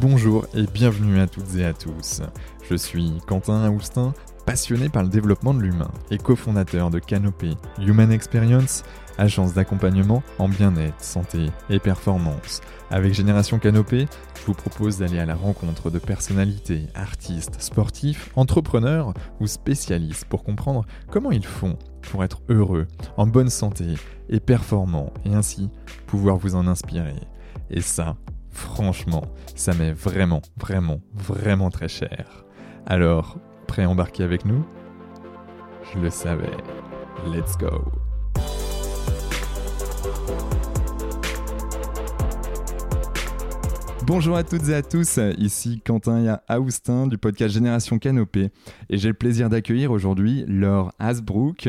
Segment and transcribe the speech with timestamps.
[0.00, 2.22] Bonjour et bienvenue à toutes et à tous.
[2.68, 4.14] Je suis Quentin Aoustin,
[4.48, 8.82] passionné par le développement de l'humain et cofondateur de Canopé Human Experience,
[9.18, 12.62] agence d'accompagnement en bien-être, santé et performance.
[12.90, 14.06] Avec Génération Canopé,
[14.40, 20.44] je vous propose d'aller à la rencontre de personnalités, artistes, sportifs, entrepreneurs ou spécialistes pour
[20.44, 22.86] comprendre comment ils font pour être heureux,
[23.18, 23.96] en bonne santé
[24.30, 25.68] et performants et ainsi
[26.06, 27.20] pouvoir vous en inspirer.
[27.68, 28.16] Et ça,
[28.50, 29.22] Franchement,
[29.54, 32.44] ça m'est vraiment, vraiment, vraiment très cher.
[32.86, 33.38] Alors,
[33.68, 34.64] prêt à embarquer avec nous?
[35.94, 36.56] Je le savais.
[37.26, 37.92] Let's go.
[44.04, 48.50] Bonjour à toutes et à tous, ici Quentin et Austin du podcast Génération Canopée.
[48.88, 51.68] Et j'ai le plaisir d'accueillir aujourd'hui Laure Hasbrook.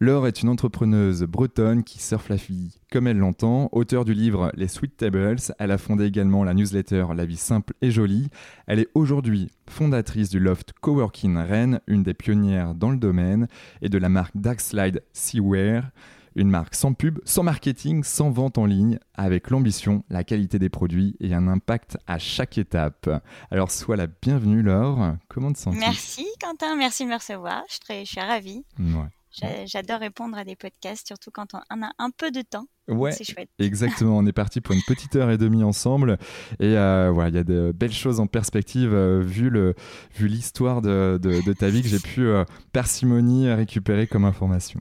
[0.00, 3.68] Laure est une entrepreneuse bretonne qui surfe la fille comme elle l'entend.
[3.72, 7.74] Auteur du livre Les Sweet Tables, elle a fondé également la newsletter La vie simple
[7.82, 8.30] et jolie.
[8.66, 13.48] Elle est aujourd'hui fondatrice du loft Coworking Rennes, une des pionnières dans le domaine,
[13.82, 15.90] et de la marque Darkslide Seaware.
[16.36, 20.70] Une marque sans pub, sans marketing, sans vente en ligne, avec l'ambition, la qualité des
[20.70, 23.10] produits et un impact à chaque étape.
[23.50, 25.80] Alors sois la bienvenue Laure, comment te sens-tu?
[25.80, 28.64] Merci Quentin, merci de me recevoir, je suis, très, je suis ravie.
[28.78, 29.66] Ouais.
[29.66, 32.64] J'adore répondre à des podcasts, surtout quand on a un peu de temps.
[32.88, 33.48] Ouais, c'est chouette.
[33.58, 34.16] exactement.
[34.16, 36.18] On est parti pour une petite heure et demie ensemble.
[36.60, 39.74] Et euh, voilà, il y a de belles choses en perspective euh, vu, le,
[40.14, 44.80] vu l'histoire de, de, ta vie que j'ai pu euh, parcimonie récupérer comme information.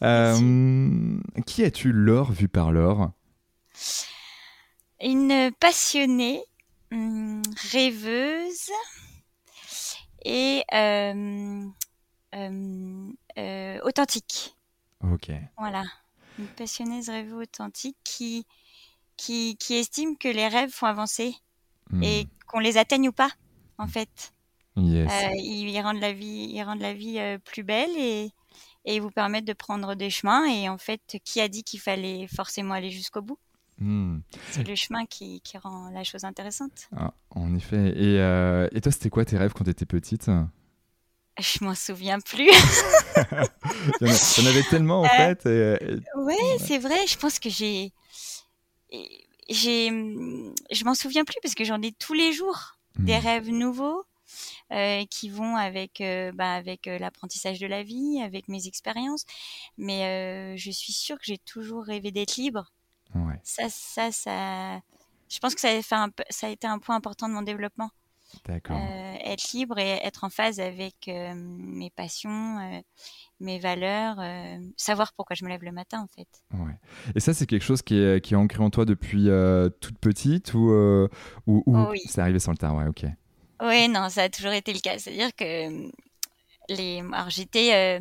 [0.00, 3.10] qui es-tu, Laure, vue par Laure?
[5.02, 6.42] Une passionnée,
[6.92, 7.40] hum,
[7.72, 8.70] rêveuse
[10.24, 11.64] et euh,
[13.38, 14.56] euh, authentique.
[15.02, 15.30] Ok.
[15.56, 15.82] Voilà.
[16.40, 18.46] Une passionnée rêveuse authentique qui,
[19.16, 21.34] qui, qui, estime que les rêves font avancer
[21.90, 22.02] hmm.
[22.02, 23.30] et qu'on les atteigne ou pas,
[23.78, 24.32] en fait.
[24.76, 25.10] Yes.
[25.10, 28.30] Euh, ils, rendent la vie, ils rendent la vie plus belle et,
[28.86, 30.46] et vous permettent de prendre des chemins.
[30.46, 33.38] Et en fait, qui a dit qu'il fallait forcément aller jusqu'au bout?
[33.78, 34.20] Hmm.
[34.50, 36.88] C'est le chemin qui, qui, rend la chose intéressante.
[36.96, 37.92] Ah, en effet.
[37.96, 38.16] Et,
[38.74, 40.30] et toi, c'était quoi tes rêves quand tu étais petite?
[41.40, 42.50] Je m'en souviens plus.
[44.00, 45.46] Il y en avait tellement en euh, fait.
[45.46, 47.06] Et, Ouais, c'est vrai.
[47.06, 47.92] Je pense que j'ai,
[49.48, 53.22] j'ai, je m'en souviens plus parce que j'en ai tous les jours des hmm.
[53.22, 54.04] rêves nouveaux
[54.72, 59.24] euh, qui vont avec, euh, bah, avec l'apprentissage de la vie, avec mes expériences.
[59.78, 62.72] Mais je suis sûre que j'ai toujours rêvé d'être libre.
[63.14, 63.40] Ouais.
[63.42, 64.80] Ça, ça, ça.
[65.28, 67.42] Je pense que ça a, fait un, ça a été un point important de mon
[67.42, 67.90] développement.
[68.48, 72.80] Euh, être libre et être en phase avec euh, mes passions, euh,
[73.40, 74.18] mes valeurs,
[74.76, 76.28] savoir pourquoi je me lève le matin en fait.
[76.52, 76.74] Ouais.
[77.14, 79.28] Et ça, c'est quelque chose qui est, qui est ancré en toi depuis
[79.80, 80.70] toute petite ou,
[81.46, 83.04] ou, ou oh c'est arrivé sans le temps Ouais, ok.
[83.62, 84.98] Oui, non, ça a toujours été le cas.
[84.98, 85.90] C'est-à-dire que
[86.70, 87.02] les...
[87.12, 88.00] Alors, j'étais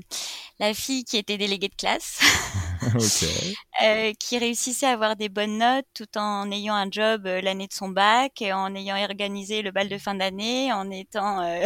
[0.59, 2.19] la fille qui était déléguée de classe.
[3.81, 7.67] euh, qui réussissait à avoir des bonnes notes tout en ayant un job euh, l'année
[7.67, 11.41] de son bac, en ayant organisé le bal de fin d'année, en étant...
[11.41, 11.65] Euh,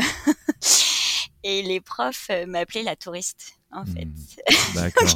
[1.44, 4.06] et les profs euh, m'appelaient la touriste, en fait.
[4.06, 4.74] Hmm.
[4.76, 5.16] D'accord.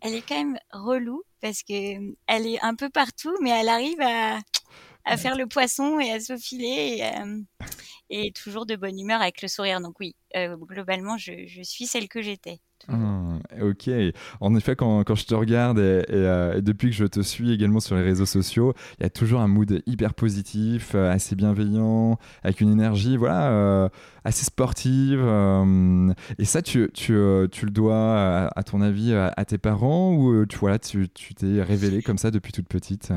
[0.00, 4.00] elle est quand même relou parce que elle est un peu partout, mais elle arrive
[4.00, 4.38] à,
[5.04, 7.02] à faire le poisson et à se filer
[8.10, 9.80] et, et, toujours de bonne humeur avec le sourire.
[9.80, 12.60] Donc oui, globalement, je, suis celle que j'étais.
[12.86, 13.90] Mmh, ok.
[14.40, 17.80] En effet, quand, quand je te regarde euh, et, depuis que je te suis également
[17.80, 22.18] sur les réseaux sociaux, il y a toujours un mood hyper positif, euh, assez bienveillant,
[22.44, 23.88] avec une énergie voilà, euh,
[24.24, 25.20] assez sportive.
[26.38, 27.14] et ça, tu, tu,
[27.50, 32.02] tu le dois, à, ton avis, à, tes parents ou tu voilà, tu t'es révélée
[32.02, 33.12] comme ça depuis toute petite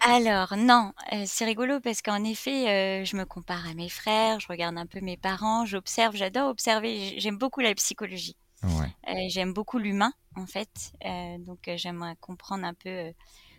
[0.00, 0.92] alors non,
[1.26, 5.00] c'est rigolo parce qu'en effet, je me compare à mes frères, je regarde un peu
[5.00, 8.36] mes parents, j'observe, j'adore observer, j'aime beaucoup la psychologie.
[8.64, 10.92] Euh, j'aime beaucoup l'humain, en fait.
[11.04, 13.12] Euh, donc, euh, j'aimerais comprendre un peu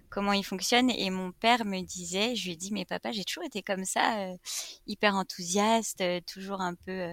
[0.10, 0.90] comment il fonctionne.
[0.90, 3.86] Et mon père me disait, je lui ai dit, mais papa, j'ai toujours été comme
[3.86, 4.30] ça,
[4.86, 7.10] hyper enthousiaste, toujours un peu.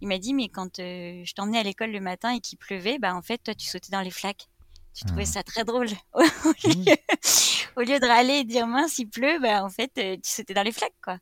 [0.00, 3.14] Il m'a dit, mais quand je t'emmenais à l'école le matin et qu'il pleuvait, bah
[3.14, 4.48] en fait, toi, tu sautais dans les flaques.
[4.94, 5.32] Tu trouvais ah.
[5.32, 5.88] ça très drôle.
[6.12, 6.94] Au lieu,
[7.76, 10.92] de râler et dire mince, il pleut, bah en fait, tu sautais dans les flaques,
[11.02, 11.18] quoi.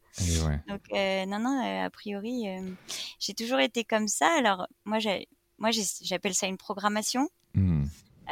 [0.69, 2.47] Donc non, non, a priori,
[3.19, 4.29] j'ai toujours été comme ça.
[4.39, 5.29] Alors moi, j'ai
[5.63, 5.71] moi,
[6.03, 7.29] j'appelle ça une programmation.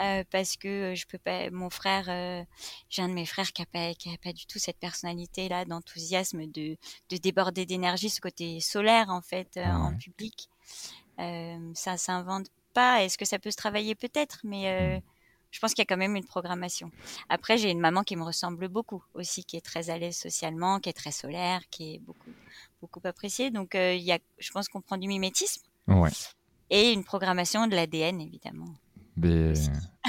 [0.00, 1.50] Euh, parce que je peux pas.
[1.50, 2.44] Mon frère, euh,
[2.88, 5.64] j'ai un de mes frères qui a pas, qui a pas du tout cette personnalité-là
[5.64, 6.76] d'enthousiasme, de,
[7.10, 10.48] de déborder d'énergie, ce côté solaire en fait euh, en public.
[11.74, 13.04] ça s'invente pas.
[13.04, 13.94] Est-ce que ça peut se travailler?
[13.94, 15.02] Peut-être Mais mmh.
[15.50, 16.90] Je pense qu'il y a quand même une programmation.
[17.28, 20.80] Après, j'ai une maman qui me ressemble beaucoup aussi, qui est très à l'aise socialement,
[20.80, 22.30] qui est très solaire, qui est beaucoup,
[22.80, 23.50] beaucoup appréciée.
[23.50, 25.62] Donc, euh, il y a, je pense qu'on prend du mimétisme.
[25.88, 26.10] Ouais.
[26.70, 28.72] Et une programmation de l'ADN, évidemment.
[29.16, 29.52] Mais,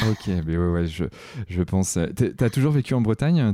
[0.07, 1.05] ok, mais ouais, ouais, je,
[1.47, 1.97] je pense.
[2.37, 3.53] T'as toujours vécu en Bretagne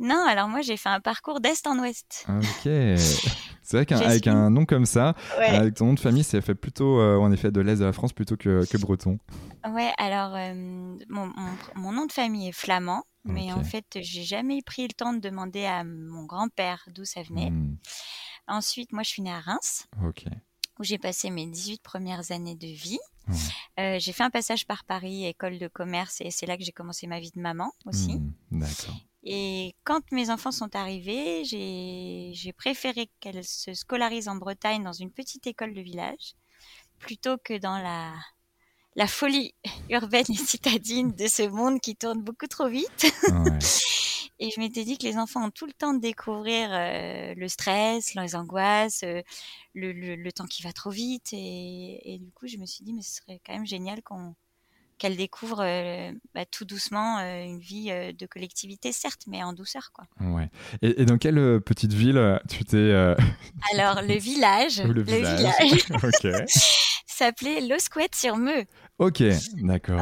[0.00, 2.26] non, alors moi j'ai fait un parcours d'est en ouest.
[2.28, 2.70] Ok.
[3.62, 7.00] C'est vrai qu'avec un nom comme ça, avec ton nom de famille, ça fait plutôt
[7.00, 9.18] euh, en effet de l'est de la France plutôt que, que breton.
[9.68, 10.54] Ouais, alors euh,
[11.08, 11.32] mon,
[11.74, 15.18] mon, nom de famille est flamand, mais en fait j'ai jamais pris le temps de
[15.18, 17.50] demander à mon grand-père d'où ça venait.
[17.50, 17.76] Hmm.
[18.46, 19.88] Ensuite, moi je suis née à Reims.
[20.78, 23.00] Où j'ai passé mes 18 premières années de vie.
[23.80, 26.72] Euh, j'ai fait un passage par Paris, école de commerce, et c'est là que j'ai
[26.72, 28.16] commencé ma vie de maman aussi.
[28.16, 28.94] Hmm, d'accord.
[29.28, 35.10] Et quand mes enfants sont arrivés, j'ai préféré qu'elles se scolarisent en Bretagne dans une
[35.10, 36.34] petite école de village
[37.00, 38.14] plutôt que dans la,
[38.94, 39.52] la folie
[39.90, 43.12] urbaine et citadine de ce monde qui tourne beaucoup trop vite.
[44.38, 47.48] et je m'étais dit que les enfants ont tout le temps de découvrir euh, le
[47.48, 49.22] stress, les angoisses, euh,
[49.74, 51.32] le, le, temps qui va trop vite.
[51.32, 54.36] Et, et, du coup, je me suis dit, mais ce serait quand même génial qu'on
[54.98, 59.52] qu'elle découvre euh, bah, tout doucement euh, une vie euh, de collectivité, certes, mais en
[59.52, 59.90] douceur.
[59.92, 60.06] Quoi.
[60.20, 60.48] Ouais.
[60.82, 62.76] Et, dans quelle petite ville tu t'es...
[63.72, 65.86] Alors, le village, le, village,
[67.06, 68.64] s'appelait Losquet-sur-Meux.
[68.98, 69.22] Ok,
[69.62, 70.00] d'accord.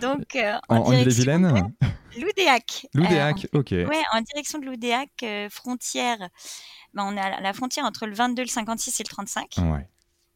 [0.00, 0.36] donc,
[0.68, 1.72] en, en Ille-et-Vilaine
[2.18, 2.86] Loudéac.
[2.94, 3.70] Loudéac, ok.
[3.70, 6.18] Ouais, en direction de Loudéac, frontière.
[6.92, 9.54] Bah, on a la frontière entre le 22, le 56 et le 35.
[9.58, 9.88] Ouais.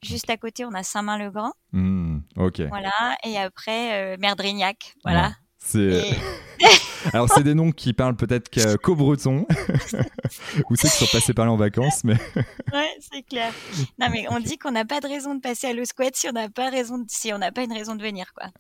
[0.03, 1.53] Juste à côté, on a Saint-Main-le-Grand.
[1.73, 2.63] Mmh, ok.
[2.69, 3.17] Voilà.
[3.25, 4.95] Et après, euh, Merdrignac.
[5.05, 5.33] Voilà.
[5.59, 6.17] C'est.
[7.13, 9.47] Alors, c'est des noms qui parlent peut-être qu'au breton,
[10.71, 12.17] ou ceux qui sont passés par là en vacances, mais.
[12.73, 13.53] ouais, c'est clair.
[13.99, 16.33] Non, mais on dit qu'on n'a pas de raison de passer à l'Osquette si on
[16.33, 17.05] n'a pas raison, de...
[17.09, 18.51] si on n'a pas une raison de venir, quoi.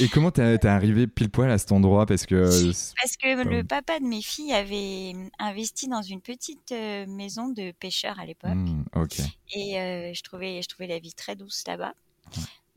[0.00, 2.06] et, comment t'es es arrivé pile poil à cet endroit?
[2.06, 2.44] Parce que.
[2.44, 7.72] Parce que le papa de mes filles avait investi dans une petite euh, maison de
[7.72, 8.50] pêcheurs à l'époque.
[8.54, 8.84] Mmh.
[9.54, 11.94] Et euh, je trouvais, je trouvais la vie très douce là-bas.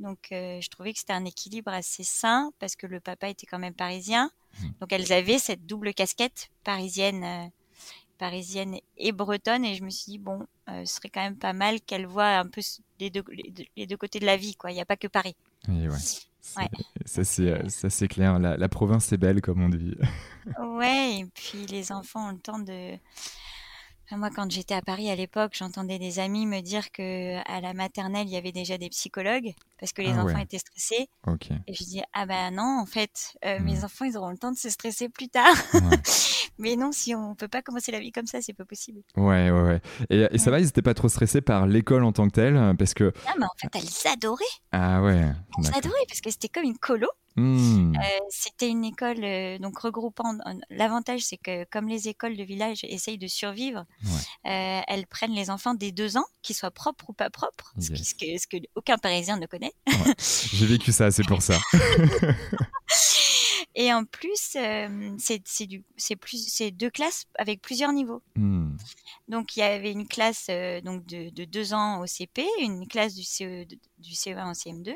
[0.02, 3.46] Donc, euh, je trouvais que c'était un équilibre assez sain parce que le papa était
[3.46, 4.32] quand même parisien.
[4.60, 4.68] Mmh.
[4.80, 7.48] Donc, elles avaient cette double casquette parisienne, euh,
[8.18, 9.64] parisienne et bretonne.
[9.64, 12.38] Et je me suis dit, bon, euh, ce serait quand même pas mal qu'elles voient
[12.38, 12.62] un peu
[13.00, 13.24] les deux,
[13.78, 14.56] les deux, côtés de la vie.
[14.56, 14.72] Quoi.
[14.72, 15.36] Il n'y a pas que Paris.
[15.68, 15.88] ouais.
[17.06, 18.40] Ça, c'est clair.
[18.40, 19.96] La, la, province est belle, comme on dit.
[20.60, 22.98] ouais, et puis les enfants ont le temps de
[24.18, 27.74] moi, quand j'étais à Paris à l'époque, j'entendais des amis me dire que à la
[27.74, 31.08] maternelle, il y avait déjà des psychologues parce que les ah enfants étaient stressés.
[31.68, 33.86] Et je dis ah ben non, en fait, euh, mes mmh.
[33.86, 35.56] enfants, ils auront le temps de se stresser plus tard.
[36.62, 39.02] mais non, si on peut pas commencer la vie comme ça, c'est pas possible.
[39.18, 39.82] Ouais, ouais, ouais.
[40.10, 42.94] Et, ça va, ils étaient pas trop stressés par l'école en tant que telle parce
[42.94, 43.06] que.
[43.06, 44.46] Non, mais en fait, elles adoraient.
[44.72, 45.26] Ah ouais.
[45.58, 47.08] Elles adoraient parce que c'était comme une colo.
[47.38, 47.96] Mmh.
[47.96, 50.36] Euh, c'était une école euh, donc regroupant.
[50.70, 53.86] L'avantage, c'est que comme les écoles de village essayent de survivre,
[54.46, 57.90] euh, elles prennent les enfants des deux ans, qu'ils soient propres ou pas propres, ce,
[57.92, 59.74] que, ce, que, aucun Parisien ne connaît.
[60.54, 61.58] J'ai vécu ça, c'est pour ça.
[63.76, 68.22] Et en plus, euh, c'est deux classes avec plusieurs niveaux.
[68.36, 68.76] Mmh.
[69.28, 72.88] Donc il y avait une classe euh, donc de, de, deux ans au CP, une
[72.88, 74.96] classe du CE du CE1 au CM2,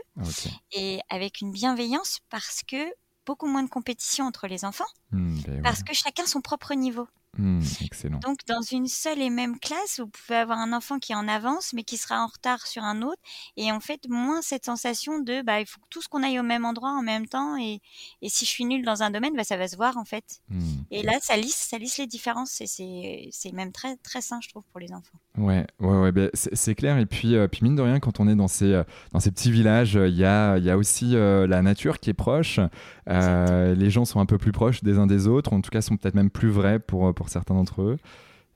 [0.73, 2.93] et avec une bienveillance parce que
[3.25, 7.07] beaucoup moins de compétition entre les enfants, mmh, ben parce que chacun son propre niveau.
[7.37, 8.19] Mmh, excellent.
[8.19, 11.27] Donc, dans une seule et même classe, vous pouvez avoir un enfant qui est en
[11.27, 13.21] avance, mais qui sera en retard sur un autre.
[13.57, 16.39] Et en fait, moins cette sensation de, bah, il faut que tout ce qu'on aille
[16.39, 17.57] au même endroit en même temps.
[17.57, 17.81] Et,
[18.21, 20.41] et si je suis nulle dans un domaine, bah, ça va se voir, en fait.
[20.49, 20.63] Mmh.
[20.91, 22.61] Et là, ça lisse, ça lisse les différences.
[22.61, 25.19] Et c'est même très, très sain, je trouve, pour les enfants.
[25.37, 26.97] Ouais, ouais, ouais bah, c'est clair.
[26.97, 29.31] Et puis, euh, puis, mine de rien, quand on est dans ces, euh, dans ces
[29.31, 32.59] petits villages, il y a, y a aussi euh, la nature qui est proche.
[33.07, 35.53] Les gens sont un peu plus proches des uns des autres.
[35.53, 37.97] En tout cas, sont peut-être même plus vrais pour, pour certains d'entre eux.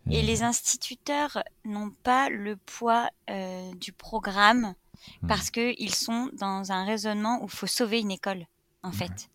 [0.10, 4.74] Et, les instituteurs n'ont pas le poids euh, du programme
[5.22, 5.28] hmm.
[5.28, 8.48] parce qu'ils sont dans un raisonnement où il faut sauver une école,
[8.84, 9.30] en fait.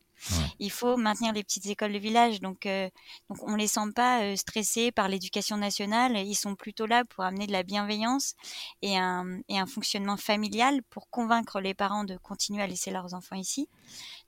[0.59, 2.41] Il faut maintenir les petites écoles de village.
[2.41, 2.89] Donc, euh,
[3.29, 6.17] donc on ne les sent pas euh, stressés par l'éducation nationale.
[6.17, 8.35] Ils sont plutôt là pour amener de la bienveillance
[8.81, 13.13] et un, et un fonctionnement familial pour convaincre les parents de continuer à laisser leurs
[13.13, 13.69] enfants ici.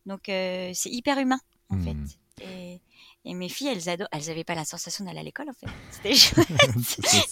[0.07, 1.85] Donc, c'est hyper humain, en hmm.
[1.85, 2.45] fait.
[2.45, 2.81] Et,
[3.27, 4.09] et mes filles, elles adorent.
[4.13, 5.67] Elles n'avaient pas la sensation d'aller à l'école, en fait.
[5.91, 6.49] C'était chouette.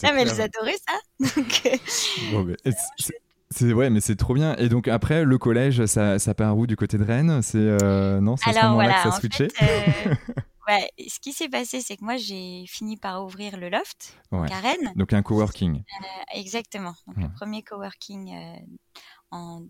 [0.02, 0.98] non, mais elles adoraient ça.
[1.40, 2.72] Donc, euh,
[3.50, 4.56] c'est ouais, mais c'est trop bien.
[4.56, 7.40] Et donc après, le collège, ça, ça part où du côté de Rennes?
[7.40, 9.48] C'est euh, non, c'est Alors voilà, que ça a switché.
[9.62, 10.14] Euh,
[10.66, 14.58] ouais, ce qui s'est passé, c'est que moi, j'ai fini par ouvrir le loft à
[14.58, 14.92] Rennes.
[14.96, 15.84] Donc un coworking.
[16.34, 16.96] exactement.
[17.06, 18.34] Donc le premier coworking.
[19.30, 19.62] en,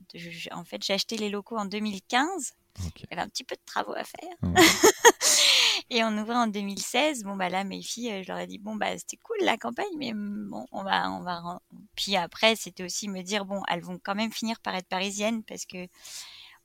[0.52, 2.54] en fait, j'ai acheté les locaux en 2015.
[2.78, 4.36] Il y avait un petit peu de travaux à faire.
[5.90, 7.24] et on ouvrait en 2016.
[7.24, 9.86] Bon, bah là, mes filles, je leur ai dit, bon, bah c'était cool la campagne,
[9.96, 11.60] mais bon, on va, on va.
[11.96, 15.42] Puis après, c'était aussi me dire, bon, elles vont quand même finir par être parisiennes
[15.44, 15.86] parce que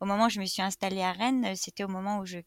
[0.02, 2.38] au moment où je me suis installée à Rennes, c'était au moment où je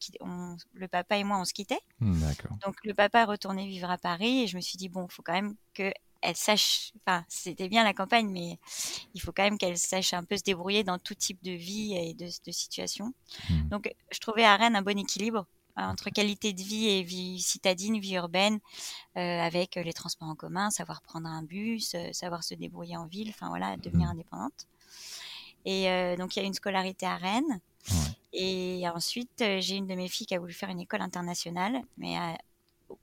[0.72, 1.80] le papa et moi on se quittait.
[2.00, 2.56] Mmh, d'accord.
[2.64, 5.12] Donc le papa est retourné vivre à Paris et je me suis dit bon, il
[5.12, 5.92] faut quand même que
[6.22, 8.58] elle sache, enfin c'était bien la campagne, mais
[9.14, 11.94] il faut quand même qu'elle sache un peu se débrouiller dans tout type de vie
[11.94, 13.12] et de, situation.
[13.50, 13.68] Mmh.
[13.68, 15.46] Donc je trouvais à Rennes un bon équilibre
[15.78, 18.60] euh, entre qualité de vie et vie citadine, vie urbaine,
[19.16, 23.06] euh, avec les transports en commun, savoir prendre un bus, euh, savoir se débrouiller en
[23.06, 24.10] ville, enfin voilà, devenir mmh.
[24.10, 24.66] indépendante.
[25.64, 27.60] Et euh, donc, il y a une scolarité à Rennes.
[28.32, 32.16] Et ensuite, j'ai une de mes filles qui a voulu faire une école internationale, mais
[32.16, 32.38] a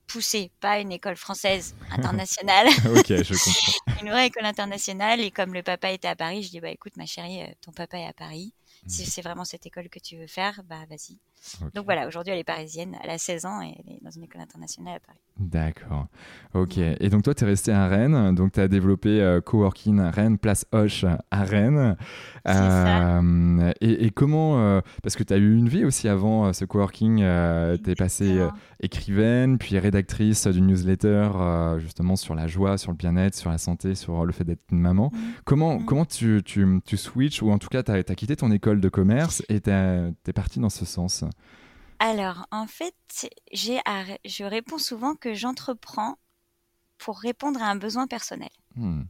[0.07, 2.67] poussé, pas une école française internationale.
[2.97, 4.01] ok, je comprends.
[4.01, 5.19] une vraie école internationale.
[5.21, 7.71] Et comme le papa était à Paris, je dis bah écoute, ma chérie, euh, ton
[7.71, 8.53] papa est à Paris.
[8.87, 9.07] Si mhm.
[9.07, 11.17] c'est vraiment cette école que tu veux faire, bah vas-y.
[11.73, 14.23] Donc voilà, aujourd'hui elle est parisienne, elle a 16 ans et elle est dans une
[14.23, 15.19] école internationale à Paris.
[15.39, 16.07] D'accord.
[16.53, 16.77] Ok.
[16.77, 20.11] Et donc toi, tu es resté à Rennes, donc tu as développé euh, Coworking à
[20.11, 21.95] Rennes, Place Hoche à Rennes.
[22.47, 27.17] Euh, et, comment, euh, parce que tu as eu une vie aussi avant ce Coworking,
[27.17, 28.39] tu es passée
[28.81, 31.29] écrivaine, puis rédactrice d'une newsletter
[31.79, 34.79] justement sur la joie, sur le bien-être, sur la santé, sur le fait d'être une
[34.79, 35.11] maman.
[35.13, 35.17] Mmh.
[35.45, 35.85] Comment, mmh.
[35.85, 38.81] comment tu, tu, tu switches, ou en tout cas tu as, as, quitté ton école
[38.81, 41.23] de commerce et tu es parti dans ce sens?
[41.99, 42.95] Alors, en fait,
[43.51, 43.79] j'ai
[44.25, 46.17] je réponds souvent que j'entreprends
[46.97, 48.49] pour répondre à un besoin personnel.
[48.75, 49.01] Mmh,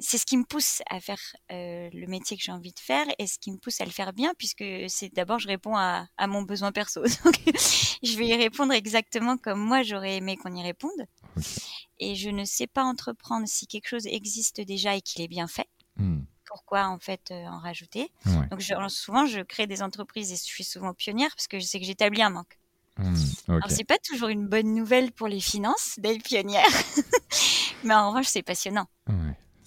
[0.00, 1.20] c'est ce qui me pousse à faire
[1.50, 4.14] le métier que j'ai envie de faire et ce qui me pousse à le faire
[4.14, 7.02] bien, puisque c'est d'abord je réponds à, mon besoin perso.
[7.24, 7.34] Donc,
[8.02, 11.06] je vais y répondre exactement comme moi j'aurais aimé qu'on y réponde.
[11.98, 15.46] Et je ne sais pas entreprendre si quelque chose existe déjà et qu'il est bien
[15.46, 15.68] fait.
[15.96, 18.12] Mmh pourquoi en fait euh, en rajouter.
[18.50, 21.80] Donc souvent je crée des entreprises et je suis souvent pionnière parce que je sais
[21.80, 22.58] que j'établis un manque.
[22.98, 23.14] Mmh,
[23.48, 26.66] Alors c'est pas toujours une bonne nouvelle pour les finances d'être pionnière,
[27.84, 28.86] mais en revanche c'est passionnant.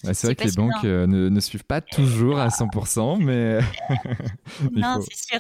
[0.04, 3.62] c'est vrai que les banques euh, ne, suivent pas toujours à 100%, mais.
[4.74, 5.40] non, c'est sûr.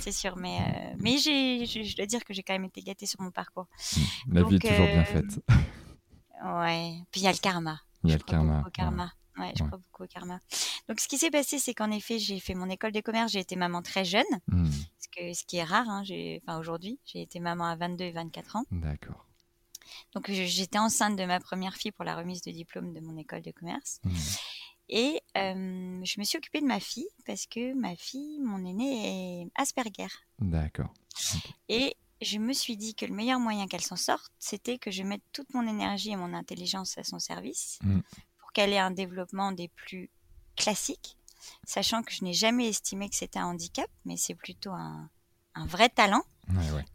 [0.00, 0.36] C'est sûr.
[0.36, 3.68] Mais, euh, mais je, dois dire que j'ai quand même été gâtée sur mon parcours.
[3.96, 5.40] Mmh, la vie est toujours bien faite.
[6.44, 6.94] ouais.
[7.12, 7.78] Puis il y a le karma.
[8.02, 8.64] Il y a le karma.
[8.72, 9.04] karma.
[9.04, 9.19] Ouais,
[9.56, 10.40] je crois beaucoup au karma.
[10.88, 13.32] Donc, ce qui s'est passé, c'est qu'en effet, j'ai fait mon école de commerce.
[13.32, 14.70] J'ai été maman très jeune, mmh.
[14.98, 15.88] ce, que, ce qui est rare.
[15.88, 16.02] Hein,
[16.42, 18.64] enfin, aujourd'hui, j'ai été maman à 22 et 24 ans.
[18.70, 19.26] D'accord.
[20.14, 23.42] Donc, j'étais enceinte de ma première fille pour la remise de diplôme de mon école
[23.42, 24.00] de commerce.
[24.04, 24.10] Mmh.
[24.90, 29.42] Et euh, je me suis occupée de ma fille parce que ma fille, mon aînée,
[29.42, 30.08] est Asperger.
[30.40, 30.92] D'accord.
[31.68, 35.04] Et je me suis dit que le meilleur moyen qu'elle s'en sorte, c'était que je
[35.04, 38.00] mette toute mon énergie et mon intelligence à son service mmh
[38.52, 40.10] qu'elle ait un développement des plus
[40.56, 41.16] classiques,
[41.64, 45.08] sachant que je n'ai jamais estimé que c'était un handicap, mais c'est plutôt un,
[45.66, 46.22] vrai talent.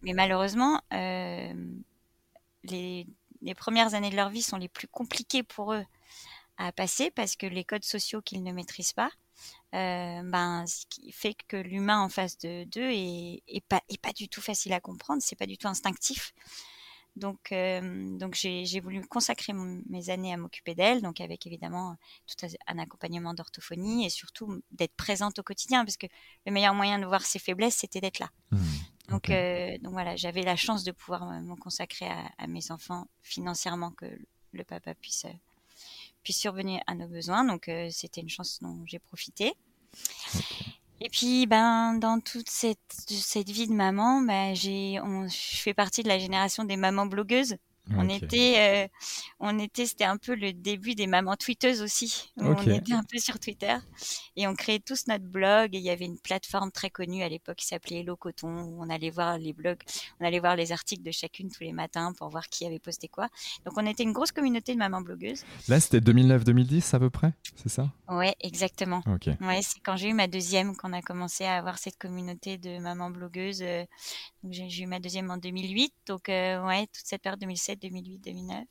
[0.02, 1.54] Mais malheureusement, euh,
[2.64, 3.08] les,
[3.56, 5.86] premières années de leur vie sont les plus compliquées pour eux
[6.58, 9.12] à passer parce que les codes sociaux qu'ils ne maîtrisent pas,
[9.74, 14.14] euh, ben, ce qui fait que l'humain en face de d'eux est, pas, est pas
[14.14, 16.34] du tout facile à comprendre, c'est pas du tout instinctif.
[17.16, 21.96] Donc, euh, donc j'ai voulu consacrer mes années à m'occuper d'elle, donc avec évidemment
[22.28, 26.08] tout un accompagnement d'orthophonie et surtout d'être présente au quotidien, parce que
[26.46, 28.30] le meilleur moyen de voir ses faiblesses, c'était d'être là.
[28.52, 28.58] Mmh,
[29.10, 33.92] donc, euh, donc voilà, j'avais la chance de pouvoir me consacrer à, mes enfants financièrement,
[33.92, 34.06] que
[34.52, 35.26] le papa puisse,
[36.22, 37.46] puisse survenir à nos besoins.
[37.46, 39.54] Donc c'était une chance dont j'ai profité.
[41.02, 44.96] Et puis, ben, dans toute cette, cette vie de maman, ben, j'ai,
[45.28, 47.58] je fais partie de la génération des mamans blogueuses.
[47.92, 48.88] On était, euh,
[49.40, 52.32] on était, c'était un peu le début des mamans tweeteuses aussi.
[52.38, 53.76] On était un peu sur Twitter
[54.36, 55.76] et on créait tous notre blog.
[55.76, 58.84] Et il y avait une plateforme très connue à l'époque qui s'appelait Hello Coton où
[58.84, 59.82] on allait voir les blogs,
[60.20, 63.08] on allait voir les articles de chacune tous les matins pour voir qui avait posté
[63.08, 63.28] quoi.
[63.66, 65.44] Donc on était une grosse communauté de mamans blogueuses.
[65.68, 67.92] Là, c'était 2009-2010 à peu près, c'est ça?
[68.10, 69.04] Ouais, exactement.
[69.42, 72.80] Ouais, c'est quand j'ai eu ma deuxième qu'on a commencé à avoir cette communauté de
[72.80, 73.64] mamans blogueuses.
[74.52, 78.64] J'ai eu ma deuxième en 2008, donc euh, ouais, toute cette période 2007, 2008, 2009.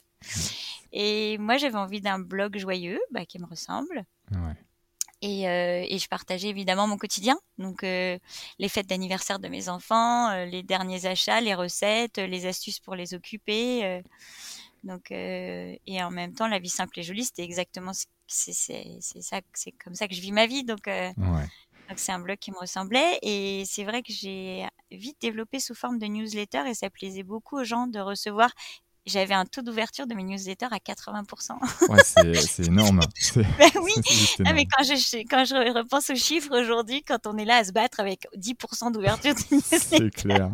[0.93, 4.05] Et moi, j'avais envie d'un blog joyeux, bah, qui me ressemble.
[5.23, 8.19] Et, euh, et, je partageais évidemment mon quotidien, donc euh,
[8.59, 13.15] les fêtes d'anniversaire de mes enfants, les derniers achats, les recettes, les astuces pour les
[13.15, 14.03] occuper.
[14.83, 17.93] donc et en même temps, la vie simple et jolie, c'était exactement
[18.27, 20.65] c'est ça, c'est comme ça que je vis ma vie.
[20.65, 21.15] Donc ouais.
[21.89, 25.75] Donc c'est un blog qui me ressemblait et c'est vrai que j'ai vite développé sous
[25.75, 28.51] forme de newsletter et ça plaisait beaucoup aux gens de recevoir
[29.07, 31.89] j'avais un taux d'ouverture de mes newsletters à 80%.
[31.91, 33.01] ouais, c'est énorme.
[33.35, 33.93] Ben oui,
[34.45, 37.65] ah, mais quand je, quand je repense aux chiffres aujourd'hui, quand on est là à
[37.65, 40.51] se battre avec 10% d'ouverture de C'est clair.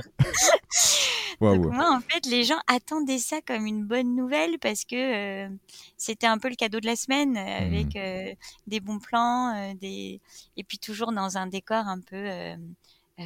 [1.41, 5.49] Donc moi, en fait, les gens attendaient ça comme une bonne nouvelle parce que euh,
[5.97, 7.99] c'était un peu le cadeau de la semaine euh, avec mmh.
[7.99, 8.35] euh,
[8.67, 10.21] des bons plans, des
[10.57, 12.57] et puis toujours dans un décor un peu euh,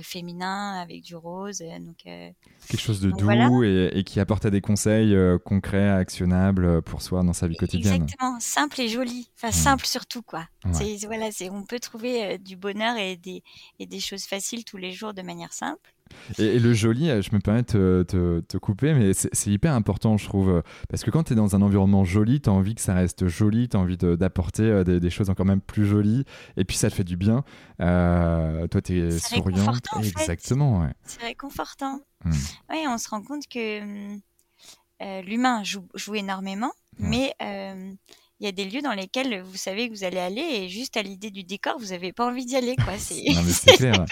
[0.02, 1.62] féminin avec du rose.
[1.62, 2.30] Euh, donc, euh,
[2.68, 7.32] Quelque chose de doux et, qui apporte à des conseils concrets, actionnables pour soi dans
[7.32, 8.02] sa vie quotidienne.
[8.02, 9.30] Exactement, simple et joli.
[9.36, 10.46] Enfin, simple surtout, quoi.
[10.72, 13.42] C'est, voilà, c'est, on peut trouver du bonheur et des,
[13.78, 15.93] et des choses faciles tous les jours de manière simple.
[16.38, 20.25] Et, le joli, euh, je me permets de te, couper, mais c'est hyper important, je
[20.26, 20.62] trouve.
[20.88, 23.26] Parce que quand tu es dans un environnement joli, tu as envie que ça reste
[23.26, 26.25] joli, tu as envie d'apporter euh, des, choses encore même plus jolies,
[26.56, 27.44] et puis ça te fait du bien.
[27.80, 29.87] Euh, toi, tu es souriante.
[29.99, 30.92] Exactement, ouais.
[31.04, 32.00] C'est réconfortant.
[32.25, 32.32] Mmh.
[32.70, 34.16] Oui, on se rend compte que
[35.23, 37.34] l'humain joue, joue, énormément, mais
[38.41, 40.97] il y a des lieux dans lesquels vous savez que vous allez aller et juste
[40.97, 42.75] à l'idée du décor, vous n'avez pas envie d'y aller.
[42.76, 42.95] Quoi.
[42.95, 44.05] non, mais c'est clair.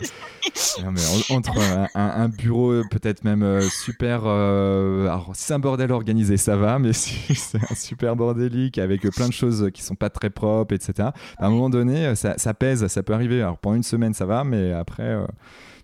[0.83, 1.01] non, mais
[1.31, 1.59] entre
[1.95, 4.23] un, bureau peut-être même euh, super...
[4.25, 8.79] Euh, alors, si c'est un bordel organisé, ça va, mais si c'est un super bordélique
[8.79, 12.39] avec plein de choses qui sont pas très propres, etc., à un moment donné, ça,
[12.39, 13.43] ça, pèse, ça peut arriver.
[13.43, 15.27] Alors, pendant une semaine, ça va, mais après, euh,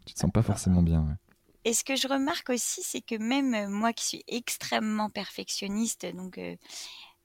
[0.06, 1.06] tu te sens pas forcément bien.
[1.64, 6.38] Et ce que je remarque aussi, c'est que même moi qui suis extrêmement perfectionniste, donc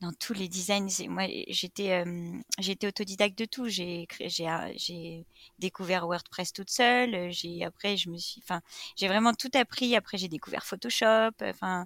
[0.02, 0.90] dans tous les designs.
[1.08, 2.04] Moi, j'étais
[2.60, 3.68] j'étais autodidacte de tout.
[3.68, 5.26] J'ai j'ai
[5.60, 7.32] découvert WordPress toute seule.
[7.32, 8.62] J'ai après je me suis, enfin,
[8.96, 9.96] j'ai vraiment tout appris.
[9.96, 11.32] Après, j'ai découvert Photoshop.
[11.42, 11.86] Enfin,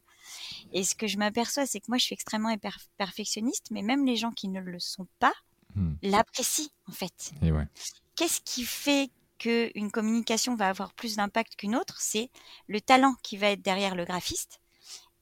[0.74, 2.56] et ce que je m'aperçois, c'est que moi, je suis extrêmement
[2.98, 5.34] perfectionniste, mais même les gens qui ne le sont pas
[5.76, 5.94] mmh.
[6.04, 7.32] l'apprécient en fait.
[7.42, 7.68] ouais.
[8.16, 12.02] Qu'est-ce qui fait qu'une communication va avoir plus d'impact qu'une autre?
[12.02, 12.32] C'est
[12.68, 14.60] le talent qui va être derrière le graphiste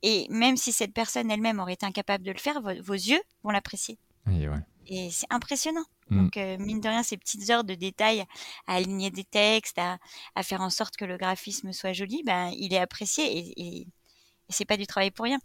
[0.06, 3.50] et même si cette personne elle-même aurait été incapable de le faire, vos, yeux vont
[3.50, 3.98] l'apprécier.
[4.86, 5.84] Et, c'est impressionnant.
[6.12, 6.18] Mm.
[6.22, 8.24] Donc, euh, mine de rien, ces petites heures de détail
[8.68, 9.98] à aligner des textes, à,
[10.44, 13.88] faire en sorte que le graphisme soit joli, ben, il est apprécié et, et
[14.49, 15.39] c'est pas du travail pour rien.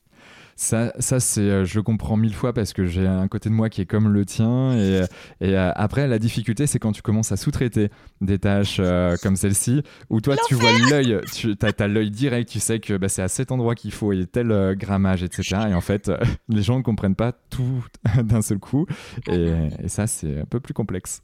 [0.57, 3.71] Ça, ça c'est, euh, je comprends mille fois parce que j'ai un côté de moi
[3.71, 4.77] qui est comme le tien.
[4.77, 5.05] Et,
[5.41, 7.89] et euh, après, la difficulté, c'est quand tu commences à sous-traiter
[8.21, 12.61] des tâches euh, comme celle-ci, où toi, tu vois l'œil, tu as, l'œil direct, tu
[12.61, 15.69] sais que bah, c'est à cet endroit qu'il faut et tel grammage, etc.
[15.71, 16.11] Et en fait,
[16.49, 17.85] les gens ne comprennent pas tout
[18.23, 18.87] d'un seul coup.
[19.29, 19.51] Et,
[19.83, 21.23] et ça, c'est un peu plus complexe.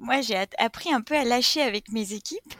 [0.00, 2.54] Moi, j'ai appris un peu à lâcher avec mes équipes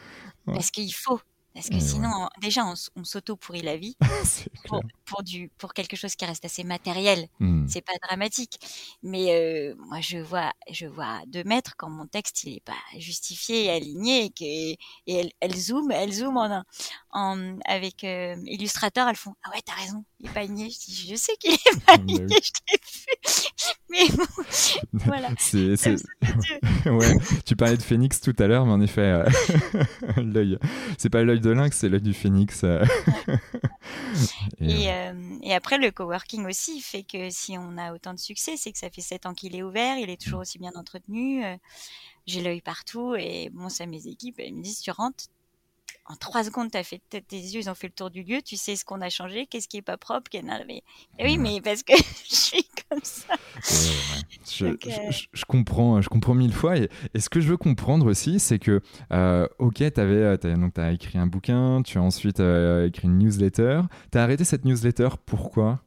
[0.44, 1.20] parce qu'il faut.
[1.54, 3.96] Parce que sinon, déjà, on, s'auto-pourrit la vie.
[4.68, 4.82] Pour,
[5.22, 7.28] du, pour quelque chose qui reste assez matériel.
[7.40, 7.66] Mmh.
[7.68, 8.58] C'est pas dramatique.
[9.02, 12.72] Mais euh, moi, je vois, je vois deux mètres quand mon texte il est pas
[12.98, 16.64] justifié et aligné et, que, et elle, elle zoome, elle zoome en,
[17.12, 20.70] en avec euh, Illustrator, elles font ah ouais, t'as raison, il est pas aligné.
[20.70, 23.48] Je dis je sais qu'il est pas aligné, je l'ai vu.
[23.90, 24.24] Mais bon,
[25.04, 25.28] voilà.
[26.86, 27.14] Ouais.
[27.44, 29.28] Tu parlais de Phoenix tout à l'heure, mais en effet, euh,
[30.16, 30.58] l'œil,
[30.96, 32.62] c'est pas l'œil de lynx, c'est l'œil du phénix.
[32.64, 32.84] Euh.
[34.60, 38.56] et, euh, et, après, le coworking aussi fait que si on a autant de succès,
[38.56, 41.44] c'est que ça fait sept ans qu'il est ouvert, il est toujours aussi bien entretenu.
[41.44, 41.56] Euh,
[42.26, 45.24] j'ai l'œil partout et bon, ça, mes équipes, elles me disent, tu rentres,
[46.08, 48.56] en trois secondes, as fait tes yeux, ils ont fait le tour du lieu, tu
[48.56, 50.82] sais ce qu'on a changé, qu'est-ce qui est pas propre, qu'est mais
[51.18, 51.92] eh oui, mais parce que
[52.28, 53.34] je suis comme ça.
[53.34, 56.78] Euh, je, comprends, je comprends mille fois.
[56.78, 58.80] Et, ce que je veux comprendre aussi, c'est que,
[59.12, 63.18] euh, ok, tu avais, donc as écrit un bouquin, tu as ensuite euh, écrit une
[63.18, 63.82] newsletter.
[64.10, 65.80] Tu as arrêté cette newsletter, pourquoi?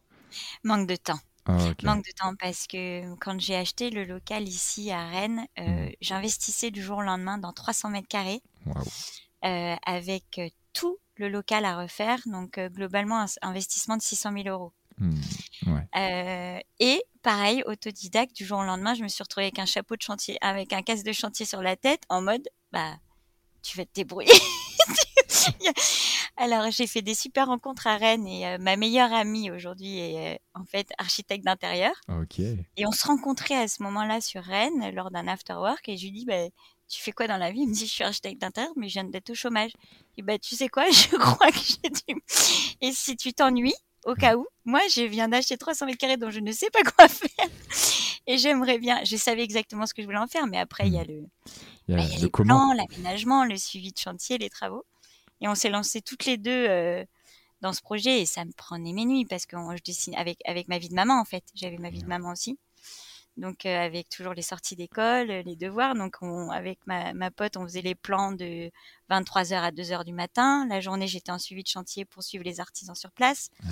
[0.64, 1.20] Manque de temps.
[1.48, 5.88] Ah, Manque de temps parce que quand j'ai acheté le local ici à Rennes, mmh.
[6.00, 8.44] j'investissais du jour au lendemain dans 300 mètres carrés.
[8.68, 8.74] Euh,
[9.42, 12.20] avec euh, tout le local à refaire.
[12.26, 14.74] Donc, euh, globalement, un investissement de 600 000 euros.
[14.98, 15.16] Mmh,
[16.80, 20.02] et pareil, autodidacte, du jour au lendemain, je me suis retrouvée avec un chapeau de
[20.02, 22.96] chantier, avec un casque de chantier sur la tête, en mode, bah,
[23.64, 24.32] tu vas te débrouiller.
[26.38, 30.66] Alors, j'ai fait des super rencontres à Rennes et ma meilleure amie aujourd'hui est en
[30.66, 31.94] fait architecte d'intérieur.
[32.78, 36.06] Et on se rencontrait à ce moment-là sur Rennes lors d'un after work et je
[36.06, 36.48] lui dis, bah,
[36.92, 37.62] tu fais quoi dans la vie?
[37.62, 39.72] Il me dit, je suis architecte d'intérieur, mais je viens d'être au chômage.
[40.18, 40.86] Et bah, tu sais quoi?
[40.92, 42.22] Je crois que j'ai dû.
[42.82, 43.74] Et si tu t'ennuies,
[44.06, 46.82] au cas où, moi, je viens d'acheter 300 mètres carrés dont je ne sais pas
[46.84, 47.48] quoi faire.
[48.28, 50.94] Et j'aimerais bien, je savais exactement ce que je voulais en faire, mais après, il
[50.94, 51.24] y a le,
[51.88, 54.86] y a, les plans, l'aménagement, le suivi de chantier, les travaux.
[55.40, 57.04] Et on s'est lancé toutes les deux euh,
[57.62, 60.68] dans ce projet et ça me prenait mes nuits parce que je dessine avec, avec
[60.68, 61.44] ma vie de maman, en fait.
[61.56, 62.58] J'avais ma vie de maman aussi.
[63.38, 65.96] Donc avec toujours les sorties d'école, les devoirs.
[65.96, 66.18] Donc
[66.52, 68.70] avec ma, ma, pote, on faisait les plans de
[69.10, 70.68] 23h à 2h du matin.
[70.68, 73.50] La journée, j'étais en suivi de chantier pour suivre les artisans sur place.
[73.64, 73.70] Ah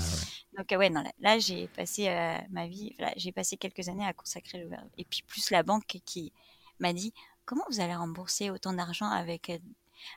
[0.58, 2.10] Donc ouais, non, là, j'ai passé
[2.50, 6.32] ma vie, j'ai passé quelques années à consacrer le et puis plus la banque qui
[6.80, 7.14] m'a dit
[7.46, 9.52] comment vous allez rembourser autant d'argent avec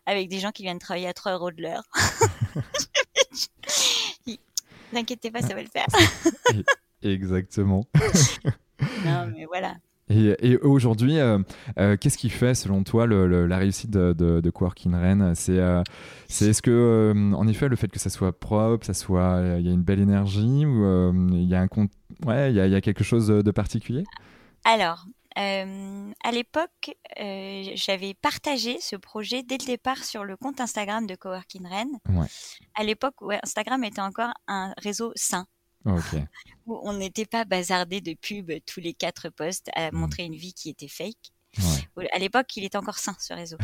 [0.06, 1.82] avec des gens qui viennent travailler à 3 euros de l'heure?
[4.92, 5.86] N'inquiétez pas, ça va le faire.
[7.02, 7.86] Exactement.
[9.04, 9.74] Non, mais voilà.
[10.08, 11.38] Et, aujourd'hui, euh,
[11.78, 15.82] euh, qu'est-ce qui fait, selon toi, la réussite de, de, de Coworking Rennes C'est euh,
[16.28, 19.72] est-ce que, en effet, le fait que ça soit propre, ça soit, il y a
[19.72, 21.68] une belle énergie ou il y a un
[22.26, 24.04] ouais, il y, y, a quelque chose de particulier?
[24.64, 25.06] Alors,
[25.38, 31.06] euh, à l'époque, euh, j'avais partagé ce projet dès le départ sur le compte Instagram
[31.06, 31.98] de Coworking Rennes.
[32.08, 32.26] Ouais.
[32.74, 35.46] À l'époque, ouais, Instagram était encore un réseau sain.
[36.66, 39.94] Où on n'était pas bazardé de pubs tous les quatre posts à mmh.
[39.94, 41.32] montrer une vie qui était fake.
[41.96, 42.08] Ouais.
[42.12, 43.58] À l'époque, il était encore sain ce réseau.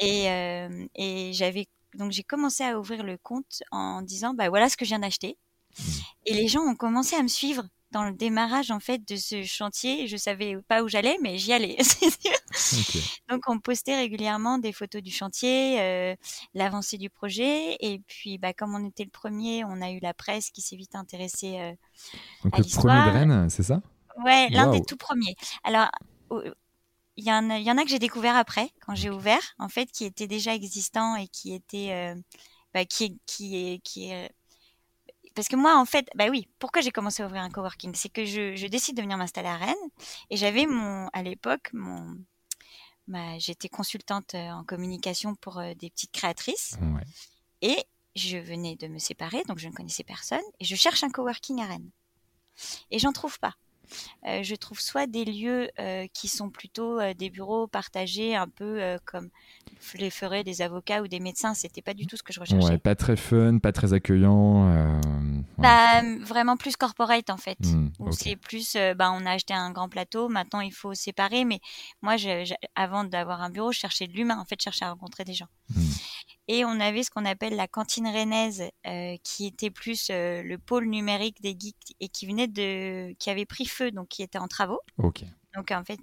[0.00, 4.68] Et, euh, et j'avais donc j'ai commencé à ouvrir le compte en disant bah voilà
[4.68, 5.36] ce que je viens d'acheter.
[5.78, 5.82] Mmh.
[6.26, 9.42] Et les gens ont commencé à me suivre dans le démarrage en fait de ce
[9.42, 10.06] chantier.
[10.06, 11.76] Je savais pas où j'allais, mais j'y allais.
[13.28, 16.14] Donc on postait régulièrement des photos du chantier, euh,
[16.54, 20.14] l'avancée du projet, et puis bah comme on était le premier, on a eu la
[20.14, 21.72] presse qui s'est vite intéressée euh,
[22.44, 23.80] Donc le premier de Rennes, c'est ça?
[24.24, 25.36] Ouais, l'un des tout premiers.
[25.64, 25.90] Alors
[27.16, 29.54] il y, en a, il y en a que j'ai découvert après, quand j'ai ouvert,
[29.58, 32.14] en fait, qui était déjà existant et qui était, euh,
[32.72, 34.30] bah, qui, qui qui est
[35.34, 37.94] parce que moi, en fait, bah oui, pourquoi j'ai commencé à ouvrir un coworking?
[37.94, 39.74] C'est que je, décide de venir m'installer à Rennes
[40.30, 42.16] et j'avais mon, à l'époque, mon,
[43.38, 46.76] j'étais consultante euh, en communication pour euh, des petites créatrices
[47.62, 47.84] et
[48.16, 51.60] je venais de me séparer, donc je ne connaissais personne et je cherche un coworking
[51.60, 51.90] à Rennes
[52.90, 53.54] et j'en trouve pas.
[54.26, 58.48] Euh, je trouve soit des lieux euh, qui sont plutôt euh, des bureaux partagés, un
[58.48, 59.30] peu comme
[59.94, 61.54] les feraient des avocats ou des médecins.
[61.54, 62.78] C'était pas du tout ce que je recherchais.
[62.78, 65.00] pas très fun, pas très accueillant.
[65.58, 67.58] Bah, vraiment plus corporate en fait.
[67.60, 71.44] Hmm, c'est plus, bah, on a acheté un grand plateau, maintenant il faut séparer.
[71.44, 71.60] Mais
[72.02, 72.16] moi,
[72.74, 74.38] avant d'avoir un bureau, je cherchais de l'humain.
[74.38, 75.48] En fait, je cherchais à rencontrer des gens.
[75.74, 75.80] Hmm.
[76.52, 80.58] Et on avait ce qu'on appelle la cantine rennaise, euh, qui était plus euh, le
[80.58, 84.36] pôle numérique des geeks et qui venait de, qui avait pris feu, donc qui était
[84.36, 84.80] en travaux.
[84.98, 85.22] Ok.
[85.54, 86.00] Donc en fait,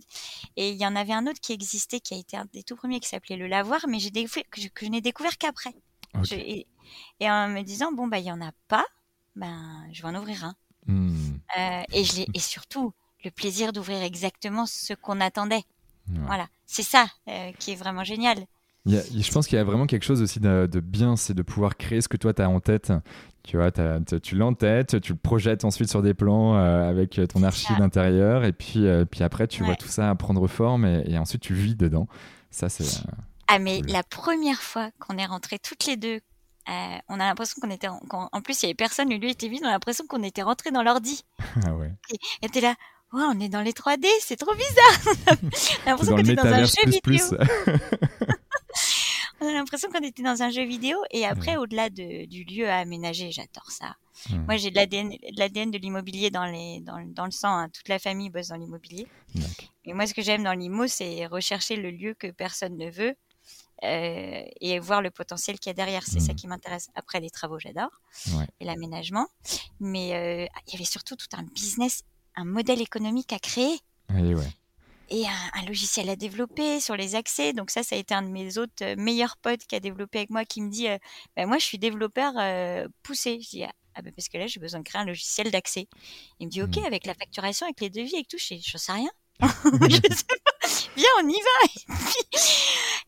[0.56, 2.78] et il y en avait un autre qui existait, qui a été un des tout
[2.78, 5.74] premiers, qui s'appelait le Lavoir, mais j'ai que je, n'ai découvert qu'après.
[6.32, 6.66] Et,
[7.24, 8.86] en me disant bon bah il y en a pas,
[9.36, 10.56] ben je vais en ouvrir un.
[10.86, 11.40] Hmm.
[11.58, 12.94] Euh, et je et surtout
[13.26, 15.66] le plaisir d'ouvrir exactement ce qu'on attendait.
[16.08, 17.06] Voilà, c'est ça
[17.60, 18.48] qui est vraiment génial
[18.88, 22.02] je pense qu'il y a vraiment quelque chose aussi de, bien, c'est de pouvoir créer
[22.02, 22.92] ce que toi tu as en tête.
[23.44, 27.20] Tu vois, tu l'as en tête, tu le projettes ensuite sur des plans euh, avec
[27.30, 31.18] ton archive intérieure, et puis, euh, puis après tu vois tout ça prendre forme, et,
[31.18, 32.08] ensuite tu vis dedans.
[32.52, 32.84] Ça, c'est.
[32.84, 33.12] Euh,
[33.48, 36.20] ah, mais la première fois qu'on est rentrés toutes les deux,
[36.68, 37.88] on a l'impression qu'on était.
[37.88, 40.72] En, plus, il y avait personne, lui était vide, on a l'impression qu'on était rentrés
[40.72, 41.24] dans l'ordi.
[41.66, 41.94] ah ouais.
[42.42, 42.76] Et t'es là,
[43.14, 45.16] on est dans les 3D, c'est trop bizarre.
[45.86, 47.26] on a l'impression qu'on est dans un jeu vidéo.
[49.42, 50.98] on a l'impression qu'on était dans un jeu vidéo.
[51.12, 53.96] Et après, au-delà du lieu à aménager, j'adore ça.
[54.30, 57.56] Moi, j'ai de l'ADN de l'immobilier dans, les, dans, dans, le sang.
[57.56, 57.70] Hein.
[57.70, 59.08] Toute la famille bosse dans l'immobilier.
[59.86, 63.16] Et moi, ce que j'aime dans l'IMO, c'est rechercher le lieu que personne ne veut.
[63.84, 66.04] Euh, et voir le potentiel qu'il y a derrière.
[66.04, 66.36] C'est ça mmh.
[66.36, 66.90] qui m'intéresse.
[66.96, 67.92] Après, les travaux, j'adore.
[68.60, 69.28] Et l'aménagement.
[69.80, 72.04] Mais euh, il y avait surtout tout un business,
[72.36, 73.80] un modèle économique à créer.
[74.10, 74.50] Oui, ouais
[75.10, 77.54] et un, logiciel à développer sur les accès.
[77.54, 80.20] Donc ça, ça a été un de mes autres euh, meilleurs potes qui a développé
[80.20, 80.98] avec moi, qui me dit, euh,
[81.36, 83.40] bah, moi, je suis développeur euh, poussé.
[83.42, 85.88] Je dis, ah, ah bah, parce que là, j'ai besoin de créer un logiciel d'accès.
[86.40, 86.86] Il me dit, ok, mmh.
[86.86, 89.10] avec la facturation, avec les devis, avec tout, je, je sais rien.
[89.42, 90.68] je sais pas.
[90.96, 91.96] Viens, on y va.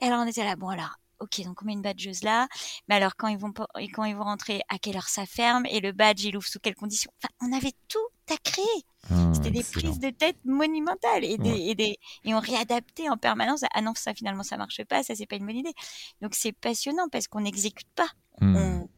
[0.02, 2.48] et, alors on était là, bon alors, ok, donc on met une badgeuse là,
[2.88, 3.52] mais alors quand ils vont
[3.94, 5.66] quand ils vont rentrer, à quelle heure ça ferme?
[5.66, 7.12] Et le badge il ouvre sous quelles conditions?
[7.18, 8.08] Enfin, on avait tout
[8.38, 8.66] créer.
[9.12, 13.18] Ah, C'était des prises de tête monumentales et, des, et, des, et on réadaptait en
[13.18, 13.64] permanence.
[13.74, 15.74] Ah non, ça finalement ça marche pas, ça c'est pas une bonne idée.
[16.22, 18.10] Donc c'est passionnant parce qu'on n'exécute pas.
[18.42, 18.56] Hmm.
[18.56, 18.90] On,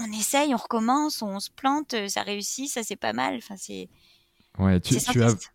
[0.00, 3.36] on, essaye, on recommence, on se plante, ça réussit, ça c'est pas mal.
[3.36, 3.88] Enfin c'est
[4.58, 4.94] Ouais, tu,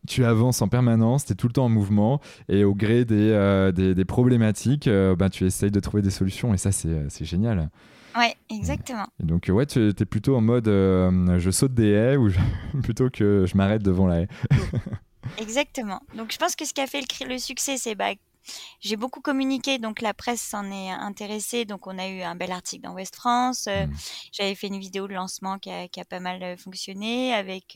[0.08, 3.30] tu, avances en permanence, tu es tout le temps en mouvement et au gré des,
[3.32, 7.08] euh, des, problématiques, euh, bah, tu essayes de trouver des solutions et ça, c'est euh,
[7.22, 7.70] génial.
[8.18, 9.08] Ouais, exactement.
[9.22, 12.30] Et donc, ouais, tu es plutôt en mode je saute des haies ou
[12.84, 14.28] plutôt que je m'arrête devant la haie.
[15.38, 16.02] exactement.
[16.16, 18.14] Donc, je pense que ce qui a fait le, le succès, c'est bah,
[18.80, 21.66] j'ai beaucoup communiqué, donc la presse s'en est intéressée.
[21.66, 23.68] Donc on a eu un bel article dans Ouest France.
[23.68, 23.94] Euh, mmh.
[24.32, 27.76] J'avais fait une vidéo de lancement qui a, qui a pas mal euh, fonctionné avec.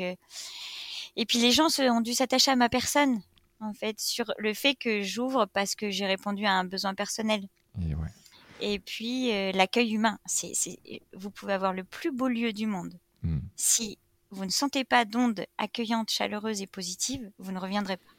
[1.15, 3.21] Et puis les gens se, ont dû s'attacher à ma personne,
[3.59, 7.43] en fait, sur le fait que j'ouvre parce que j'ai répondu à un besoin personnel.
[7.81, 8.09] Et, ouais.
[8.65, 10.19] Et puis l'accueil humain.
[10.26, 10.54] C'est,
[11.13, 12.93] vous pouvez avoir le plus beau lieu du monde.
[13.23, 13.39] Mmh.
[13.56, 13.97] Si
[14.32, 18.10] vous ne sentez pas d'ondes accueillantes, chaleureuses et positives, vous ne reviendrez pas.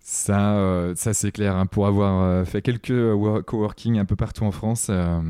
[0.00, 1.54] Ça, euh, ça c'est clair.
[1.54, 1.66] Hein.
[1.66, 5.20] pour avoir euh, fait quelques coworking un peu partout en France, euh,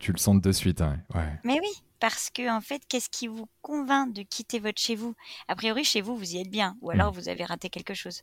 [0.00, 0.80] tu le sens de suite.
[0.80, 0.98] Hein.
[1.14, 1.38] Ouais.
[1.44, 1.68] Mais oui,
[2.00, 5.14] parce que en fait, qu'est-ce qui vous convainc de quitter votre chez vous?
[5.46, 7.14] A priori, chez vous, vous y êtes bien, ou alors mm.
[7.14, 8.22] vous avez raté quelque chose.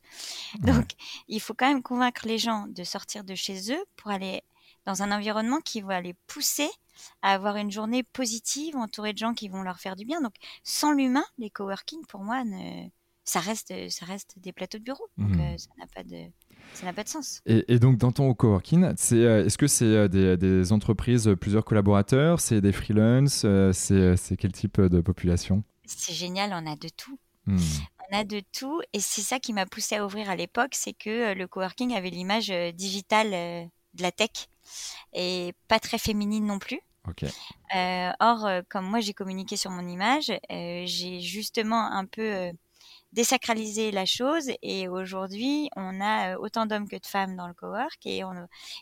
[0.60, 0.92] Donc,
[1.28, 4.44] il faut quand même convaincre les gens de sortir de chez eux pour aller
[4.86, 6.70] dans un environnement qui va les pousser
[7.22, 10.22] à avoir une journée positive, entourée de gens qui vont leur faire du bien.
[10.22, 12.88] Donc, sans l'humain, les coworking, pour moi, ne
[13.26, 15.08] ça reste, ça reste des plateaux de bureau.
[15.18, 15.40] Donc, mmh.
[15.40, 16.30] euh, ça n'a pas de.
[16.74, 17.42] Ça n'a pas de sens.
[17.46, 22.40] Et, donc, dans ton coworking, c'est, euh, est-ce que c'est euh, des, entreprises, plusieurs collaborateurs?
[22.40, 23.46] C'est des freelances?
[23.74, 25.64] C'est, c'est quel type de population?
[25.86, 27.20] C'est génial, on a de tout.
[27.46, 27.58] Mmh.
[28.10, 28.82] On a de tout.
[28.94, 32.10] Et c'est ça qui m'a poussé à ouvrir à l'époque c'est que le coworking avait
[32.10, 34.50] l'image digitale de la tech
[35.14, 36.80] et pas très féminine non plus.
[38.20, 42.52] or, comme moi j'ai communiqué sur mon image, j'ai justement un peu
[43.14, 44.52] désacraliser la chose.
[44.62, 48.34] Et aujourd'hui, on a euh, autant d'hommes que de femmes dans le cowork et, on,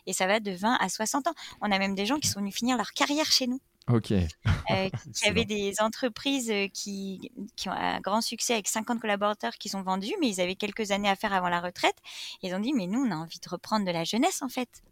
[0.06, 1.34] et ça va de 20 à 60 ans.
[1.60, 3.60] On a même des gens qui sont venus finir leur carrière chez nous.
[3.88, 4.12] Ok.
[4.12, 9.54] Euh, qui avaient des entreprises euh, qui, qui, ont un grand succès avec 50 collaborateurs
[9.54, 11.96] qui sont vendus, mais ils avaient quelques années à faire avant la retraite.
[12.42, 14.82] Ils ont dit, mais nous, on a envie de reprendre de la jeunesse, en fait.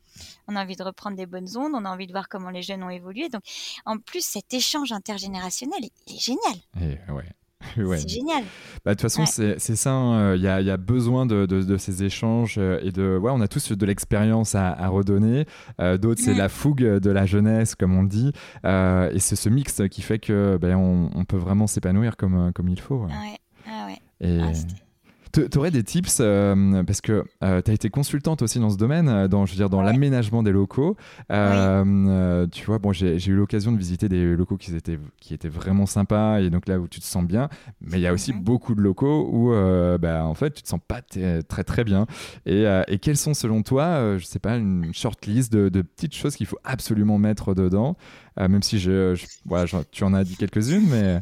[0.48, 2.62] On a envie de reprendre des bonnes ondes, on a envie de voir comment les
[2.62, 3.28] jeunes ont évolué.
[3.28, 3.42] Donc,
[3.86, 6.56] en plus, cet échange intergénérationnel, il est génial.
[6.80, 7.12] Et
[7.78, 7.98] ouais.
[7.98, 8.44] C'est génial.
[8.84, 9.92] Bah, de toute façon, c'est ça.
[9.92, 10.34] Hein.
[10.34, 13.18] Il y, a, y, a, besoin de, de, ces échanges euh, et de.
[13.18, 15.44] Ouais, on a tous de l'expérience à, à, redonner.
[15.80, 18.32] Euh, d'autres, c'est la fougue de la jeunesse, comme on dit.
[18.64, 22.52] Euh, et c'est ce mix qui fait que ben, on, on, peut vraiment s'épanouir comme,
[22.54, 23.04] comme il faut.
[23.04, 23.38] Ouais.
[23.66, 23.98] Ah ouais.
[24.20, 24.40] Et...
[24.40, 24.52] Ah,
[25.32, 28.76] tu aurais des tips euh, parce que euh, tu as été consultante aussi dans ce
[28.76, 30.96] domaine, euh, dans, je veux dire, dans l'aménagement des locaux.
[31.28, 35.86] tu vois, bon, j'ai eu l'occasion de visiter des locaux qui étaient, qui étaient vraiment
[35.86, 37.48] sympas et donc là où tu te sens bien.
[37.80, 39.52] Mais il y a aussi beaucoup de locaux où,
[39.98, 42.06] bah, en fait, tu te sens pas très très bien.
[42.46, 46.14] Et, et quelles sont selon toi, je sais pas, une short list de, de petites
[46.14, 47.96] choses qu'il faut absolument mettre dedans,
[48.36, 51.20] même si je, voilà, tu en as dit quelques-unes, mais.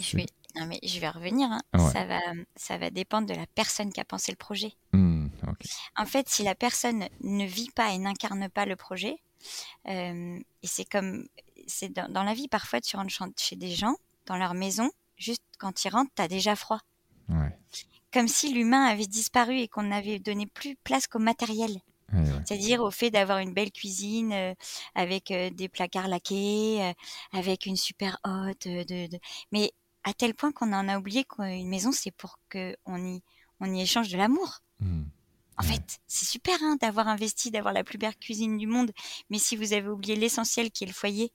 [0.00, 1.50] Je vais non, mais je vais revenir.
[1.50, 1.62] Hein.
[1.92, 2.20] Ça, va,
[2.56, 4.74] ça va dépendre de la personne qui a pensé le projet.
[4.92, 5.28] Mmh,
[5.96, 9.16] en fait, si la personne ne vit pas et n'incarne pas le projet,
[9.88, 11.26] euh, et c'est comme.
[11.66, 15.84] c'est dans, la vie, parfois, tu rentres chez des gens, dans leur maison, juste quand
[15.84, 16.80] ils rentrent, tu as déjà froid.
[18.12, 21.80] Comme si l'humain avait disparu et qu'on n'avait donné plus place qu'au matériel.
[22.44, 24.54] C'est-à-dire au fait d'avoir une belle cuisine euh,
[24.94, 26.92] avec euh, des placards laqués,
[27.32, 28.68] avec une super hotte.
[28.68, 29.18] De, de...
[29.50, 29.72] Mais
[30.04, 33.22] à tel point qu'on en a oublié qu'une maison, c'est pour qu'on y,
[33.60, 34.60] on y échange de l'amour.
[34.80, 35.02] Mmh.
[35.58, 38.90] En fait, c'est super hein, d'avoir investi, d'avoir la plus belle cuisine du monde,
[39.30, 41.32] mais si vous avez oublié l'essentiel qui est le foyer,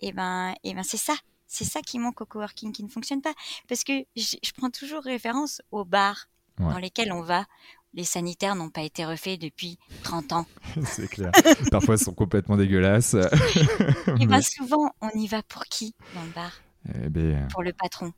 [0.00, 1.14] eh ben, eh ben c'est ça.
[1.46, 3.34] C'est ça qui manque au coworking, qui ne fonctionne pas.
[3.68, 6.26] Parce que je, prends toujours référence aux bars
[6.58, 7.44] dans lesquels on va.
[7.92, 10.46] Les sanitaires n'ont pas été refaits depuis 30 ans.
[10.84, 11.30] c'est clair.
[11.70, 13.14] Parfois, ils sont complètement dégueulasses.
[14.20, 16.50] Et bien souvent, on y va pour qui dans le bar?
[16.88, 18.12] Eh ben, pour le patron.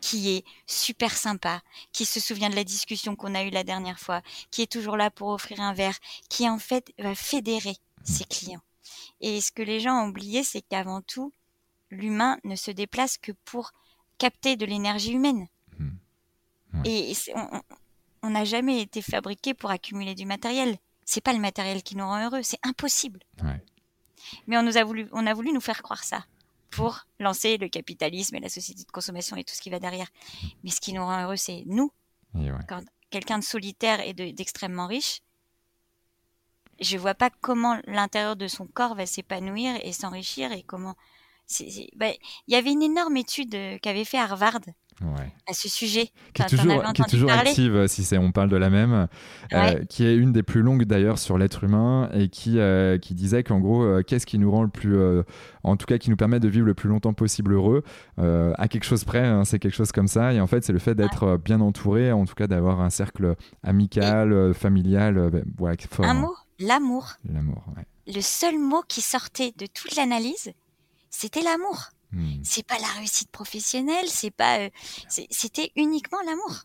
[0.00, 1.60] Qui est super sympa,
[1.92, 4.96] qui se souvient de la discussion qu'on a eue la dernière fois, qui est toujours
[4.96, 5.98] là pour offrir un verre,
[6.30, 8.04] qui en fait va fédérer mmh.
[8.04, 8.62] ses clients.
[9.20, 11.34] Et ce que les gens ont oublié, c'est qu'avant tout,
[11.90, 13.72] l'humain ne se déplace que pour
[14.16, 15.48] capter de l'énergie humaine.
[15.78, 16.82] Mmh.
[16.86, 17.12] Et
[18.22, 20.78] on n'a jamais été fabriqué pour accumuler du matériel.
[21.04, 23.20] C'est pas le matériel qui nous rend heureux, c'est impossible.
[24.46, 26.24] Mais on nous a voulu, on a voulu nous faire croire ça
[26.70, 30.08] pour lancer le capitalisme et la société de consommation et tout ce qui va derrière.
[30.62, 31.92] Mais ce qui nous rend heureux, c'est nous.
[32.68, 35.22] Quand quelqu'un de solitaire et d'extrêmement riche,
[36.80, 40.96] je vois pas comment l'intérieur de son corps va s'épanouir et s'enrichir et comment.
[41.96, 42.06] Bah,
[42.46, 44.60] il y avait une énorme étude euh, qu'avait fait Harvard
[45.46, 46.10] à ce sujet.
[46.34, 49.08] Qui est toujours, qui est toujours active, euh, si on parle de la même,
[49.52, 53.14] euh, qui est une des plus longues d'ailleurs sur l'être humain et qui, euh, qui
[53.14, 54.98] disait qu'en gros, qu'est-ce qui nous rend le plus,
[55.62, 57.82] en tout cas qui nous permet de vivre le plus longtemps possible heureux,
[58.18, 60.32] à quelque chose près, hein, c'est quelque chose comme ça.
[60.32, 63.36] Et en fait, c'est le fait d'être bien entouré, en tout cas d'avoir un cercle
[63.62, 65.30] amical, familial.
[65.30, 66.14] Ben, voilà, un hein.
[66.14, 67.14] mot, l'amour.
[67.24, 67.64] L'amour,
[68.06, 70.52] Le seul mot qui sortait de toute l'analyse,
[71.10, 71.90] c'était l'amour.
[72.12, 72.40] Hmm.
[72.42, 74.70] C'est pas la réussite professionnelle, c'est pas, euh,
[75.08, 76.64] c'était uniquement l'amour.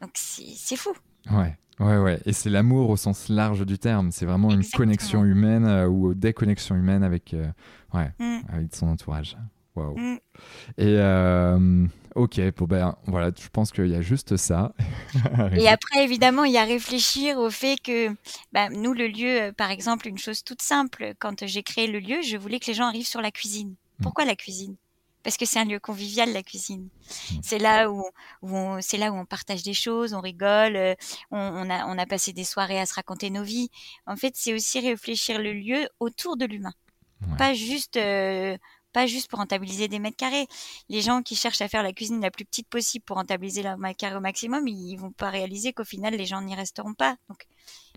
[0.00, 0.92] Donc c'est fou.
[1.30, 1.56] Ouais.
[1.80, 4.12] Ouais, ouais, et c'est l'amour au sens large du terme.
[4.12, 7.50] C'est vraiment une connexion humaine euh, ou des connexions humaines avec, euh,
[7.94, 8.40] ouais, mm.
[8.48, 9.36] avec son entourage.
[9.74, 9.96] Waouh.
[9.96, 10.18] Mm.
[10.78, 14.74] Et euh, ok, bon ben voilà, je pense qu'il y a juste ça.
[15.56, 18.08] et après, évidemment, il y a réfléchir au fait que
[18.52, 22.20] bah, nous, le lieu, par exemple, une chose toute simple, quand j'ai créé le lieu,
[22.22, 23.74] je voulais que les gens arrivent sur la cuisine.
[23.98, 24.02] Mm.
[24.02, 24.76] Pourquoi la cuisine?
[25.22, 26.82] Parce que c'est un lieu convivial la cuisine.
[26.82, 27.36] Mmh.
[27.42, 28.04] C'est là où,
[28.42, 30.94] on, c'est là où on partage des choses, on rigole, euh,
[31.30, 33.70] on, a on a passé des soirées à se raconter nos vies.
[34.06, 36.74] En fait, c'est aussi réfléchir le lieu autour de l'humain,
[37.38, 38.56] pas juste euh,
[38.92, 40.46] pas juste pour rentabiliser des mètres carrés.
[40.88, 43.78] Les gens qui cherchent à faire la cuisine la plus petite possible pour rentabiliser leur
[43.78, 47.16] mètre carré au maximum, ils vont pas réaliser qu'au final les gens n'y resteront pas.
[47.28, 47.46] Donc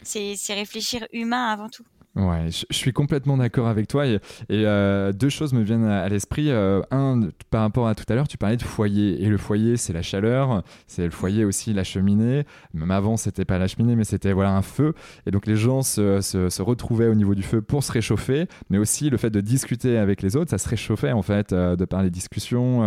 [0.03, 1.85] c'est réfléchir humain avant tout.
[2.15, 4.07] Ouais, je, suis complètement d'accord avec toi.
[4.07, 6.49] Et, euh, deux choses me viennent à, l'esprit.
[6.49, 9.21] Euh, un, par rapport à tout à l'heure, tu parlais de foyer.
[9.21, 10.63] Et le foyer, c'est la chaleur.
[10.87, 12.45] C'est le foyer aussi, la cheminée.
[12.73, 14.93] Même avant, c'était pas la cheminée, mais c'était voilà un feu.
[15.25, 18.47] Et donc les gens se, se, retrouvaient au niveau du feu pour se réchauffer.
[18.69, 21.75] Mais aussi le fait de discuter avec les autres, ça se réchauffait en fait, euh,
[21.75, 22.77] de par les discussions.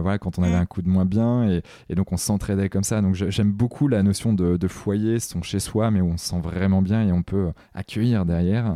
[0.00, 1.48] voilà, quand on avait un coup de moins bien.
[1.50, 3.02] Et, et donc on s'entraidait comme ça.
[3.02, 6.28] Donc j'aime beaucoup la notion de, de foyer, son chez soi, mais où on se
[6.28, 8.75] sent vraiment bien et on peut accueillir derrière.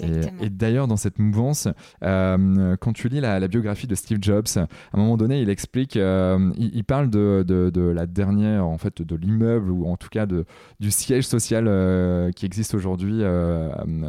[0.00, 1.68] Et, d'ailleurs, dans cette mouvance,
[2.02, 5.96] euh, quand tu lis la, biographie de Steve Jobs, à un moment donné, il explique,
[5.96, 10.44] euh, il, parle de, la dernière, en fait, de l'immeuble ou en tout cas de,
[10.80, 13.22] du siège social euh, qui existe aujourd'hui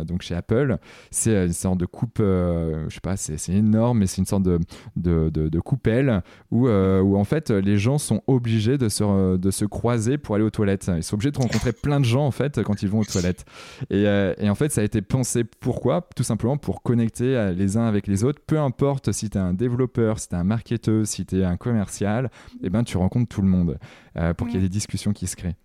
[0.05, 0.77] donc chez Apple.
[1.11, 5.59] C'est une sorte de coupe, je sais pas, c'est énorme, mais c'est une sorte de,
[5.59, 6.21] coupelle
[6.51, 10.89] où, où en fait les gens sont obligés de se, croiser pour aller aux toilettes.
[10.95, 13.45] Ils sont obligés de rencontrer plein de gens en fait quand ils vont aux toilettes.
[13.89, 15.43] Et, et en fait, ça a été pensé
[15.79, 16.05] pourquoi?
[16.13, 18.41] Tout simplement pour connecter euh, les uns avec les autres.
[18.45, 21.45] Peu importe si tu es un développeur, si tu es un marketeur, si tu es
[21.45, 22.29] un commercial,
[22.61, 23.79] eh ben, tu rencontres tout le monde
[24.17, 25.55] euh, pour qu'il y ait des discussions qui se créent.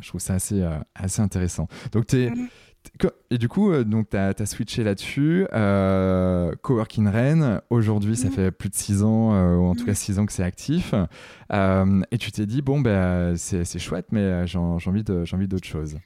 [0.00, 1.68] Je, trouve ça assez, euh, assez intéressant.
[1.92, 3.08] Donc, es, mm.
[3.30, 5.46] et du coup, donc tu as, switché là-dessus.
[6.62, 8.32] Coworking Rennes, aujourd'hui, ça mm.
[8.32, 10.20] fait plus de 6 ans, ou en tout cas 6 mm.
[10.20, 10.94] ans que c'est actif.
[11.52, 15.98] et tu t'es dit, bon, ben, c'est chouette, mais j'ai envie d'autre chose.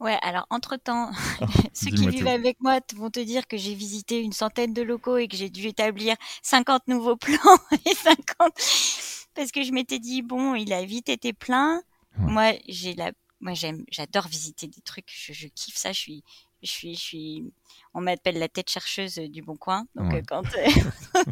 [0.00, 1.10] Ouais, alors entre-temps,
[1.74, 5.18] ceux qui vivent avec moi vont te dire que j'ai visité une centaine de locaux
[5.18, 7.36] et que j'ai dû établir 50 nouveaux plans
[7.84, 8.16] et 50
[9.34, 11.82] parce que je m'étais dit bon, il a vite été plein.
[12.16, 16.24] Moi, j'ai la moi j'aime j'adore visiter des trucs, je, kiffe ça, je suis
[16.62, 17.52] je suis je suis
[17.94, 19.86] on m'appelle la tête chercheuse du bon coin.
[19.94, 21.24] Donc euh, quand euh,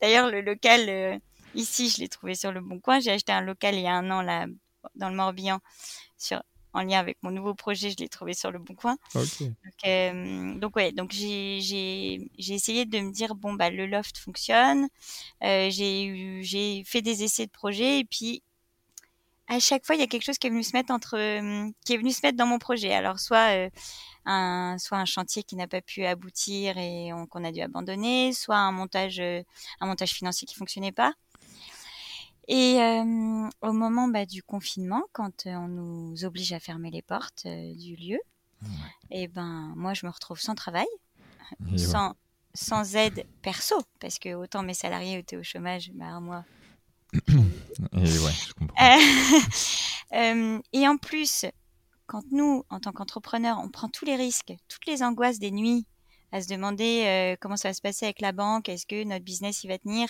[0.00, 1.18] d'ailleurs le local euh,
[1.54, 3.94] ici, je l'ai trouvé sur le bon coin, j'ai acheté un local il y a
[3.94, 4.46] un an là
[4.94, 5.60] dans le Morbihan
[6.16, 6.42] sur
[6.74, 8.96] en lien avec mon nouveau projet, je l'ai trouvé sur le bon coin.
[9.64, 14.18] Donc, euh, donc ouais, donc j'ai j'ai essayé de me dire bon bah le loft
[14.18, 14.88] fonctionne.
[15.42, 18.42] Euh, j'ai j'ai fait des essais de projet et puis
[19.48, 21.16] à chaque fois il y a quelque chose qui est venu se mettre entre
[21.84, 22.92] qui est venu se mettre dans mon projet.
[22.94, 23.70] Alors soit euh,
[24.26, 28.56] un soit un chantier qui n'a pas pu aboutir et qu'on a dû abandonner, soit
[28.56, 31.14] un montage un montage financier qui fonctionnait pas.
[32.48, 37.02] Et euh, au moment bah, du confinement, quand euh, on nous oblige à fermer les
[37.02, 38.18] portes euh, du lieu,
[39.10, 40.86] et ben moi je me retrouve sans travail,
[41.76, 42.14] sans,
[42.54, 46.44] sans aide perso, parce que autant mes salariés étaient au chômage, bah, moi.
[47.28, 48.08] et ouais,
[48.46, 50.60] je comprends.
[50.72, 51.46] et en plus,
[52.06, 55.86] quand nous, en tant qu'entrepreneurs, on prend tous les risques, toutes les angoisses des nuits
[56.32, 59.24] à se demander euh, comment ça va se passer avec la banque, est-ce que notre
[59.24, 60.08] business il va tenir,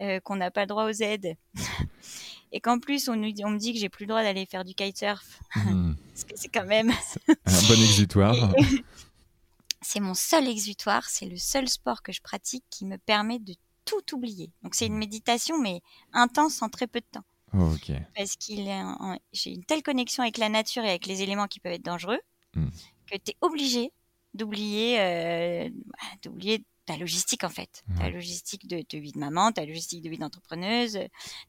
[0.00, 1.36] euh, qu'on n'a pas le droit aux aides,
[2.52, 5.40] et qu'en plus on, me dit que j'ai plus le droit d'aller faire du kitesurf,
[5.56, 5.94] mmh.
[6.08, 8.52] parce que c'est quand même un bon exutoire.
[9.80, 13.54] c'est mon seul exutoire, c'est le seul sport que je pratique qui me permet de
[13.84, 14.50] tout oublier.
[14.62, 15.80] Donc c'est une méditation mais
[16.12, 17.24] intense en très peu de temps.
[17.54, 17.74] Oh,
[18.16, 18.66] parce qu'il
[19.32, 22.20] j'ai une telle connexion avec la nature et avec les éléments qui peuvent être dangereux
[22.54, 22.68] mmh.
[23.10, 23.92] que tu es obligé
[24.34, 25.68] d'oublier euh,
[26.22, 30.18] d'oublier ta logistique en fait, ta logistique de, vie de maman, ta logistique de vie
[30.18, 30.98] d'entrepreneuse,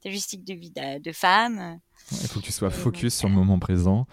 [0.02, 1.80] ta logistique de vie de, femme.
[2.12, 4.06] Il faut que tu sois focus sur le moment présent.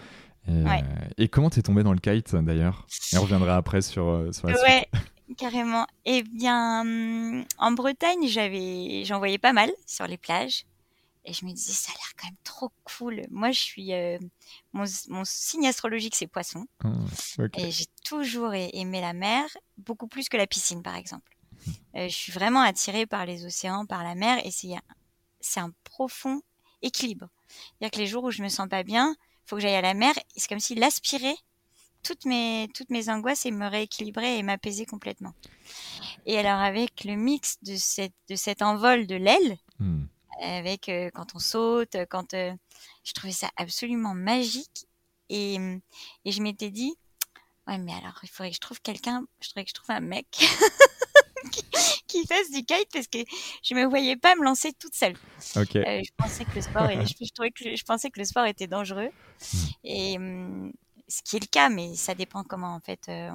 [0.47, 0.83] Et, ouais.
[1.19, 2.87] et comment t'es tombé dans le kite d'ailleurs?
[3.13, 4.87] Et on reviendra après sur, euh, sur la ouais,
[5.37, 5.85] carrément.
[6.05, 10.65] Eh bien, hum, en Bretagne, j'avais, j'en voyais pas mal sur les plages.
[11.23, 13.21] Et je me disais, ça a l'air quand même trop cool.
[13.29, 13.93] Moi, je suis.
[13.93, 14.17] Euh,
[14.73, 16.65] mon, mon, signe astrologique, c'est poisson.
[16.83, 16.89] Ah,
[17.57, 19.45] et j'ai toujours aimé la mer,
[19.77, 21.37] beaucoup plus que la piscine, par exemple.
[21.95, 26.41] Euh, je suis vraiment attirée par les océans, par la mer, et c'est un profond
[26.81, 27.27] équilibre.
[27.47, 29.81] C'est-à-dire que les jours où je me sens pas bien, il faut que j'aille à
[29.81, 31.35] la mer, c'est comme s'il aspirait
[32.03, 35.33] toutes mes, toutes mes angoisses et me rééquilibrer et m'apaiser complètement.
[36.25, 40.03] Et alors, avec le mix de, cette, de cet envol de l'aile, mmh.
[40.41, 44.87] Avec quand on saute, quand je trouvais ça absolument magique
[45.29, 45.55] et,
[46.25, 46.93] et je m'étais dit
[47.67, 49.99] ouais mais alors il faudrait que je trouve quelqu'un, je voudrais que je trouve un
[49.99, 50.27] mec
[52.07, 53.19] qui, fasse du kite parce que
[53.63, 55.15] je me voyais pas me lancer toute seule.
[56.03, 59.09] je pensais que le sport, je, trouvais que je pensais que le sport était dangereux
[59.09, 59.57] mmh.
[59.83, 60.17] et
[61.11, 63.29] ce qui est le cas, mais ça dépend comment en fait euh,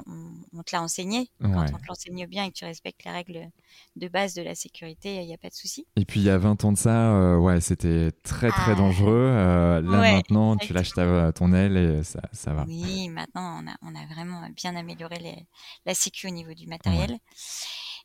[0.52, 1.30] on, te l'a enseigné.
[1.42, 3.50] Quand on te l'enseigne bien et que tu respectes les règles
[3.96, 5.86] de base de la sécurité, il n'y a pas de souci.
[5.96, 8.76] Et puis il y a 20 ans de ça, euh, ouais, c'était très très ah.
[8.76, 9.12] dangereux.
[9.14, 10.92] Euh, là maintenant, tu lâches
[11.34, 12.64] ton aile et ça, ça, va.
[12.66, 15.46] Oui, maintenant on a, on a vraiment bien amélioré les,
[15.84, 17.18] la sécu au niveau du matériel.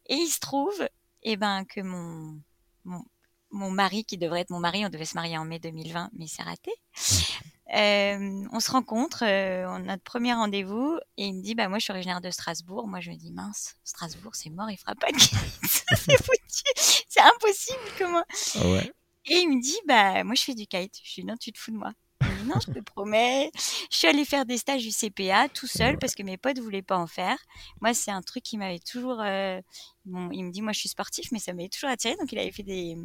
[0.08, 0.90] Et il se trouve
[1.24, 2.42] eh ben, que mon,
[2.84, 3.04] mon,
[3.52, 6.28] mon, mari, qui devrait être mon mari, on devait se marier en mai 2020, mais
[6.28, 6.72] c'est raté.
[7.74, 11.70] Euh, on se rencontre, euh, on a notre premier rendez-vous et il me dit bah
[11.70, 12.88] moi je suis originaire de Strasbourg.
[12.88, 15.86] Moi je me dis mince, Strasbourg c'est mort, il fera pas de kite,
[17.08, 18.24] c'est impossible comment?
[18.56, 18.84] Ah
[19.26, 20.96] et il me dit bah moi je fais du kite.
[21.04, 21.94] Je dis non tu te fous de moi.
[22.22, 23.52] Dit, non je te promets.
[23.90, 26.82] Je suis allée faire des stages du CPA tout seul parce que mes potes voulaient
[26.82, 27.38] pas en faire.
[27.80, 29.22] Moi c'est un truc qui m'avait toujours.
[29.22, 29.62] Euh,
[30.04, 32.40] bon, il me dit moi je suis sportif mais ça m'avait toujours attiré donc il
[32.40, 32.98] avait fait des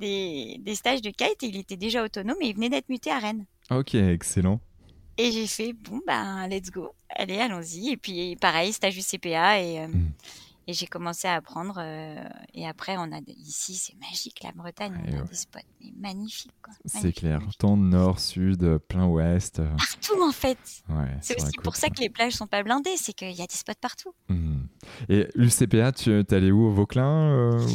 [0.00, 3.10] des, des stages de kite et il était déjà autonome et il venait d'être muté
[3.10, 3.46] à Rennes.
[3.70, 4.60] Ok, excellent.
[5.16, 6.90] Et j'ai fait, bon, ben, let's go.
[7.10, 7.90] Allez, allons-y.
[7.90, 9.60] Et puis, pareil, stage du CPA.
[9.60, 10.10] Et, euh, hmm.
[10.70, 11.80] Et j'ai commencé à apprendre.
[11.80, 12.22] Euh,
[12.54, 15.02] et après, on a ici, c'est magique, la Bretagne.
[15.04, 16.52] on a des spots mais magnifiques.
[16.84, 17.40] C'est clair.
[17.58, 19.58] Tant nord, sud, plein ouest.
[19.58, 19.68] Euh.
[19.76, 20.58] Partout, en fait.
[21.22, 22.96] c'est aussi pour ça que les plages sont pas blindées.
[22.96, 24.14] C'est qu'il y a des spots partout.
[24.28, 24.60] Hmm.
[25.08, 26.68] Et l'UCPA, tu es allé où?
[26.68, 27.66] Au Vauclin euh,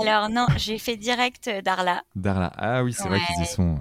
[0.00, 2.02] Alors, non, j'ai fait direct d'Arla.
[2.16, 2.50] Darla.
[2.56, 3.78] Ah oui, c'est vrai qu'ils y sont.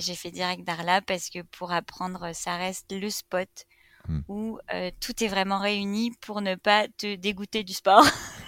[0.00, 3.66] j'ai fait direct d'Arla parce que pour apprendre, ça reste le spot
[4.10, 4.20] Mmh.
[4.26, 8.04] où euh, tout est vraiment réuni pour ne pas te dégoûter du sport.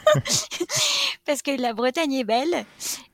[1.24, 2.66] Parce que la Bretagne est belle,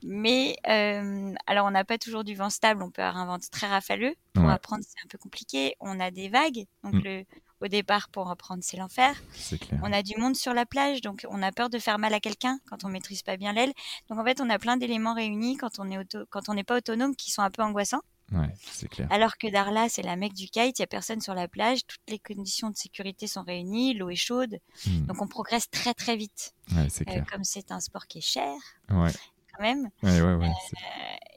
[0.03, 3.38] mais euh, alors on n'a pas toujours du vent stable, on peut avoir un vent
[3.53, 4.14] très rafaleux.
[4.32, 5.74] Pour apprendre, c'est un peu compliqué.
[5.80, 7.03] On a des vagues, donc mmh.
[7.05, 7.24] le,
[7.61, 9.14] au départ, pour apprendre, c'est l'enfer.
[9.82, 12.20] On a du monde sur la plage, donc on a peur de faire mal à
[12.20, 13.72] quelqu'un quand on maîtrise pas bien l'aile.
[14.09, 16.78] Donc en fait, on a plein d'éléments réunis quand on est quand on n'est pas
[16.78, 18.03] autonome qui sont un peu angoissants.
[19.11, 21.81] Alors que Darla, c'est la mec du kite, il n'y a personne sur la plage,
[21.87, 25.07] toutes les conditions de sécurité sont réunies, l'eau est chaude, hmm.
[25.07, 26.55] donc on progresse très très vite.
[26.76, 26.87] Euh,
[27.31, 28.53] comme c'est un sport qui est cher,
[28.89, 30.41] quand même, euh,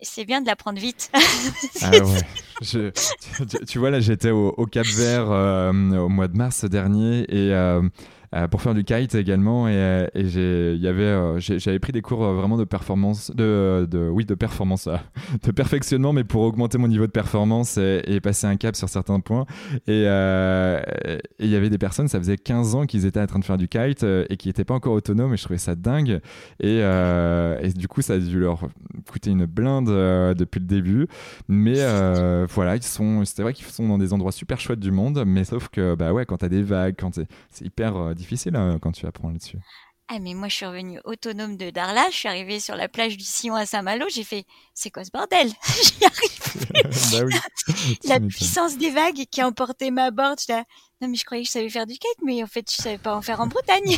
[0.01, 1.11] c'est bien de l'apprendre vite.
[1.81, 1.91] ah
[3.67, 7.53] tu, vois, là j'étais au, Cap Vert euh, au mois de mars dernier et
[8.33, 9.67] euh, pour faire du kite également.
[9.67, 14.87] Et, euh, euh, j'avais pris des cours vraiment de performance, de, oui, de performance,
[15.43, 19.19] de perfectionnement, mais pour augmenter mon niveau de performance et, passer un cap sur certains
[19.19, 19.45] points.
[19.87, 23.45] Et il y avait des personnes, ça faisait 15 ans qu'ils étaient en train de
[23.45, 25.33] faire du kite et qui n'étaient pas encore autonomes.
[25.33, 26.21] Et je trouvais ça dingue.
[26.61, 26.81] Et,
[27.75, 28.69] du coup, ça a dû leur
[29.11, 29.87] coûter une blinde
[30.37, 31.07] depuis le début.
[31.49, 31.83] Mais
[32.49, 35.43] voilà, ils sont, c'est vrai qu'ils sont dans des endroits super chouettes du monde, mais
[35.43, 37.15] sauf que bah ouais, quand t'as des vagues, quand
[37.49, 39.57] c'est hyper difficile hein, quand tu apprends là-dessus.
[40.13, 43.15] Ah mais moi je suis revenue autonome de Darla, je suis arrivée sur la plage
[43.15, 45.47] du Sillon à Saint-Malo, j'ai fait c'est quoi ce bordel?
[45.83, 47.11] J'y arrive.
[47.11, 47.97] bah oui.
[48.03, 50.37] La puissance des vagues qui a emporté ma board,
[51.01, 52.99] non mais je croyais que je savais faire du kite, mais en fait je savais
[52.99, 53.97] pas en faire en Bretagne.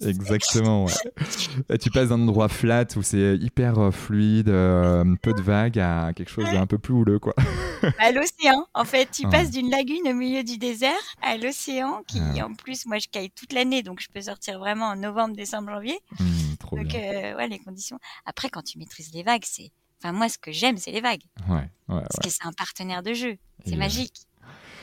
[0.00, 0.86] Exactement.
[0.86, 1.78] Ouais.
[1.78, 6.12] tu passes d'un endroit flat où c'est hyper euh, fluide, euh, peu de vagues, à
[6.14, 7.34] quelque chose d'un peu plus houleux quoi.
[8.00, 10.92] à l'océan, en fait, tu passes d'une lagune au milieu du désert
[11.22, 14.86] à l'océan, qui en plus moi je kite toute l'année, donc je peux sortir vraiment
[14.86, 15.98] en novembre, décembre, janvier.
[16.18, 17.98] Mmh, trop donc euh, ouais les conditions.
[18.26, 19.70] Après quand tu maîtrises les vagues, c'est,
[20.02, 21.22] enfin moi ce que j'aime c'est les vagues.
[21.48, 21.68] Ouais.
[21.86, 24.26] Parce que c'est un partenaire de jeu, c'est magique.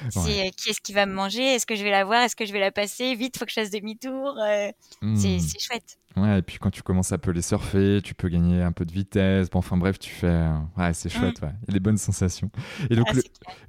[0.09, 1.43] C'est euh, qui est-ce qui va me manger?
[1.43, 2.21] Est-ce que je vais la voir?
[2.21, 3.15] Est-ce que je vais la passer?
[3.15, 4.37] Vite, faut que je fasse demi-tour.
[4.39, 4.71] Euh,
[5.01, 5.15] hmm.
[5.15, 5.97] C'est chouette.
[6.17, 8.83] Ouais, et puis quand tu commences à peu les surfer, tu peux gagner un peu
[8.83, 9.49] de vitesse.
[9.49, 10.27] Bon, enfin bref, tu fais.
[10.27, 11.53] Euh, ouais, c'est chouette, ouais.
[11.63, 12.51] Il y a des bonnes sensations.
[12.89, 13.13] Et donc, ah,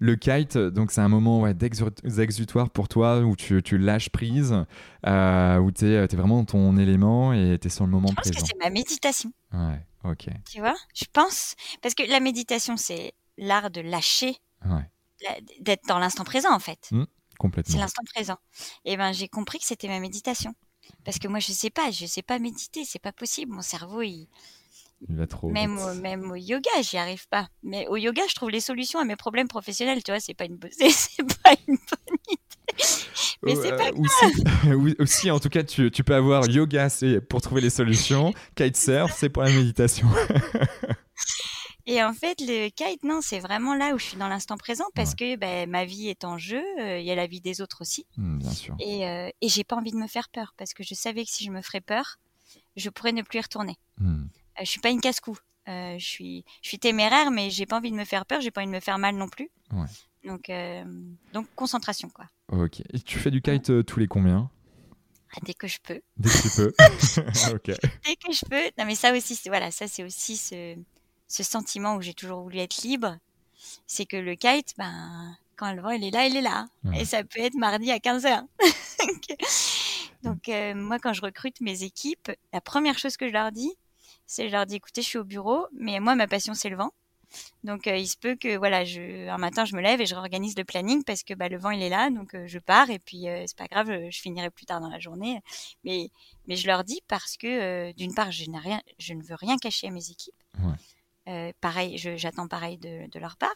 [0.01, 4.53] le, kite, donc c'est un moment ouais, d'exutoire pour toi où tu, tu lâches prise,
[4.53, 8.33] où tu es, vraiment dans ton élément et tu es sur le moment présent.
[8.33, 9.33] Je pense que c'est ma méditation.
[9.53, 10.27] Ouais, ok.
[10.51, 10.75] Tu vois?
[10.95, 11.55] Je pense.
[11.81, 14.37] Parce que la méditation, c'est l'art de lâcher.
[14.65, 14.89] Ouais
[15.61, 16.89] d'être dans l'instant présent en fait.
[16.91, 17.05] Mmh,
[17.39, 17.73] complètement.
[17.73, 18.39] C'est l'instant présent.
[18.85, 20.55] Et ben j'ai compris que c'était ma méditation.
[21.05, 23.53] Parce que moi je sais pas, je sais pas méditer, c'est pas possible.
[23.53, 24.29] Mon cerveau il,
[25.09, 25.51] il va trop.
[25.51, 27.49] Même au, même au yoga, j'y arrive pas.
[27.63, 30.03] Mais au yoga, je trouve les solutions à mes problèmes professionnels.
[30.03, 32.41] Tu vois, c'est pas une, c'est pas une bonne idée.
[33.43, 37.41] Mais c'est pas aussi, aussi, en tout cas, tu, tu peux avoir yoga, c'est pour
[37.41, 38.33] trouver les solutions.
[38.55, 40.09] Kitesurf, c'est pour la méditation.
[41.87, 44.85] Et en fait, le kite, non, c'est vraiment là où je suis dans l'instant présent
[44.95, 47.61] parce que ben, ma vie est en jeu, euh, il y a la vie des
[47.61, 48.07] autres aussi.
[48.17, 48.77] Mmh, bien sûr.
[48.79, 51.31] Et, euh, et j'ai pas envie de me faire peur parce que je savais que
[51.31, 52.19] si je me ferais peur,
[52.77, 53.77] je pourrais ne plus y retourner.
[53.99, 54.25] Mmh.
[54.25, 55.37] Euh, je suis pas une casse-cou.
[55.67, 58.61] je suis, je suis téméraire, mais j'ai pas envie de me faire peur, j'ai pas
[58.61, 59.51] envie de me faire mal non plus.
[60.25, 60.53] Donc,
[61.33, 62.27] donc concentration quoi.
[62.49, 62.81] Ok.
[62.93, 64.51] Et tu fais du kite tous les combien?
[65.35, 66.01] Ah, Dès que je peux.
[66.17, 66.73] Dès que tu peux.
[67.55, 67.65] ok.
[68.05, 68.71] Dès que je peux.
[68.79, 70.77] Non mais ça aussi, voilà, ça c'est aussi ce,
[71.33, 73.17] ce sentiment où j'ai toujours voulu être libre,
[73.87, 76.67] c'est que le kite, ben quand le vent il est là, il est là.
[76.95, 78.43] Et ça peut être mardi à 15h.
[80.23, 83.73] Donc euh, moi quand je recrute mes équipes, la première chose que je leur dis,
[84.27, 86.77] c'est je leur dis écoutez, je suis au bureau, mais moi ma passion c'est le
[86.77, 86.91] vent.
[87.65, 90.15] Donc euh, il se peut que voilà, je, un matin je me lève et je
[90.15, 92.91] réorganise le planning parce que bah, le vent il est là, donc euh, je pars
[92.91, 95.41] et puis c'est pas grave, je, finirai plus tard dans la journée.
[95.83, 96.11] Mais
[96.47, 99.57] mais je leur dis parce que d'une part je n'ai rien, je ne veux rien
[99.57, 100.35] cacher à mes équipes.
[101.61, 103.55] Pareil, j'attends pareil de, de leur part.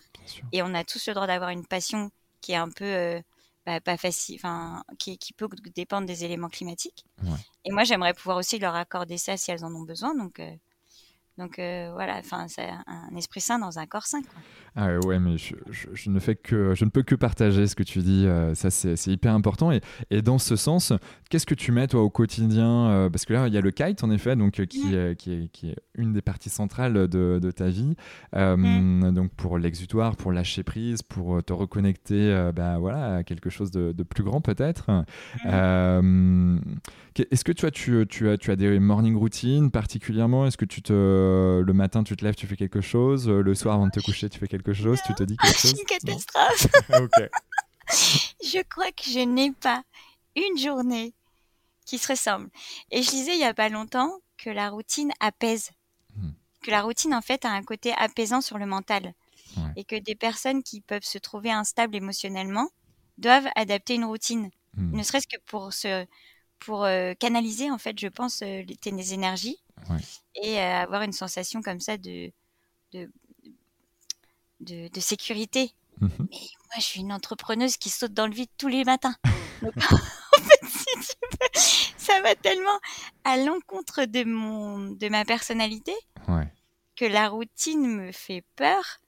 [0.53, 2.11] Et on a tous le droit d'avoir une passion
[2.41, 3.23] qui est un peu
[3.67, 7.05] bah, pas facile, enfin, qui, qui, peut dépendre des éléments climatiques.
[7.65, 10.15] Et moi, j'aimerais pouvoir aussi leur accorder ça si elles en ont besoin.
[10.15, 10.55] Donc, euh,
[11.37, 14.23] donc euh, voilà, enfin, c'est un esprit sain dans un corps sain.
[14.23, 14.41] Quoi.
[14.79, 17.83] Ah ouais, mais je, je, ne fais que, je ne peux que partager ce que
[17.83, 18.27] tu dis.
[18.27, 19.73] Euh, ça, c'est hyper important.
[19.73, 20.93] Et, et, dans ce sens,
[21.31, 23.71] qu'est-ce que tu mets toi au quotidien euh, Parce que là, il y a le
[23.71, 25.15] kite en effet, donc qui, mm.
[25.17, 27.95] qui, est, qui, est, une des parties centrales de, de ta vie.
[28.35, 29.13] Mm.
[29.13, 33.93] Donc pour l'exutoire, pour lâcher prise, pour te reconnecter, bah, voilà, à quelque chose de,
[33.93, 34.91] de plus grand peut-être.
[35.47, 36.59] Mm.
[37.31, 40.47] Est-ce que toi, tu, tu, as, tu as des morning routines particulièrement?
[40.47, 43.27] Est-ce que tu te, le matin, tu te lèves, tu fais quelque chose?
[43.27, 45.79] Le soir, avant de te coucher, tu fais quelque chose Tu te dis quelque chose
[45.79, 46.67] Une catastrophe
[48.43, 49.83] Je crois que je n'ai pas
[50.35, 51.15] une journée
[51.85, 52.51] qui se ressemble.
[52.91, 55.71] Et je disais il y a pas longtemps que la routine apaise.
[56.15, 56.31] Hmm.
[56.63, 59.15] Que la routine, en fait, a un côté apaisant sur le mental.
[59.75, 62.69] Et que des personnes qui peuvent se trouver instables émotionnellement
[63.17, 64.51] doivent adapter une routine.
[64.75, 64.95] Hmm.
[64.95, 66.07] Ne serait-ce que pour se
[66.59, 69.59] pour euh, canaliser en fait je pense euh, tes énergies
[70.43, 72.33] et euh, avoir une sensation comme ça de
[72.93, 73.11] de,
[74.67, 75.73] de, sécurité.
[76.01, 76.11] Mhm.
[76.31, 79.15] mais moi je suis une entrepreneuse qui saute dans le vide tous les matins.
[79.63, 81.49] Donc, en fait, si tu veux,
[81.97, 82.79] ça va tellement
[83.25, 85.95] à l'encontre de mon de ma personnalité
[86.97, 89.01] que la routine me fait peur.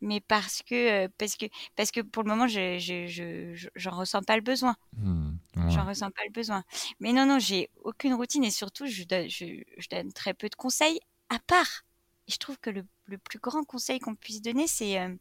[0.00, 3.90] Mais parce que euh, parce que parce que pour le moment je je je j'en
[3.90, 4.76] ressens pas le besoin.
[4.92, 5.30] Mmh,
[5.70, 6.62] j'en ressens pas le besoin.
[7.00, 9.46] Mais non non j'ai aucune routine et surtout je donne je,
[9.76, 11.84] je, donne très peu de conseils à part
[12.28, 15.14] et je trouve que le, le plus grand conseil qu'on puisse donner c'est euh,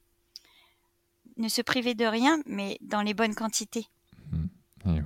[1.37, 3.87] ne se priver de rien mais dans les bonnes quantités
[4.31, 4.99] mmh,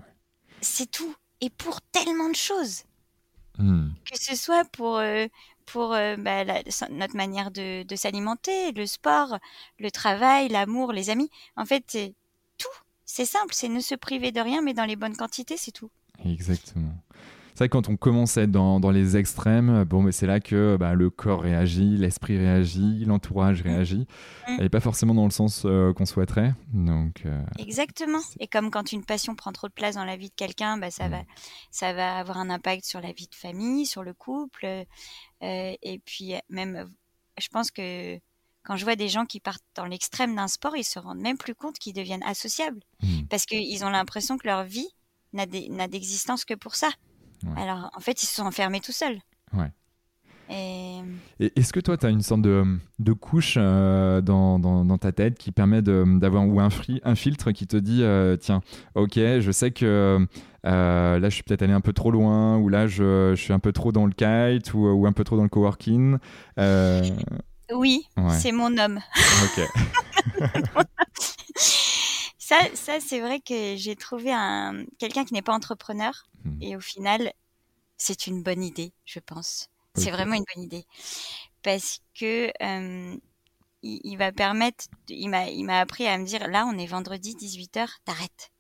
[0.62, 2.84] c'est tout et pour tellement de choses
[3.58, 3.90] mmh.
[4.06, 5.28] que ce soit pour euh,
[5.72, 6.44] pour euh, bah,
[6.90, 9.38] notre manière de, s'alimenter, le sport,
[9.80, 11.30] le travail, l'amour, les amis.
[11.56, 12.14] En fait, c'est
[12.58, 12.68] tout.
[13.06, 15.90] C'est simple, c'est ne se priver de rien, mais dans les bonnes quantités, c'est tout.
[16.26, 16.94] Exactement.
[17.62, 20.40] C'est vrai que quand on commence à être dans, les extrêmes, bon, mais c'est là
[20.40, 23.68] que bah, le corps réagit, l'esprit réagit, l'entourage mmh.
[23.68, 24.08] réagit,
[24.48, 24.64] mmh.
[24.64, 26.56] et pas forcément dans le sens euh, qu'on souhaiterait.
[26.74, 28.22] Donc, euh, Exactement.
[28.40, 30.90] Et comme quand une passion prend trop de place dans la vie de quelqu'un, bah,
[30.90, 31.12] ça, mmh.
[31.12, 31.22] va,
[31.70, 34.84] ça va avoir un impact sur la vie de famille, sur le couple, euh,
[35.84, 36.90] et puis même,
[37.40, 38.18] je pense que
[38.64, 41.38] quand je vois des gens qui partent dans l'extrême d'un sport, ils se rendent même
[41.38, 42.82] plus compte qu'ils deviennent associables,
[43.30, 44.90] parce qu'ils ont l'impression que leur vie
[45.32, 46.90] n'a d'existence que pour ça.
[47.56, 49.20] Alors, en fait, ils se sont enfermés tout seuls.
[49.54, 49.72] Ouais.
[50.50, 51.00] Et...
[51.40, 52.64] Est-ce que toi, tu as une sorte de,
[53.00, 56.70] de couche euh, dans, dans, ta tête qui permet d'avoir, ou un,
[57.04, 58.62] un, filtre qui te dit, euh, tiens,
[58.96, 60.28] ok, je sais que
[60.66, 63.54] euh, là, je suis peut-être allé un peu trop loin, ou là, je, je, suis
[63.54, 66.18] un peu trop dans le kite, ou, ou un peu trop dans le coworking.
[67.74, 69.00] Oui, c'est mon homme.
[69.46, 69.66] Ok.
[72.52, 76.58] ça, ça c'est vrai que j'ai trouvé un, quelqu'un qui n'est pas entrepreneur, Hmm.
[76.62, 77.32] Et au final,
[77.98, 79.70] c'est une bonne idée, je pense.
[79.96, 80.86] C'est vraiment une bonne idée.
[81.64, 83.18] Parce que euh,
[83.84, 87.36] il, va permettre, il m'a, il m'a appris à me dire, là, on est vendredi
[87.36, 88.52] 18h, t'arrêtes.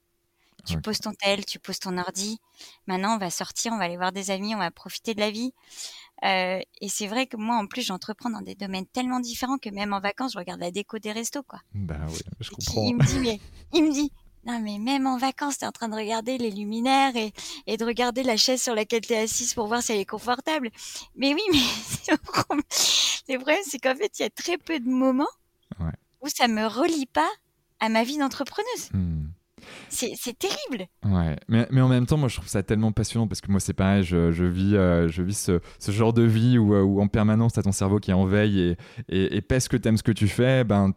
[0.67, 2.37] Tu poses ton tel, tu poses ton ordi.
[2.85, 5.31] Maintenant, on va sortir, on va aller voir des amis, on va profiter de la
[5.31, 5.53] vie.
[6.23, 9.69] Euh, et c'est vrai que moi, en plus, j'entreprends dans des domaines tellement différents que
[9.69, 11.59] même en vacances, je regarde la déco des restos, quoi.
[11.73, 12.83] Bah oui, je comprends.
[12.85, 13.39] Il me dit, mais,
[13.73, 14.11] il me dit,
[14.45, 17.33] non, mais même en vacances, tu es en train de regarder les luminaires et,
[17.67, 20.05] et de regarder la chaise sur laquelle tu es assise pour voir si elle est
[20.05, 20.69] confortable.
[21.15, 25.25] Mais oui, mais le problème, c'est qu'en fait, il y a très peu de moments
[26.21, 27.29] où ça me relie pas
[27.79, 28.89] à ma vie d'entrepreneuse.
[28.93, 29.20] Hmm.
[29.91, 30.87] C'est terrible.
[31.05, 33.59] Ouais, mais, mais, en même temps, moi, je trouve ça tellement passionnant parce que moi,
[33.59, 36.81] c'est pareil, je, je, vis, euh, je vis ce, ce, genre de vie où, euh,
[36.81, 38.77] où en permanence, tu as ton cerveau qui est en veille et,
[39.09, 40.93] et, et parce que tu aimes ce que tu fais, ben,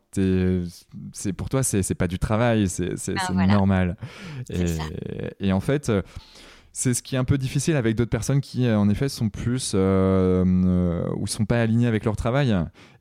[1.12, 3.96] c'est pour toi, c'est pas du travail, c'est ah, normal.
[4.48, 5.90] Et, et, en fait,
[6.76, 9.74] C'est ce qui est un peu difficile avec d'autres personnes qui, en effet, sont plus
[9.76, 12.52] euh, euh, ou sont pas alignées avec leur travail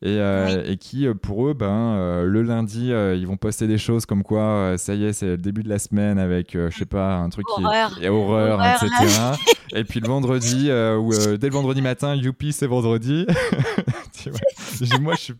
[0.03, 0.19] et,
[0.65, 4.93] et qui, pour eux, ben, le lundi, ils vont poster des choses comme quoi, ça
[4.93, 7.95] y est, c'est le début de la semaine avec, je sais pas, un truc horreur.
[7.95, 9.32] qui est horreur, etc.
[9.76, 13.26] et puis le vendredi, ou dès le vendredi matin, youpi, c'est vendredi.
[15.01, 15.34] Moi, je suis,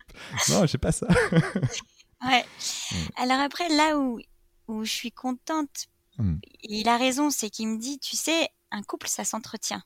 [0.50, 1.06] non, je sais pas ça.
[2.26, 2.44] ouais.
[3.16, 4.18] Alors après, là où
[4.68, 5.86] où je suis contente.
[6.18, 6.36] Hmm.
[6.62, 9.82] Il a raison, c'est qu'il me dit, tu sais, un couple, ça s'entretient.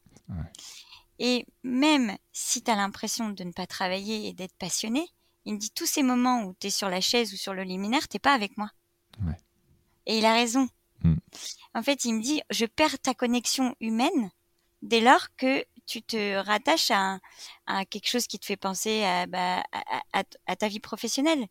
[1.19, 5.09] Et même si tu as l'impression de ne pas travailler et d'être passionné,
[5.45, 7.63] il me dit, tous ces moments où tu es sur la chaise ou sur le
[7.63, 8.71] liminaire, t'es pas avec moi.
[10.07, 10.69] Et il a raison.
[11.03, 11.17] Hmm.
[11.75, 14.31] En fait, il me dit, je perds ta connexion humaine
[14.83, 17.19] dès lors que tu te rattaches à,
[17.87, 19.63] quelque chose qui te fait penser à, bah,
[20.13, 21.49] à ta vie professionnelle.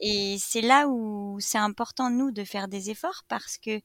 [0.00, 3.80] Et c'est là où c'est important, nous, de faire des efforts parce que,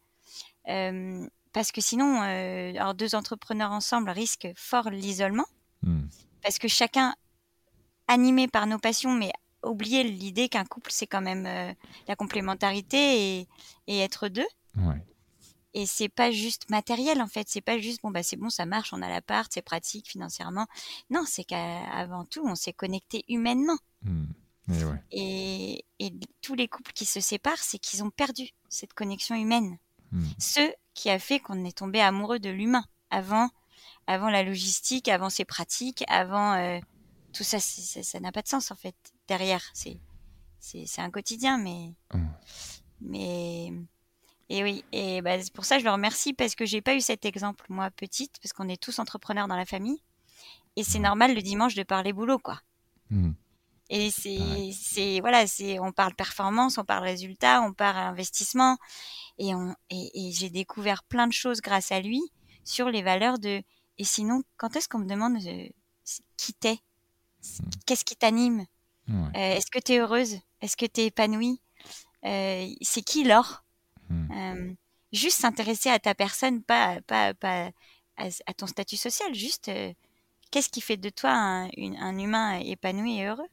[0.67, 5.45] euh, parce que sinon, euh, alors deux entrepreneurs ensemble risquent fort l'isolement.
[5.83, 6.03] Hmm.
[6.43, 7.15] Parce que chacun,
[8.07, 9.31] animé par nos passions, mais
[9.63, 11.73] oublier l'idée qu'un couple, c'est quand même euh,
[12.07, 13.47] la complémentarité et,
[13.87, 14.47] et être deux.
[14.77, 15.03] Ouais.
[15.73, 18.65] Et c'est pas juste matériel en fait, c'est pas juste bon bah c'est bon ça
[18.65, 20.67] marche, on a l'appart, c'est pratique financièrement.
[21.09, 23.77] Non, c'est qu'avant tout on s'est connecté humainement.
[24.03, 24.25] Hmm.
[25.11, 25.85] Et,
[26.41, 29.77] tous les couples qui se séparent, c'est qu'ils ont perdu cette connexion humaine.
[30.11, 30.25] Hmm.
[30.37, 33.49] Ce qui a fait qu'on est tombé amoureux de l'humain avant,
[34.07, 36.79] avant la logistique, avant ses pratiques, avant euh,
[37.33, 38.95] tout ça, ça n'a pas de sens en fait.
[39.27, 39.97] Derrière, c'est
[40.59, 42.27] c'est un quotidien, mais hmm.
[43.01, 43.73] mais
[44.49, 47.01] et oui, et bah, c'est pour ça je le remercie parce que j'ai pas eu
[47.01, 50.03] cet exemple moi petite parce qu'on est tous entrepreneurs dans la famille
[50.75, 51.03] et c'est hmm.
[51.03, 52.61] normal le dimanche de parler boulot quoi.
[53.93, 58.77] Et c'est, c'est voilà, c'est, on parle performance, on parle résultat, on parle investissement,
[59.37, 62.21] et on, et, j'ai découvert plein de choses grâce à lui
[62.63, 63.61] sur les valeurs de.
[63.97, 65.67] Et sinon, quand est-ce qu'on me demande euh,
[66.37, 67.69] qui t'es, mmh.
[67.85, 68.65] qu'est-ce qui t'anime,
[69.09, 71.61] euh, est-ce que tu es heureuse, est-ce que tu es épanouie,
[72.23, 73.65] euh, c'est qui l'or
[74.09, 74.73] mmh.
[75.11, 77.71] Juste s'intéresser à ta personne, pas, pas, pas
[78.15, 79.69] à, ton statut social, juste
[80.49, 81.69] qu'est-ce qui fait de toi un,
[81.99, 83.49] un humain épanoui et heureux?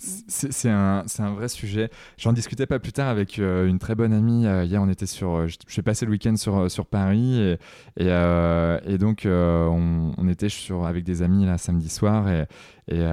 [0.00, 1.90] C'est un, un, vrai sujet.
[2.18, 4.46] J'en discutais pas plus tard avec euh, une très bonne amie.
[4.46, 5.30] Euh, hier, on était sur.
[5.30, 7.58] Euh, je, suis passé le week-end sur, sur Paris et,
[7.98, 12.46] et, donc on, on, était sur, avec des amis là samedi soir et,
[12.88, 13.04] et,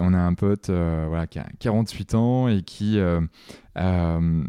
[0.00, 2.98] on a un pote voilà, qui a 48 ans et qui
[3.76, 4.44] euh,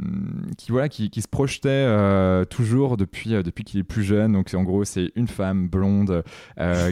[0.56, 4.34] qui voilà qui, qui se projetait euh, toujours depuis euh, depuis qu'il est plus jeune.
[4.34, 6.24] Donc en gros c'est une femme blonde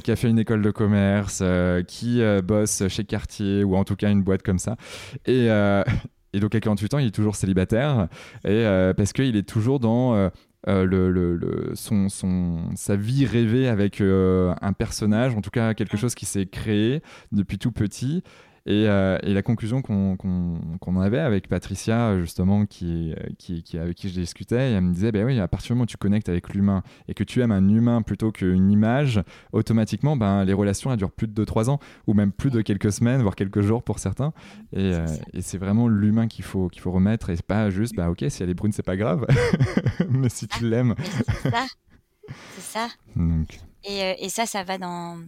[0.04, 1.44] qui a fait une école de commerce
[1.88, 4.76] qui bosse chez Cartier ou en tout cas une boîte comme ça.
[5.26, 5.48] Et
[6.36, 8.08] et donc à 48 ans, il est toujours célibataire.
[8.46, 8.66] Et
[8.98, 10.32] parce qu'il est toujours dans
[10.68, 16.16] le, le, son, son, sa vie rêvée avec un personnage, en tout cas quelque chose
[16.16, 17.02] qui s'est créé
[17.32, 18.24] depuis tout petit
[18.70, 20.18] euh, et, la conclusion qu'on
[20.82, 25.12] en avait avec Patricia, justement, qui, qui, qui, avec qui je discutais, elle me disait
[25.12, 27.52] ben oui, à partir du moment où tu connectes avec l'humain et que tu aimes
[27.52, 31.80] un humain plutôt qu'une image, automatiquement, ben, les relations elles durent plus de 2-3 ans
[32.08, 34.34] ou même plus de quelques semaines, voire quelques jours pour certains.
[34.72, 35.06] Et, euh,
[35.42, 38.50] c'est vraiment l'humain qu'il faut, qu'il faut remettre et pas juste, bah, ok, si elle
[38.50, 39.26] est brune, c'est pas grave,
[40.10, 40.96] mais si tu l'aimes.
[41.42, 41.66] c'est ça.
[42.56, 42.88] C'est ça.
[43.84, 45.20] Et, euh, et, ça, ça va dans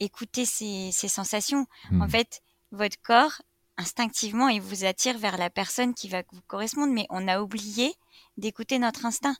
[0.00, 1.66] écouter ses, ses sensations.
[1.92, 2.08] En hmm.
[2.08, 2.42] fait,
[2.72, 3.42] votre corps,
[3.76, 7.94] instinctivement, il vous attire vers la personne qui va vous correspondre, mais on a oublié
[8.36, 9.36] d'écouter notre instinct.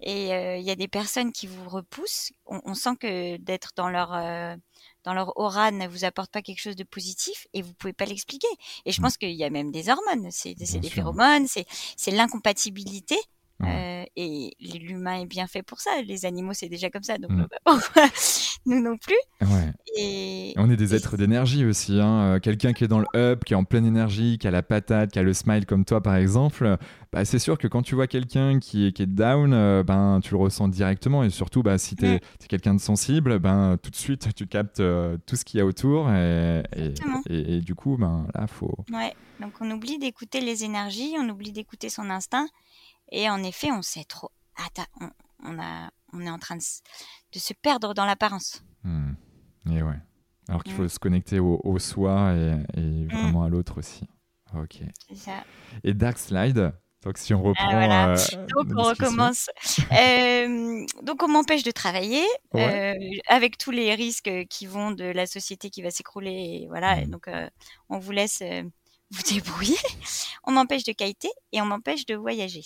[0.00, 2.32] Et euh, il y a des personnes qui vous repoussent.
[2.46, 4.54] On, sent que d'être dans leur euh,
[5.04, 8.04] dans leur aura ne vous apporte pas quelque chose de positif et vous pouvez pas
[8.04, 8.46] l'expliquer.
[8.84, 9.04] Et je mm.
[9.04, 13.16] pense qu'il y a même des hormones, c'est des phéromones, c'est l'incompatibilité
[13.64, 16.00] euh, et l'humain est bien fait pour ça.
[16.02, 17.18] Les animaux, c'est déjà comme ça.
[17.18, 17.46] Donc, mm.
[18.66, 19.18] nous non plus.
[19.96, 20.54] Et...
[20.56, 22.00] On est des êtres d'énergie aussi.
[22.00, 22.20] Hein.
[22.20, 24.62] Euh, quelqu'un qui est dans le up, qui est en pleine énergie, qui a la
[24.62, 26.76] patate, qui a le smile comme toi, par exemple,
[27.12, 30.20] bah, c'est sûr que quand tu vois quelqu'un qui est, qui est down, euh, ben,
[30.22, 31.24] tu le ressens directement.
[31.24, 34.82] Et surtout, bah, si tu es, quelqu'un de sensible, ben, tout de suite, tu captes
[35.26, 36.10] tout ce qu'il y a autour.
[36.12, 36.62] Et,
[37.28, 38.76] et, du coup, ben, là, faut.
[38.92, 39.14] Ouais.
[39.40, 42.46] Donc, on oublie d'écouter les énergies, on oublie d'écouter son instinct.
[43.10, 44.30] Et en effet, on sait trop.
[45.00, 45.10] on,
[45.44, 46.62] on, a, on est en train de,
[47.32, 48.62] de se perdre dans l'apparence.
[49.66, 49.98] Et ouais.
[50.48, 53.08] Alors qu'il faut se connecter au, au soi et, et hmm.
[53.08, 54.04] vraiment à l'autre aussi.
[54.54, 54.80] Ok.
[55.08, 55.44] C'est ça.
[55.84, 56.72] Et Dark Slide,
[57.04, 57.68] donc si on reprend.
[57.70, 59.48] Ah, euh, donc on recommence.
[59.92, 62.94] euh, donc on m'empêche de travailler euh,
[63.28, 66.66] avec tous les risques qui vont de la société qui va s'écrouler.
[66.68, 67.06] Voilà.
[67.06, 67.48] donc euh,
[67.88, 68.42] on vous laisse
[69.10, 69.78] vous débrouiller.
[70.44, 72.64] on m'empêche de qualité et on m'empêche de voyager.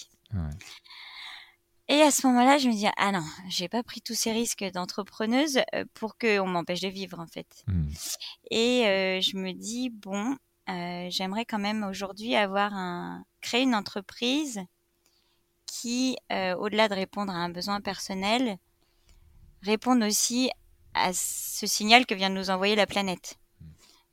[1.89, 4.65] Et à ce moment-là, je me dis ah non, j'ai pas pris tous ces risques
[4.73, 7.63] d'entrepreneuse euh, pour qu'on m'empêche de vivre en fait.
[7.67, 7.89] Mmh.
[8.51, 10.37] Et euh, je me dis bon,
[10.71, 14.63] euh, j'aimerais quand même aujourd'hui avoir un créer une entreprise
[15.67, 18.59] qui, au-delà de répondre à un besoin personnel,
[19.63, 20.51] réponde aussi
[20.95, 23.39] à ce signal que vient de nous envoyer la planète.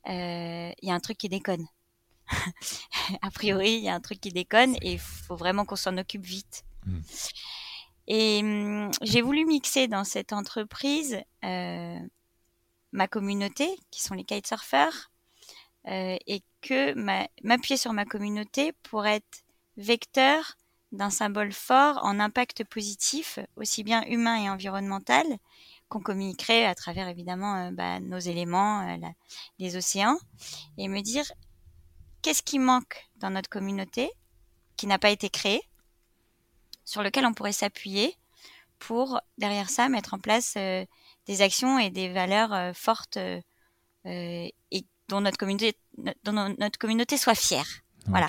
[0.06, 1.64] Il y a un truc qui déconne.
[3.22, 5.96] a priori, il y a un truc qui déconne et il faut vraiment qu'on s'en
[5.96, 6.64] occupe vite.
[6.84, 7.00] Mmh.
[8.14, 11.98] Et hum, j'ai voulu mixer dans cette entreprise euh,
[12.92, 15.10] ma communauté, qui sont les kitesurfers,
[15.88, 16.92] euh, et que
[17.42, 19.44] m'appuyer sur ma communauté pour être
[19.78, 20.58] vecteur
[20.92, 25.24] d'un symbole fort en impact positif, aussi bien humain et environnemental,
[25.88, 28.98] qu'on communiquerait à travers évidemment euh, bah, nos éléments,
[29.58, 30.18] les océans,
[30.76, 31.24] et me dire
[32.20, 34.10] qu'est-ce qui manque dans notre communauté
[34.76, 35.62] qui n'a pas été créé?
[36.84, 38.16] Sur lequel on pourrait s'appuyer
[38.82, 40.84] pour, derrière ça, mettre en place euh,
[41.26, 43.40] des actions et des valeurs euh, fortes euh,
[44.04, 45.76] et dont notre communauté,
[46.24, 47.66] dont notre communauté soit fière.
[48.06, 48.28] Voilà.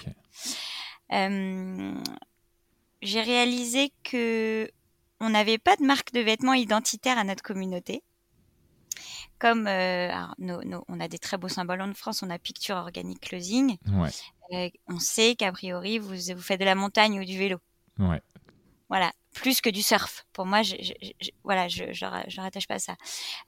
[3.01, 4.69] J'ai réalisé que
[5.19, 8.03] on n'avait pas de marque de vêtements identitaire à notre communauté.
[9.39, 13.77] Comme on a des très beaux symboles en France, on a Picture Organic Closing.
[14.87, 17.57] on sait qu'a priori, vous, vous faites de la montagne ou du vélo.
[17.97, 18.21] Ouais.
[18.93, 20.23] Voilà, plus que du surf.
[20.33, 22.05] Pour moi, je, je, je voilà, je, je,
[22.39, 22.95] rattache pas à ça.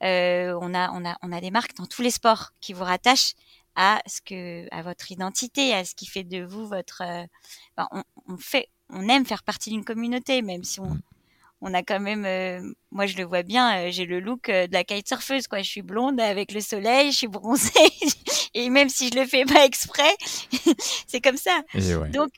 [0.01, 2.83] Euh, on a, on a, on a des marques dans tous les sports qui vous
[2.83, 3.35] rattachent
[3.75, 7.03] à ce que, à votre identité, à ce qui fait de vous votre.
[7.05, 7.27] Euh,
[7.77, 10.97] on, on, fait, on aime faire partie d'une communauté, même si on,
[11.61, 14.73] on a quand même, euh, moi je le vois bien, euh, j'ai le look de
[14.73, 15.59] la kitesurfeuse, quoi.
[15.59, 17.69] Je suis blonde avec le soleil, je suis bronzée,
[18.55, 20.15] et même si je le fais pas exprès,
[21.05, 21.61] c'est comme ça.
[22.09, 22.31] Donc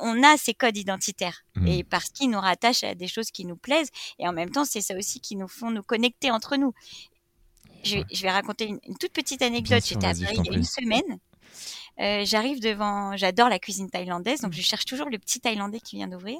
[0.00, 1.66] on a ces codes identitaires mmh.
[1.66, 4.64] et parce qu'ils nous rattachent à des choses qui nous plaisent et en même temps
[4.64, 6.72] c'est ça aussi qui nous font nous connecter entre nous.
[7.84, 9.84] Je, vais raconter une, toute petite anecdote.
[9.84, 11.20] J'étais à Paris il y a une semaine.
[12.00, 15.96] Euh, j'arrive devant, j'adore la cuisine thaïlandaise, donc je cherche toujours le petit Thaïlandais qui
[15.96, 16.38] vient d'ouvrir.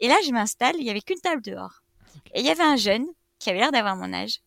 [0.00, 1.82] Et là, je m'installe, il y avait qu'une table dehors.
[2.34, 3.06] Et il y avait un jeune
[3.38, 4.40] qui avait l'air d'avoir mon âge,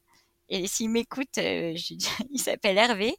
[0.50, 1.76] et s'il m'écoute, euh,
[2.32, 3.10] il s'appelle Hervé.
[3.10, 3.16] Et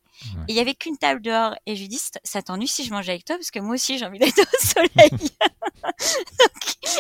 [0.49, 1.55] il y avait qu'une table dehors.
[1.67, 3.99] Et je lui dis, ça t'ennuie si je mange avec toi Parce que moi aussi,
[3.99, 5.31] j'ai envie d'être au soleil.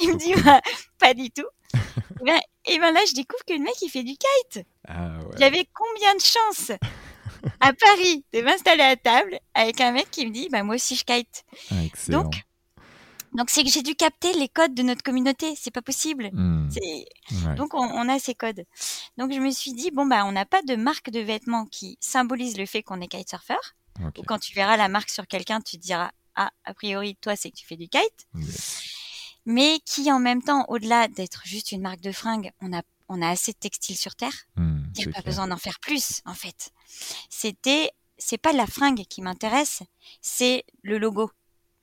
[0.00, 0.60] il me dit, bah,
[0.98, 1.46] pas du tout.
[1.74, 4.64] et, ben, et ben là, je découvre que le mec, il fait du kite.
[4.88, 6.72] Ah, J'avais combien de chance
[7.60, 10.94] à Paris de m'installer à table avec un mec qui me dit, bah, moi aussi,
[10.94, 11.44] je kite.
[11.70, 12.22] Ah, excellent.
[12.22, 12.34] Donc,
[13.34, 16.30] donc c'est que j'ai dû capter les codes de notre communauté, c'est pas possible.
[16.32, 16.68] Mmh.
[17.56, 18.64] Donc on, a ces codes.
[19.16, 21.96] Donc je me suis dit bon bah on n'a pas de marque de vêtements qui
[22.00, 23.54] symbolise le fait qu'on est kitesurfer.
[24.18, 27.36] Ou quand tu verras la marque sur quelqu'un, tu te diras ah a priori toi
[27.36, 28.28] c'est que tu fais du kite.
[29.44, 33.20] Mais qui en même temps, au-delà d'être juste une marque de fringues, on a on
[33.20, 34.32] a assez de textiles sur terre.
[34.56, 36.70] Mmh, Il n'y a pas besoin d'en faire plus en fait.
[37.30, 39.82] C'était c'est pas la fringue qui m'intéresse,
[40.20, 41.30] c'est le logo.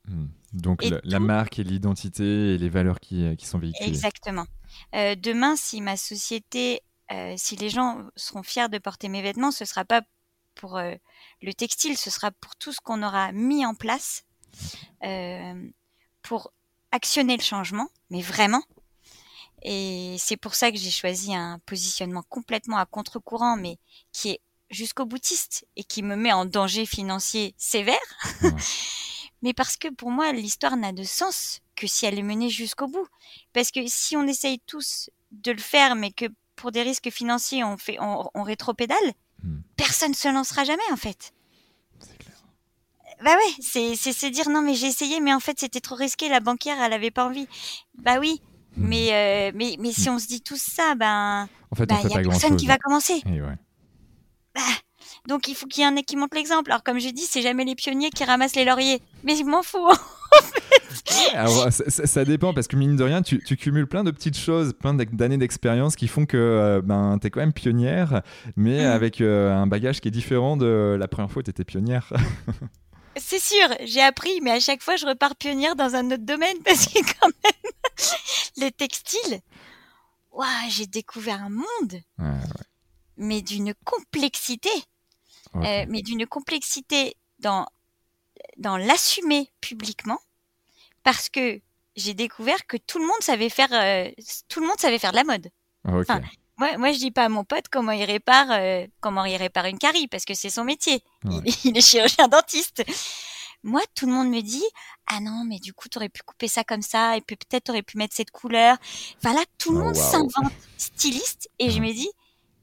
[0.06, 0.28] Mmh.
[0.54, 3.89] Donc la, marque et l'identité et les valeurs qui, euh, qui sont véhiculées.
[3.89, 4.45] Exactement.
[4.95, 6.82] Euh, demain, si ma société,
[7.12, 10.02] euh, si les gens seront fiers de porter mes vêtements, ce sera pas
[10.56, 10.78] pour
[11.41, 14.26] le textile, ce sera pour tout ce qu'on aura mis en place
[16.22, 16.52] pour
[16.91, 18.62] actionner le changement, mais vraiment.
[19.62, 23.78] Et c'est pour ça que j'ai choisi un positionnement complètement à contre-courant, mais
[24.12, 27.97] qui est jusqu'au boutiste et qui me met en danger financier sévère.
[29.41, 32.87] mais parce que pour moi, l'histoire n'a de sens que si elle est menée jusqu'au
[32.87, 33.07] bout.
[33.53, 36.25] Parce que si on essaye tous de le faire, mais que
[36.55, 38.97] pour des risques financiers, on fait, on, on rétropédale,
[39.43, 39.59] hmm.
[39.77, 41.33] personne ne se lancera jamais, en fait.
[41.99, 42.35] C'est clair.
[43.23, 46.27] Bah ouais, c'est, c'est dire non, mais j'ai essayé, mais en fait, c'était trop risqué,
[46.29, 47.47] la banquière, elle avait pas envie.
[47.97, 48.41] Bah oui,
[48.75, 48.87] hmm.
[48.87, 50.13] mais, euh, mais, mais si hmm.
[50.13, 52.77] on se dit tout ça, ben, en fait, bah, il y a personne qui va
[52.77, 53.21] commencer.
[54.53, 54.61] Bah,
[55.28, 56.72] donc il faut qu'il y en ait qui montrent l'exemple.
[56.72, 59.01] Alors comme je dis, c'est jamais les pionniers qui ramassent les lauriers.
[59.24, 59.89] Mais je m'en fous.
[61.34, 64.93] Alors, ça, dépend parce que mine de rien, tu, cumules plein de petites choses, plein
[64.93, 68.22] d'années d'expérience qui font que euh, ben, tu es quand même pionnière,
[68.55, 68.88] mais mm.
[68.88, 72.12] avec euh, un bagage qui est différent de la première fois où tu étais pionnière.
[73.18, 76.57] C'est sûr, j'ai appris, mais à chaque fois, je repars pionnière dans un autre domaine
[76.66, 77.74] parce que quand même,
[78.57, 79.39] les textiles,
[80.70, 82.01] j'ai découvert un monde,
[83.18, 84.70] mais d'une complexité.
[85.56, 87.66] Euh, mais d'une complexité dans,
[88.58, 90.20] dans l'assumer publiquement,
[91.04, 91.60] parce que
[91.95, 94.10] j'ai découvert que tout le monde savait faire, euh,
[94.47, 95.50] tout le monde savait faire de la mode.
[95.86, 96.22] Enfin,
[96.58, 99.66] moi, moi, je dis pas à mon pote comment il répare, euh, comment il répare
[99.66, 101.04] une carie, parce que c'est son métier.
[101.24, 101.43] Il,
[101.78, 102.84] est chirurgien dentiste.
[103.64, 104.66] moi, tout le monde me dit,
[105.08, 107.66] ah non, mais du coup, tu aurais pu couper ça comme ça, et puis peut-être
[107.66, 108.78] tu aurais pu mettre cette couleur.
[109.22, 112.10] Voilà, tout le oh, monde s'invente styliste, et je me dis,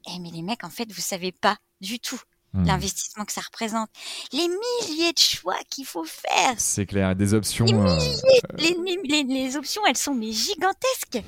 [0.09, 2.21] eh, mais les mecs, en fait, vous savez pas du tout
[2.53, 2.65] hmm.
[2.65, 3.89] l'investissement que ça représente,
[4.31, 6.55] les milliers de choix qu'il faut faire.
[6.57, 7.65] C'est clair, des options.
[7.65, 11.21] Les, euh, les, options, elles sont mais gigantesques.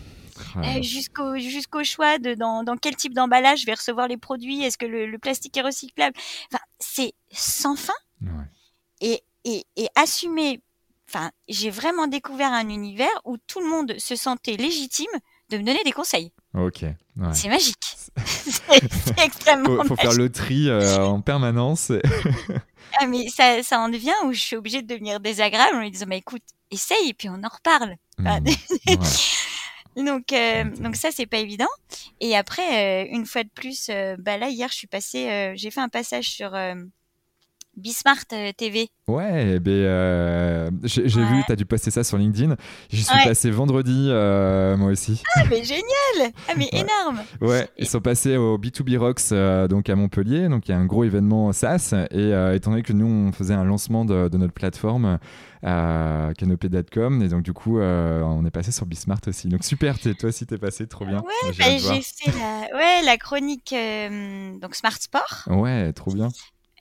[0.56, 4.64] Euh, jusqu'au jusqu'au choix de dans, dans quel type d'emballage je vais recevoir les produits,
[4.64, 6.16] est-ce que le, plastique est recyclable?
[6.52, 7.94] Enfin, c'est sans fin.
[9.02, 10.62] Et, et, et assumer.
[11.08, 15.08] Enfin, j'ai vraiment découvert un univers où tout le monde se sentait légitime
[15.50, 16.32] de me donner des conseils.
[16.54, 16.86] Ok.
[17.34, 17.76] C'est magique.
[18.26, 19.84] c'est extrêmement.
[19.84, 21.92] Faut, faut faire le tri euh, en permanence.
[23.00, 25.92] ah, mais ça, ça en devient où je suis obligée de devenir désagréable en lui
[25.92, 27.96] disant, bah, écoute, essaye et puis on en reparle.
[28.18, 30.04] Mmh.
[30.04, 31.70] donc, euh, donc ça, c'est pas évident.
[32.20, 33.90] Et après, euh, une fois de plus,
[34.20, 36.52] bah là, hier, je suis passée, j'ai fait un passage sur
[37.80, 38.90] Bismart euh, TV.
[39.08, 42.56] Ouais, ben, euh, j'ai vu, tu as dû poster ça sur LinkedIn.
[42.92, 45.24] J'y suis passé vendredi, euh, moi aussi.
[45.36, 49.96] Ah, mais génial Ah, mais énorme Ouais, ils sont passés au B2B Rocks donc à
[49.96, 50.48] Montpellier.
[50.50, 51.96] Donc il y a un gros événement SaaS.
[52.12, 55.18] Et étant donné que nous, on faisait un lancement de, notre plateforme
[55.64, 57.24] à canopé.com.
[57.24, 59.48] Et donc, du coup, on est passé sur Bismart aussi.
[59.48, 61.20] Donc, super, toi aussi, t'es passé, trop bien.
[61.20, 63.74] Ouais, bah, j'ai fait la, ouais, la chronique
[64.62, 65.48] donc Smart Sport.
[65.48, 66.30] Ouais, trop bien.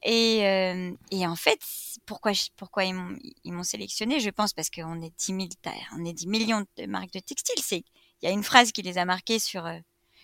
[0.02, 1.60] Et, euh, et en fait,
[2.06, 5.34] pourquoi, pourquoi ils m'ont sélectionné Je pense parce qu'on est 10
[5.96, 7.62] on est 10 millions de marques de textiles.
[7.62, 7.84] C'est
[8.20, 9.78] il y a une phrase qui les a marquées sur euh,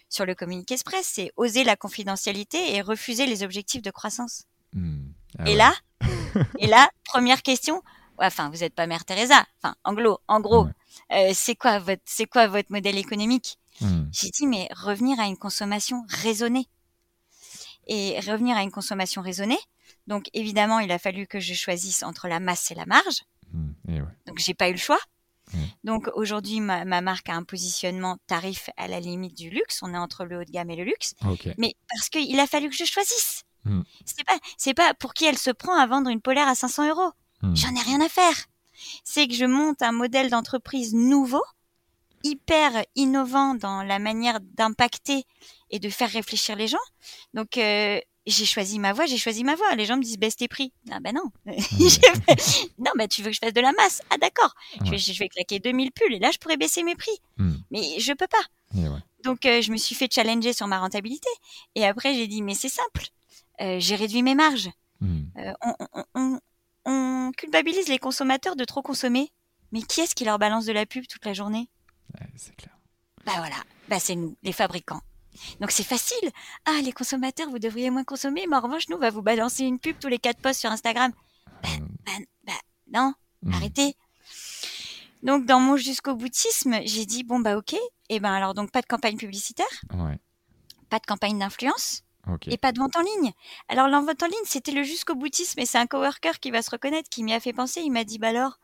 [0.09, 4.45] sur le communiqué express, c'est oser la confidentialité et refuser les objectifs de croissance.
[4.73, 5.07] Mmh.
[5.39, 5.75] Ah et là,
[6.59, 7.83] et là, première question.
[8.19, 9.45] Enfin, vous n'êtes pas Mère Teresa.
[9.61, 10.69] Enfin, en gros, en gros,
[11.13, 13.59] euh, c'est quoi votre c'est quoi votre modèle économique?
[13.81, 14.05] Mmh.
[14.13, 16.69] J'ai dit mais revenir à une consommation raisonnée
[17.87, 19.59] et revenir à une consommation raisonnée.
[20.07, 23.23] Donc évidemment, il a fallu que je choisisse entre la masse et la marge.
[23.53, 24.09] Mmh, et ouais.
[24.27, 24.99] Donc j'ai pas eu le choix.
[25.53, 25.59] Mmh.
[25.85, 29.81] Donc aujourd'hui, ma, marque a un positionnement tarif à la limite du luxe.
[29.83, 31.15] On est entre le haut de gamme et le luxe.
[31.59, 33.43] Mais parce qu'il a fallu que je choisisse.
[33.65, 33.83] Mmh.
[34.05, 36.89] C'est pas, c'est pas pour qui elle se prend à vendre une polaire à 500
[36.89, 37.13] euros.
[37.53, 38.47] J'en ai rien à faire.
[39.05, 41.43] C'est que je monte un modèle d'entreprise nouveau,
[42.23, 45.25] hyper innovant dans la manière d'impacter
[45.75, 46.87] et de faire réfléchir les gens.
[47.35, 49.75] Donc euh, j'ai choisi ma voie, j'ai choisi ma voie.
[49.75, 50.73] Les gens me disent baisse tes prix.
[50.89, 51.33] Ah ben non.
[52.79, 54.01] non, bah tu veux que je fasse de la masse?
[54.09, 54.55] Ah d'accord.
[54.85, 57.19] Je, vais, je, vais, claquer 2000 pulls et là je pourrais baisser mes prix.
[57.39, 57.57] Hmm.
[57.73, 58.83] Mais je peux pas.
[59.25, 61.29] Donc euh, je me suis fait challenger sur ma rentabilité.
[61.75, 63.09] Et après j'ai dit mais c'est simple.
[63.61, 64.71] Euh, j'ai réduit mes marges.
[65.01, 65.25] Hmm.
[65.61, 66.41] On, on, on,
[66.85, 69.33] on, culpabilise les consommateurs de trop consommer.
[69.73, 71.69] Mais qui est-ce qui leur balance de la pub toute la journée?
[72.37, 72.79] C'est clair.
[73.27, 73.57] Bah voilà.
[73.89, 75.01] Bah c'est nous, les fabricants.
[75.61, 76.31] Donc c'est facile.
[76.65, 79.65] Ah, les consommateurs, vous devriez moins consommer, mais en revanche, nous, on va vous balancer
[79.65, 81.13] une pub tous les quatre posts sur Instagram.
[81.63, 81.89] Bah, hmm.
[82.07, 82.13] bah,
[82.47, 82.53] bah
[82.93, 83.53] non, hmm.
[83.53, 83.97] arrêtez.
[85.23, 87.81] Donc dans mon jusqu'au boutisme, j'ai dit bon bah ok, et
[88.11, 89.67] eh ben alors donc pas de campagne publicitaire,
[90.91, 92.03] pas de campagne d'influence.
[92.47, 93.33] Et pas de vente en ligne.
[93.69, 96.63] Alors la vente en ligne, c'était le jusqu'au boutisme et c'est un coworker qui va
[96.63, 97.83] se reconnaître, qui m'y a fait penser.
[97.83, 98.59] Il m'a dit bah alors,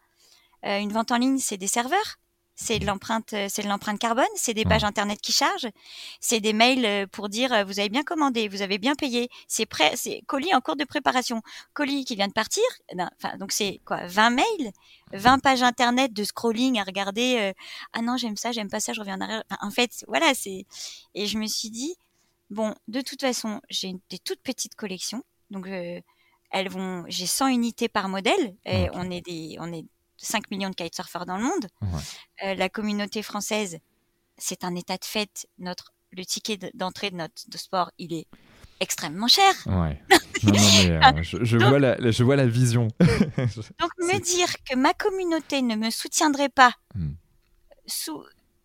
[0.65, 2.19] euh, une vente en ligne, c'est des serveurs
[2.61, 5.71] c'est de l'empreinte, euh, c'est de l'empreinte carbone, c'est des pages internet qui chargent,
[6.21, 9.31] c'est des mails euh, pour dire euh, vous avez bien commandé, vous avez bien payé,
[9.49, 11.41] c'est prêt, c'est colis en cours de préparation,
[11.73, 14.73] colis qui vient de partir, eh ben, enfin donc c'est quoi, 20 mails,
[15.15, 17.53] 20 pages internet de scrolling à regarder,
[17.95, 19.43] ah non j'aime ça, j'aime pas ça, je reviens en arrière.
[19.63, 20.67] en fait voilà c'est
[21.15, 21.95] et je me suis dit
[22.51, 25.25] bon de toute façon j'ai des toutes petites collections.
[25.51, 29.87] Donc elles vont j'ai 100 unités par modèle et on est des on est
[30.21, 31.67] 5 millions de kitesurfers dans le monde.
[32.45, 33.79] Euh, la communauté française,
[34.37, 35.47] c'est un état de fait.
[35.59, 38.27] Notre, le ticket d'entrée de notre de sport, il est
[38.81, 39.53] extrêmement cher.
[39.67, 40.03] Ouais.
[40.11, 42.89] Non, non, mais, euh, je, vois la, je vois la vision.
[43.01, 47.13] donc me dire que ma communauté ne me soutiendrait pas, hmm.
[47.87, 48.23] sous,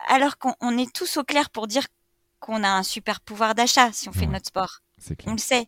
[0.08, 1.86] alors qu'on est tous au clair pour dire
[2.40, 4.80] qu'on a un super pouvoir d'achat si on fait notre sport.
[5.26, 5.64] On le sait.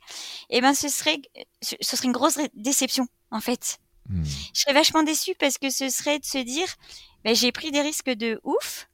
[0.50, 1.22] Et eh ben ce serait,
[1.62, 3.80] ce serait une grosse déception en fait.
[4.10, 4.24] Hmm.
[4.54, 6.68] Je serais vachement déçue parce que ce serait de se dire,
[7.24, 8.90] ben, j'ai pris des risques de ouf.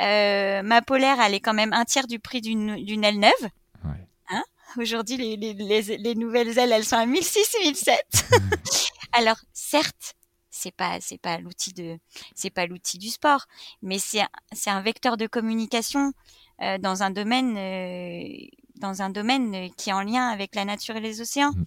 [0.00, 3.50] Euh, ma polaire, elle est quand même un tiers du prix d'une aile neuve.
[3.84, 4.08] Ouais.
[4.30, 4.42] Hein?
[4.78, 8.04] Aujourd'hui, les, les, les, les, nouvelles ailes, elles sont à 1006, 1007.
[8.30, 8.50] Hmm.
[9.12, 10.14] Alors, certes,
[10.50, 11.98] c'est pas c'est pas l'outil de
[12.34, 13.46] c'est pas l'outil du sport,
[13.80, 14.22] mais c'est
[14.52, 16.12] c'est un vecteur de communication
[16.60, 18.46] euh, dans un domaine euh,
[18.76, 21.52] dans un domaine qui est en lien avec la nature et les océans.
[21.52, 21.64] Hmm.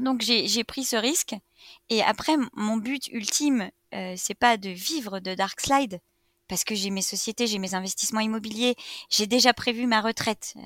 [0.00, 1.34] Donc j'ai pris ce risque.
[1.88, 6.00] Et après, mon but ultime, euh, c'est pas de vivre de Dark Slide,
[6.48, 8.76] parce que j'ai mes sociétés, j'ai mes investissements immobiliers,
[9.10, 10.54] j'ai déjà prévu ma retraite.
[10.56, 10.60] Euh,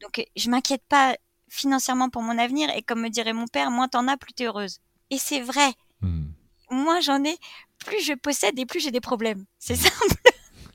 [0.00, 1.16] donc je m'inquiète pas
[1.48, 2.70] financièrement pour mon avenir.
[2.76, 4.80] Et comme me dirait mon père, moins t'en as, plus t'es heureuse.
[5.10, 5.72] Et c'est vrai.
[6.00, 6.26] Hmm.
[6.70, 7.36] Moins j'en ai,
[7.78, 9.44] plus je possède et plus j'ai des problèmes.
[9.58, 9.88] C'est hmm.
[9.88, 10.16] simple.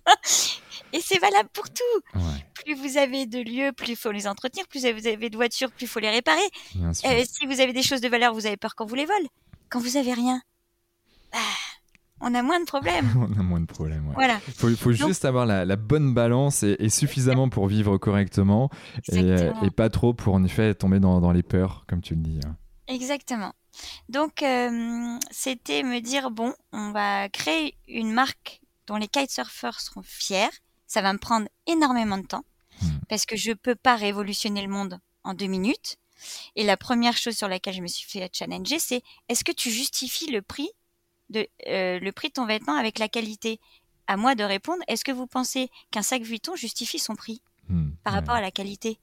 [0.94, 2.20] et c'est valable pour tout.
[2.64, 4.68] Plus vous avez de lieux, plus il faut les entretenir.
[4.68, 6.40] Plus vous avez de voitures, plus il faut les réparer.
[6.78, 9.30] Euh, si vous avez des choses de valeur, vous avez peur quand vous les volent.
[9.70, 10.42] Quand vous avez rien,
[11.32, 11.38] bah,
[12.22, 13.10] on a moins de problèmes.
[13.36, 14.12] on a moins de problèmes.
[14.16, 14.40] Voilà.
[14.48, 18.70] Il faut, juste avoir la, bonne balance et, suffisamment pour vivre correctement
[19.14, 22.40] euh, et, pas trop pour en effet tomber dans, les peurs, comme tu le dis.
[22.46, 22.56] Hein.
[22.88, 23.54] Exactement.
[24.10, 30.02] Donc, euh, c'était me dire bon, on va créer une marque dont les kitesurfers seront
[30.04, 30.50] fiers.
[30.88, 32.44] Ça va me prendre énormément de temps
[32.82, 33.00] hmm.
[33.08, 35.98] parce que je peux pas révolutionner le monde en deux minutes.
[36.56, 39.70] Et la première chose sur laquelle je me suis fait challenger, c'est est-ce que tu
[39.72, 40.70] justifies le prix
[41.30, 43.60] de euh, le prix de ton vêtement avec la qualité?
[44.08, 44.84] À moi de répondre.
[44.88, 48.52] Est-ce que vous pensez qu'un sac Vuitton justifie son prix hmm, par rapport à la
[48.52, 49.00] qualité?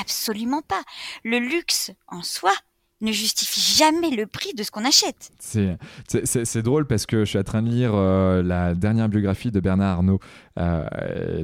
[0.00, 0.82] Absolument pas.
[1.24, 2.52] Le luxe en soi
[3.00, 5.30] ne justifie jamais le prix de ce qu'on achète.
[5.38, 9.60] C'est drôle parce que je suis en train de lire euh, la dernière biographie de
[9.60, 10.20] Bernard Arnault,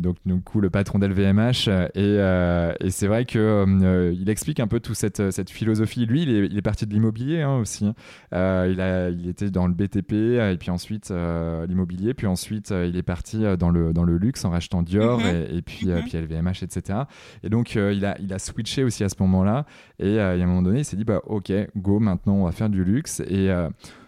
[0.01, 4.67] donc du coup le patron d'LVMH, et, euh, et c'est vrai que il explique un
[4.67, 6.07] peu toute cette, cette philosophie.
[6.07, 7.87] Lui, il est, parti de l'immobilier hein, aussi.
[7.87, 8.67] Hein.
[8.67, 13.03] il, a, il était dans le BTP et puis ensuite l'immobilier, puis ensuite il est
[13.03, 15.47] parti dans le, dans le luxe en rachetant Dior mhm.
[15.53, 16.03] et, puis, mhm.
[16.03, 17.01] puis LVMH, etc.
[17.43, 19.67] Et donc il, a, il a switché aussi à ce moment-là.
[19.99, 22.69] Et, à un moment donné, il s'est dit bah ok, go, maintenant on va faire
[22.69, 23.21] du luxe.
[23.21, 23.51] Et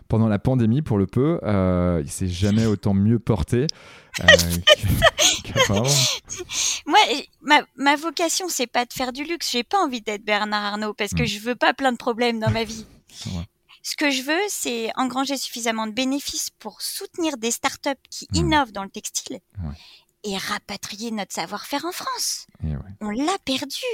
[0.09, 3.67] pendant la pandémie, pour le peu, euh, il s'est jamais autant mieux porté.
[4.21, 4.27] Euh,
[6.87, 6.99] Moi,
[7.43, 9.51] ma, ma vocation, c'est pas de faire du luxe.
[9.51, 11.27] J'ai pas envie d'être Bernard Arnault parce que mm.
[11.27, 12.87] je veux pas plein de problèmes dans ma vie.
[13.83, 18.37] Ce que je veux, c'est engranger suffisamment de bénéfices pour soutenir des startups qui mm.
[18.37, 19.39] innovent dans le textile
[20.25, 22.47] et rapatrier notre savoir-faire en France.
[23.01, 23.85] On l'a perdu.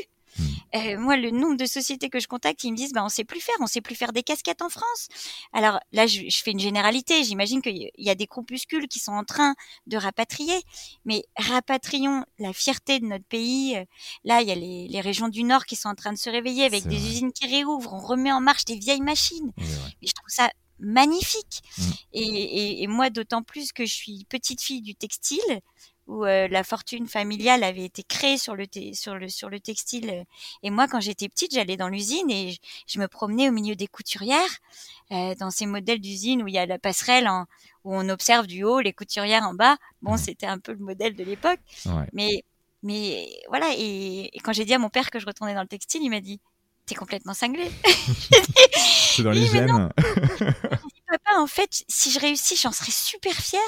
[0.74, 3.24] Euh, moi, le nombre de sociétés que je contacte, ils me disent, bah, on sait
[3.24, 5.08] plus faire, on sait plus faire des casquettes en France.
[5.52, 7.22] Alors là, je, fais une généralité.
[7.24, 9.54] J'imagine qu'il y a des groupuscules qui sont en train
[9.86, 10.58] de rapatrier,
[11.04, 13.76] mais rapatrions la fierté de notre pays.
[14.24, 16.64] Là, il y a les, régions du Nord qui sont en train de se réveiller
[16.64, 17.92] avec des usines qui réouvrent.
[17.92, 19.52] On remet en marche des vieilles machines.
[20.00, 21.62] Et je trouve ça magnifique.
[21.78, 21.90] Hmm.
[22.12, 25.60] et, moi, d'autant plus que je suis petite fille du textile,
[26.06, 30.24] où euh, la fortune familiale avait été créée sur le, sur le, sur le textile.
[30.62, 33.86] Et moi, quand j'étais petite, j'allais dans l'usine et je, me promenais au milieu des
[33.86, 34.58] couturières,
[35.12, 37.28] euh, dans ces modèles d'usine où il y a la passerelle,
[37.84, 39.76] où on observe du haut, les couturières en bas.
[40.02, 41.60] Bon, c'était un peu le modèle de l'époque.
[42.12, 42.44] Mais,
[42.82, 46.02] mais voilà, et, quand j'ai dit à mon père que je retournais dans le textile,
[46.02, 46.40] il m'a dit,
[46.86, 47.70] t'es complètement cinglé.
[48.76, 49.90] C'est dans les gènes.
[51.12, 53.60] Papa, en fait, si je réussis, j'en serais super fière.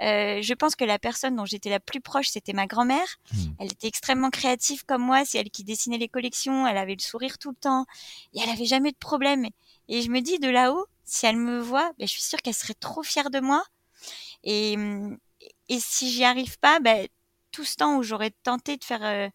[0.00, 3.18] Euh, je pense que la personne dont j'étais la plus proche, c'était ma grand-mère.
[3.30, 3.52] Hmm.
[3.58, 5.26] Elle était extrêmement créative comme moi.
[5.26, 6.66] C'est elle qui dessinait les collections.
[6.66, 7.84] Elle avait le sourire tout le temps.
[8.32, 9.46] Et elle avait jamais de problème.
[9.88, 12.54] Et je me dis, de là-haut, si elle me voit, ben, je suis sûre qu'elle
[12.54, 13.62] serait trop fière de moi.
[14.44, 14.78] Et,
[15.68, 17.06] et si j'y arrive pas, ben,
[17.50, 19.28] tout ce temps où j'aurais tenté de faire euh,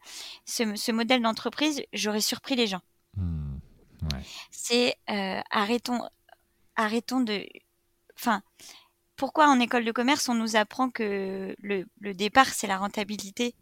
[0.45, 2.81] ce, modèle d'entreprise, j'aurais surpris les gens.
[3.15, 3.59] Hmm.
[4.49, 6.01] C'est euh, arrêtons,
[6.77, 7.45] arrêtons de,
[8.17, 8.41] enfin,
[9.17, 13.53] pourquoi en école de commerce on nous apprend que le, départ c'est la rentabilité?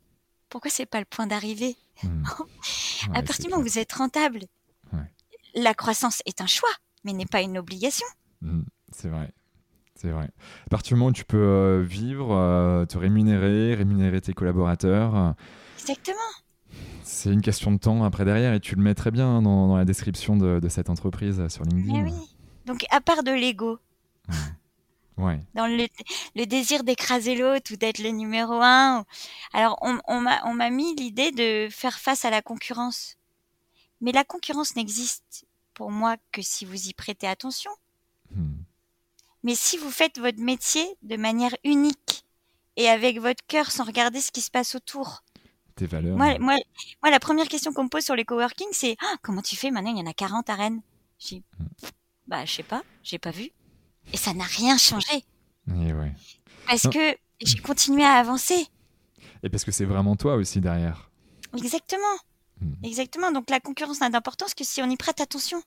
[0.49, 1.76] Pourquoi c'est pas le point d'arrivée?
[2.03, 2.24] Hmm.
[3.13, 4.41] À partir du moment où vous êtes rentable,
[5.53, 6.70] la croissance est un choix,
[7.03, 8.07] mais n'est pas une obligation.
[8.41, 9.32] Hmm, c'est vrai.
[9.95, 10.30] C'est vrai.
[10.66, 15.36] À partir du moment où tu peux euh, vivre, euh, te rémunérer, rémunérer tes collaborateurs.
[15.78, 16.18] Exactement.
[17.03, 19.86] C'est une question de temps après derrière et tu le mets très bien dans, la
[19.86, 22.03] description de, cette entreprise sur LinkedIn.
[22.03, 22.34] oui.
[22.66, 23.80] Donc à part de l'ego,
[25.18, 29.05] dans le, désir d'écraser l'autre ou d'être le numéro un.
[29.53, 33.18] Alors, on, on m'a mis l'idée de faire face à la concurrence.
[34.01, 37.72] Mais la concurrence n'existe pour moi que si vous y prêtez attention.
[38.32, 38.57] Hmm.
[39.43, 42.26] Mais si vous faites votre métier de manière unique
[42.76, 45.24] et avec votre cœur sans regarder ce qui se passe autour.
[45.76, 46.18] Tes valeurs.
[46.18, 46.55] Moi, moi,
[47.01, 49.72] moi la première question qu'on me pose sur les coworking, c'est ah, comment tu fais
[49.72, 50.82] maintenant Il y en a 40 à Rennes.
[51.20, 51.88] Je dis, hmm.
[52.28, 53.51] Bah, je sais pas, j'ai pas vu.
[54.13, 55.26] Et ça n'a rien changé.
[56.67, 58.67] Parce que j'ai continué à avancer.
[59.43, 61.09] Et parce que c'est vraiment toi aussi derrière.
[61.57, 62.17] Exactement.
[62.61, 62.73] Hmm.
[62.84, 63.32] Exactement.
[63.32, 65.61] Donc la concurrence n'a d'importance que si on y prête attention.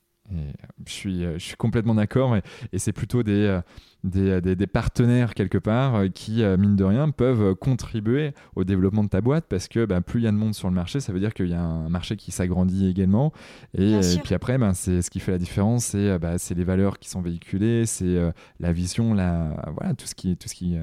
[0.85, 2.35] Je, suis, euh, je suis complètement d'accord.
[2.35, 3.61] Et, c'est plutôt des, euh,
[4.03, 9.21] des, des, partenaires quelque part qui, mine de rien, peuvent contribuer au développement de ta
[9.21, 11.19] boîte parce que bah, plus il y a de monde sur le marché, ça veut
[11.19, 13.33] dire qu'il y a un marché qui s'agrandit également.
[13.77, 17.09] Et, puis après, bah, c'est ce qui fait la différence, c'est bah, les valeurs qui
[17.09, 18.17] sont véhiculées, c'est
[18.59, 20.77] la vision, la, voilà, tout ce qui, tout ce qui,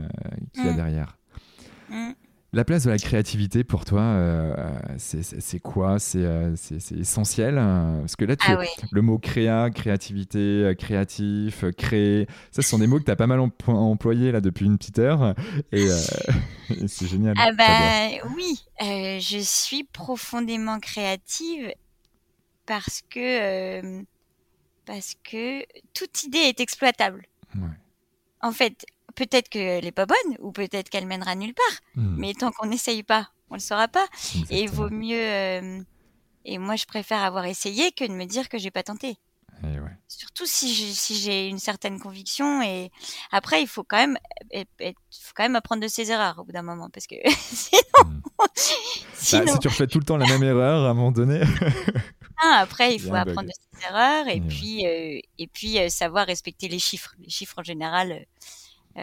[0.53, 0.77] qui y a mmh.
[0.77, 1.17] derrière.
[1.91, 2.13] Mmh.
[2.53, 4.55] La place de la créativité pour toi, euh,
[4.99, 5.97] c'est quoi?
[6.15, 8.59] Euh, C'est essentiel Parce que là, tu, ah
[8.93, 13.17] le mot créa, créativité, euh, créatif, créer, ça, ce sont des mots que tu as
[13.17, 15.35] pas mal employés là depuis une petite heure.
[15.73, 15.89] Et,
[16.87, 17.35] c'est génial.
[17.39, 21.73] Ah bah oui, je suis profondément créative
[22.65, 24.03] parce que,
[24.87, 27.27] parce que toute idée est exploitable.
[28.41, 28.85] En fait,
[29.17, 31.81] peut-être qu'elle n'est pas bonne ou peut-être qu'elle mènera nulle part.
[31.97, 32.17] Hmm.
[32.19, 34.07] Mais tant qu'on n'essaye pas, on ne le saura pas.
[34.51, 35.21] Et il vaut mieux.
[35.21, 35.81] Euh,
[36.45, 39.17] et moi, je préfère avoir essayé que de me dire que j'ai pas tenté.
[40.07, 42.63] Surtout si j'ai, si une certaine conviction.
[42.63, 42.91] Et
[43.33, 44.19] après, il faut quand même,
[44.53, 47.17] faut quand même apprendre de ses erreurs au bout d'un moment, parce que
[48.05, 48.23] hmm.
[49.15, 51.41] sinon, bah, si tu refais tout le temps la même erreur, à un moment donné.
[52.39, 56.27] Ah, après, il faut apprendre de ses erreurs et puis, euh, et puis euh, savoir
[56.27, 57.15] respecter les chiffres.
[57.19, 58.25] Les chiffres en général, euh,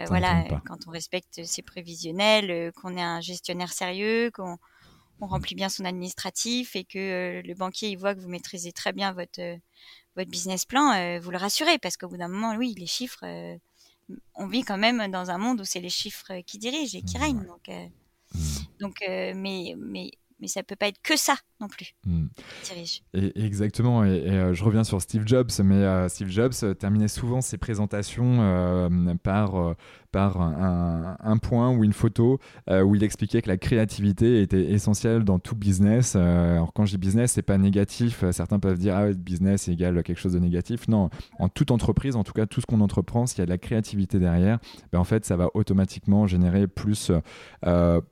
[0.06, 4.58] voilà, quand on respecte ses prévisionnels, euh, qu'on est un gestionnaire sérieux, qu'on
[5.20, 8.72] on remplit bien son administratif et que euh, le banquier il voit que vous maîtrisez
[8.72, 9.40] très bien votre
[10.16, 13.24] votre business plan, vous le rassurez parce qu'au bout d'un moment, oui, les chiffres,
[14.36, 17.18] on vit quand même dans un monde où c'est les chiffres qui dirigent et qui
[17.18, 17.44] règnent.
[17.44, 18.38] Donc, mmh.
[18.78, 21.94] donc mais mais mais ça peut pas être que ça non plus.
[22.04, 22.26] Hmm.
[23.14, 24.04] Et, exactement.
[24.04, 27.58] Et, euh, je reviens sur Steve Jobs, mais euh, Steve Jobs euh, terminait souvent ses
[27.58, 28.24] présentations
[29.22, 29.74] par
[30.14, 32.38] par un, point ou une photo
[32.70, 36.14] où il expliquait que la créativité était essentielle dans tout business.
[36.14, 38.24] alors quand je dis business, c'est pas négatif.
[38.30, 40.86] Certains peuvent dire ah business égale quelque chose de négatif.
[40.86, 41.10] Non,
[41.40, 43.58] en toute entreprise, en tout cas tout ce qu'on entreprend, s'il y a de la
[43.58, 44.60] créativité derrière,
[44.92, 47.10] ben, en fait ça va automatiquement générer plus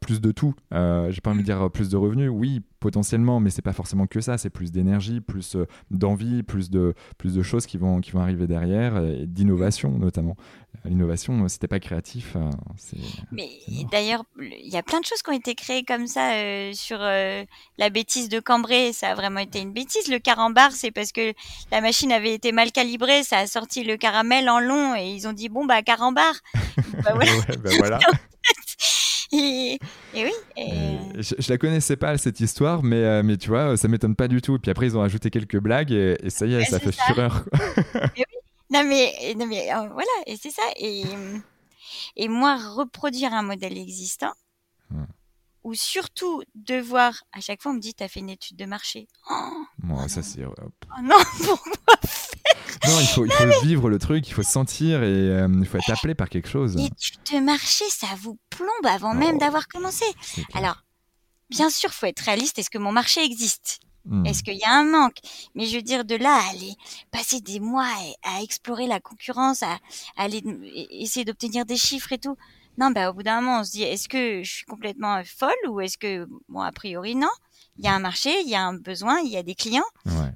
[0.01, 0.55] plus de tout.
[0.73, 2.31] J'ai pas envie de dire plus de revenus.
[2.33, 6.69] Oui, potentiellement, mais c'est pas forcément que ça, c'est plus d'énergie, plus euh, d'envie, plus
[6.69, 10.37] de, plus de choses qui vont, qui vont arriver derrière, et d'innovation notamment.
[10.85, 12.35] L'innovation, c'était pas créatif.
[12.35, 12.51] Euh,
[13.31, 13.49] mais
[13.93, 16.99] d'ailleurs, il y a plein de choses qui ont été créées comme ça euh, sur
[16.99, 20.09] la bêtise de Cambrai, ça a vraiment été une bêtise.
[20.09, 21.33] Le carambar, c'est parce que
[21.71, 25.29] la machine avait été mal calibrée, ça a sorti le caramel en long et ils
[25.29, 26.35] ont dit bon bah carambar.
[27.05, 27.33] bah voilà.
[27.63, 27.99] bah voilà.
[29.33, 29.79] et,
[30.15, 30.33] oui.
[31.17, 34.43] Je, la connaissais pas cette histoire, mais, euh, mais tu vois, ça m'étonne pas du
[34.43, 34.57] tout.
[34.57, 37.45] Et puis après, ils ont ajouté quelques blagues et, ça y est, ça fait fureur.
[38.73, 40.63] Non mais, non mais euh, voilà, et c'est ça.
[40.79, 41.05] Et,
[42.17, 44.33] et moi, reproduire un modèle existant,
[45.63, 48.65] ou surtout devoir, à chaque fois, on me dit, tu as fait une étude de
[48.65, 49.09] marché.
[49.31, 50.45] Oh, Moi, ça c'est.
[50.45, 50.55] Oh
[51.03, 51.97] non, pourquoi
[52.87, 55.79] Non, il faut, il faut vivre le truc, il faut sentir et euh, il faut
[55.79, 56.77] être appelé par quelque chose.
[56.77, 60.05] L'étude de marché, ça vous plombe avant même oh, d'avoir commencé.
[60.55, 60.83] Alors,
[61.51, 62.59] bien sûr, il faut être réaliste.
[62.59, 63.81] Est-ce que mon marché existe?
[64.05, 64.27] Hmm.
[64.27, 65.19] Est-ce qu'il y a un manque?
[65.55, 66.75] Mais je veux dire, de là à aller
[67.13, 67.89] passer des mois
[68.25, 69.79] à, explorer la concurrence, à
[70.17, 70.43] aller
[70.91, 72.37] essayer d'obtenir des chiffres et tout.
[72.79, 75.23] Non, bah, au bout d'un moment, on se dit, est-ce que je suis complètement euh,
[75.25, 77.29] folle ou est-ce que, bon, a priori, non?
[77.79, 79.83] Il y a un marché, il y a un besoin, il y a des clients.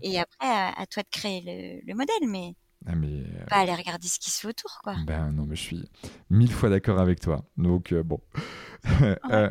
[0.02, 2.54] Et après, à, toi de créer le, modèle, mais.
[2.86, 4.94] Ah, mais euh, Pas aller regarder ce qui se fait autour, quoi.
[5.06, 5.90] Ben non, mais je suis
[6.30, 7.44] mille fois d'accord avec toi.
[7.56, 8.20] Donc, euh, bon.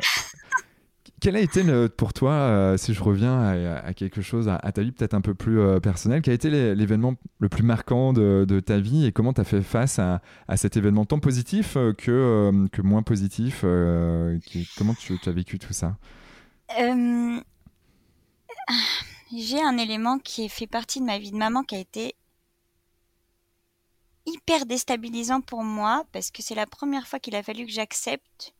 [1.20, 1.62] Quel a été
[1.96, 5.34] pour toi, euh, si je reviens à, quelque chose, à, ta vie peut-être un peu
[5.34, 9.32] plus euh, personnelle, quel a été l'événement le plus marquant de, ta vie et comment
[9.32, 10.20] tu as fait face à,
[10.56, 13.62] cet événement tant positif euh, que, que moins positif
[14.76, 15.96] Comment tu, as vécu tout ça?
[19.32, 22.14] J'ai un élément qui fait partie de ma vie de maman qui a été
[24.24, 28.54] hyper déstabilisant pour moi parce que c'est la première fois qu'il a fallu que j'accepte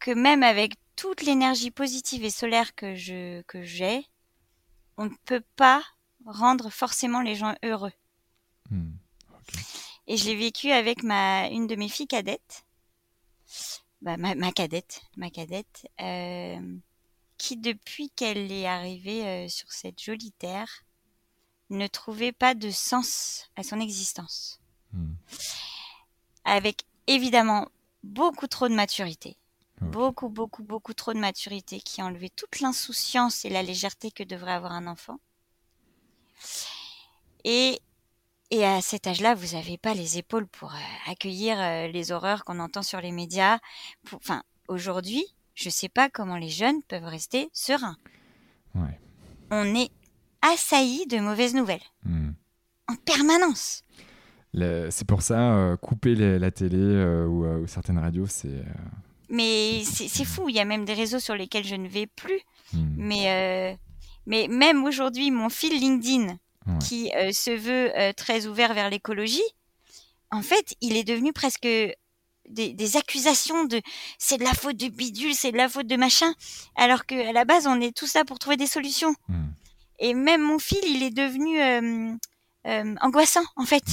[0.00, 4.06] que même avec toute l'énergie positive et solaire que je que j'ai,
[4.96, 5.82] on ne peut pas
[6.26, 7.92] rendre forcément les gens heureux.
[8.70, 8.92] Hmm,
[10.06, 12.64] et je l'ai vécu avec ma une de mes filles cadettes,
[14.02, 16.76] bah, ma, cadette, ma cadette, euh,
[17.40, 20.84] qui depuis qu'elle est arrivée euh, sur cette jolie terre,
[21.70, 24.60] ne trouvait pas de sens à son existence.
[24.92, 25.14] Hmm.
[26.44, 27.68] Avec évidemment
[28.02, 29.38] beaucoup trop de maturité,
[29.80, 34.22] Beaucoup, beaucoup, beaucoup trop de maturité qui a enlevé toute l'insouciance et la légèreté que
[34.22, 35.18] devrait avoir un enfant.
[37.44, 37.80] Et,
[38.50, 42.44] et à cet âge-là, vous n'avez pas les épaules pour euh, accueillir euh, les horreurs
[42.44, 43.58] qu'on entend sur les médias.
[44.12, 45.24] Enfin, aujourd'hui,
[45.60, 47.96] je ne sais pas comment les jeunes peuvent rester sereins.
[49.50, 49.90] On est
[50.42, 51.82] assailli de mauvaises nouvelles.
[52.04, 52.30] Hmm.
[52.88, 53.82] En permanence.
[54.54, 58.64] C'est pour ça, euh, couper la télé ou, certaines radios, c'est
[59.30, 60.48] mais c'est fou.
[60.48, 62.40] Il y a même des réseaux sur lesquels je ne vais plus.
[62.72, 62.94] Hmm.
[62.96, 63.76] Mais, euh,
[64.26, 66.36] mais même aujourd'hui, mon fil LinkedIn,
[66.80, 69.40] qui euh, se veut euh, très ouvert vers l'écologie,
[70.30, 71.66] en fait, il est devenu presque
[72.50, 73.80] des, accusations de
[74.18, 76.32] c'est de la faute du bidule, c'est de la faute de machin,
[76.76, 79.14] alors que à la base on est tous là pour trouver des solutions.
[79.28, 79.44] Mmh.
[80.00, 82.14] Et même mon fil, il est devenu euh,
[82.66, 83.84] euh, angoissant en fait.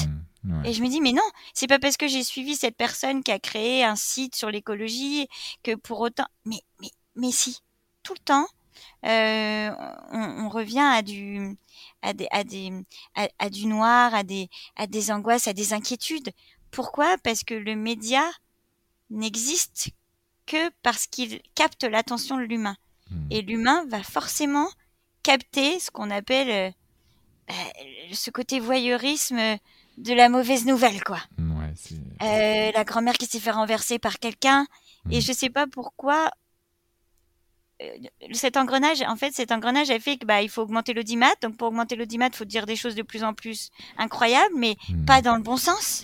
[0.44, 3.24] Mmh, Et je me dis mais non, c'est pas parce que j'ai suivi cette personne
[3.24, 5.28] qui a créé un site sur l'écologie
[5.64, 6.28] que pour autant.
[6.46, 7.60] Mais mais mais si,
[8.04, 8.48] tout le temps,
[9.06, 9.72] euh,
[10.12, 11.58] on, revient à du
[12.02, 12.72] à des à des
[13.16, 16.32] à, du noir, à des à des angoisses, à des inquiétudes.
[16.72, 17.18] Pourquoi?
[17.24, 18.24] Parce que le média
[19.10, 19.90] n'existe
[20.46, 22.78] que parce qu'il capte l'attention de l'humain.
[23.10, 23.28] Mmh.
[23.32, 24.68] Et l'humain va forcément
[25.24, 26.72] capter ce qu'on appelle euh,
[27.48, 27.54] bah,
[28.14, 29.40] ce côté voyeurisme
[29.98, 31.20] de la mauvaise nouvelle, quoi.
[32.22, 34.66] euh, la grand-mère qui s'est fait renverser par quelqu'un.
[35.12, 35.22] Et mmh.
[35.22, 36.32] je sais pas pourquoi
[37.82, 37.86] euh,
[38.34, 41.34] cet engrenage, en fait, cet engrenage a fait que bah, il faut augmenter l'audimat.
[41.42, 44.76] Donc pour augmenter l'audimat, il faut dire des choses de plus en plus incroyables, mais
[44.90, 45.06] mmh.
[45.06, 46.04] pas dans le bon sens.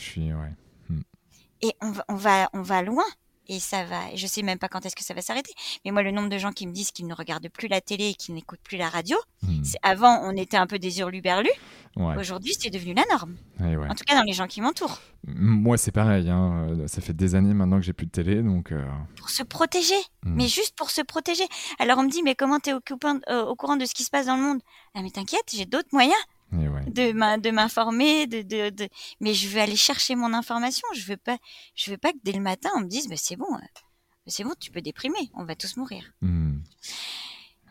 [1.64, 3.06] Et on va, on va, on va loin.
[3.48, 4.16] Et ça va.
[4.16, 5.54] Je sais même pas quand est-ce que ça va s'arrêter.
[5.84, 8.10] Mais moi, le nombre de gens qui me disent qu'ils ne regardent plus la télé
[8.10, 9.64] et qu'ils n'écoutent plus la radio, hmm.
[9.64, 11.50] c'est avant, on était un peu des hurluberlus.
[11.96, 13.36] Aujourd'hui, c'est devenu la norme.
[13.60, 15.00] En tout cas, dans les gens qui m'entourent.
[15.26, 16.30] Moi, c'est pareil.
[16.30, 16.68] Hein.
[16.88, 18.72] Ça fait des années maintenant que j'ai plus de télé, donc.
[18.72, 18.86] Euh,
[19.18, 20.36] pour se protéger, hmm.
[20.36, 21.46] mais juste pour se protéger.
[21.80, 24.10] Alors on me dit, mais comment tu es euh, au courant de ce qui se
[24.10, 24.62] passe dans le monde?
[24.96, 26.16] Ah, mais t'inquiète, j'ai d'autres moyens
[26.54, 28.90] de m'informer, de, de, de,
[29.20, 30.88] mais je veux aller chercher mon information.
[30.94, 31.38] Je veux pas,
[31.76, 33.82] je veux pas que dès le matin on me dise, bah, c'est bon, euh,
[34.28, 36.12] c'est bon, tu peux déprimer, on va tous mourir.
[36.22, 36.60] Hmm.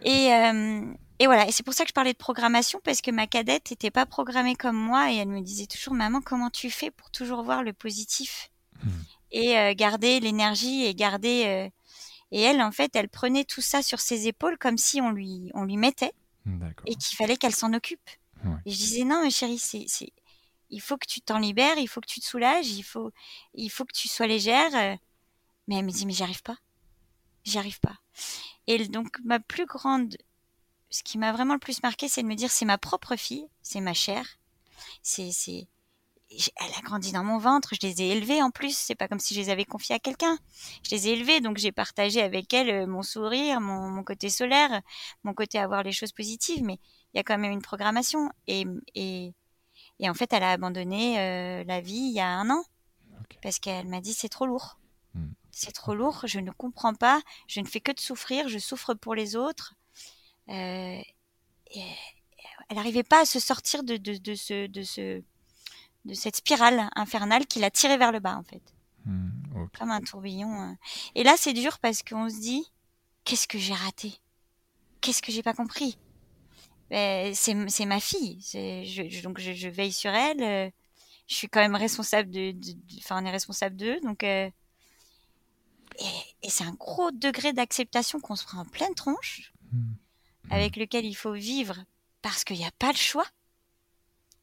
[0.05, 3.11] Et, euh, et voilà, et c'est pour ça que je parlais de programmation parce que
[3.11, 6.71] ma cadette n'était pas programmée comme moi et elle me disait toujours, maman, comment tu
[6.71, 8.49] fais pour toujours voir le positif?
[8.85, 8.91] Hmm.
[9.31, 11.71] et euh, garder l'énergie et garder.
[12.33, 15.53] et elle, en fait, elle prenait tout ça sur ses épaules comme si on lui,
[15.55, 16.13] on lui mettait
[16.87, 18.11] et qu'il fallait qu'elle s'en occupe.
[18.65, 19.87] Et je disais non, mais chérie, c'est,
[20.71, 23.11] il faut que tu t'en libères, il faut que tu te soulages, il faut,
[23.55, 24.99] il faut que tu sois légère.
[25.69, 26.59] Mais elle me dit mais j'y arrive pas,
[27.45, 27.99] j'y arrive pas.
[28.67, 30.17] Et donc ma plus grande,
[30.91, 33.47] ce qui m'a vraiment le plus marqué, c'est de me dire c'est ma propre fille,
[33.63, 34.27] c'est ma chère,
[35.03, 35.69] c'est, c'est,
[36.31, 39.19] elle a grandi dans mon ventre, je les ai élevées en plus, c'est pas comme
[39.19, 40.39] si je les avais confiées à quelqu'un.
[40.83, 44.31] Je les ai élevées, donc j'ai partagé avec elle euh, mon sourire, mon, mon côté
[44.31, 44.81] solaire,
[45.25, 46.79] mon côté avoir les choses positives, mais
[47.13, 48.31] il y a quand même une programmation.
[48.47, 48.65] Et,
[48.95, 49.35] et,
[49.99, 52.65] et en fait, elle a abandonné euh, la vie il y a un an.
[53.43, 54.79] Parce qu'elle m'a dit c'est trop lourd.
[55.15, 55.33] Hmm.
[55.51, 58.95] C'est trop lourd, je ne comprends pas, je ne fais que de souffrir, je souffre
[58.95, 59.75] pour les autres.
[60.49, 61.01] Euh,
[61.75, 65.23] elle n'arrivait pas à se sortir de, de, de, ce, de, ce,
[66.05, 68.63] de cette spirale infernale qui l'a tirée vers le bas, en fait.
[69.05, 69.31] Hmm,
[69.79, 70.53] Comme un tourbillon.
[70.53, 70.79] Hein.
[71.15, 72.65] Et là, c'est dur parce qu'on se dit
[73.25, 74.15] qu'est-ce que j'ai raté?
[75.01, 75.99] Qu'est-ce que j'ai pas compris?
[76.93, 78.39] Ben, c'est ma fille.
[78.43, 80.43] Je, donc je, veille sur elle.
[80.43, 80.71] Euh,
[81.27, 82.55] je suis quand même responsable de,
[82.99, 84.51] enfin on est responsable d'eux, donc euh,
[86.43, 89.93] et, c'est un gros degré d'acceptation qu'on se prend en pleine tronche, mmh.
[90.51, 91.83] avec lequel il faut vivre
[92.21, 93.27] parce qu'il n'y a pas le choix.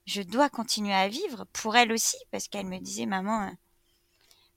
[0.07, 3.51] Je dois continuer à vivre pour elle aussi parce qu'elle me disait maman, euh,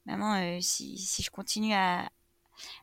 [0.06, 2.08] maman si, si je continue à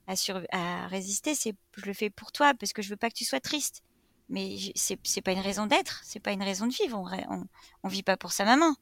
[0.06, 0.14] à,
[0.52, 3.26] à résister, c'est je le fais pour toi parce que je veux pas que tu
[3.26, 3.82] sois triste
[4.30, 7.00] mais c'est c'est pas une raison d'être, c'est pas une raison de vivre.
[7.30, 7.46] On,
[7.84, 8.76] on, vit pas pour sa maman,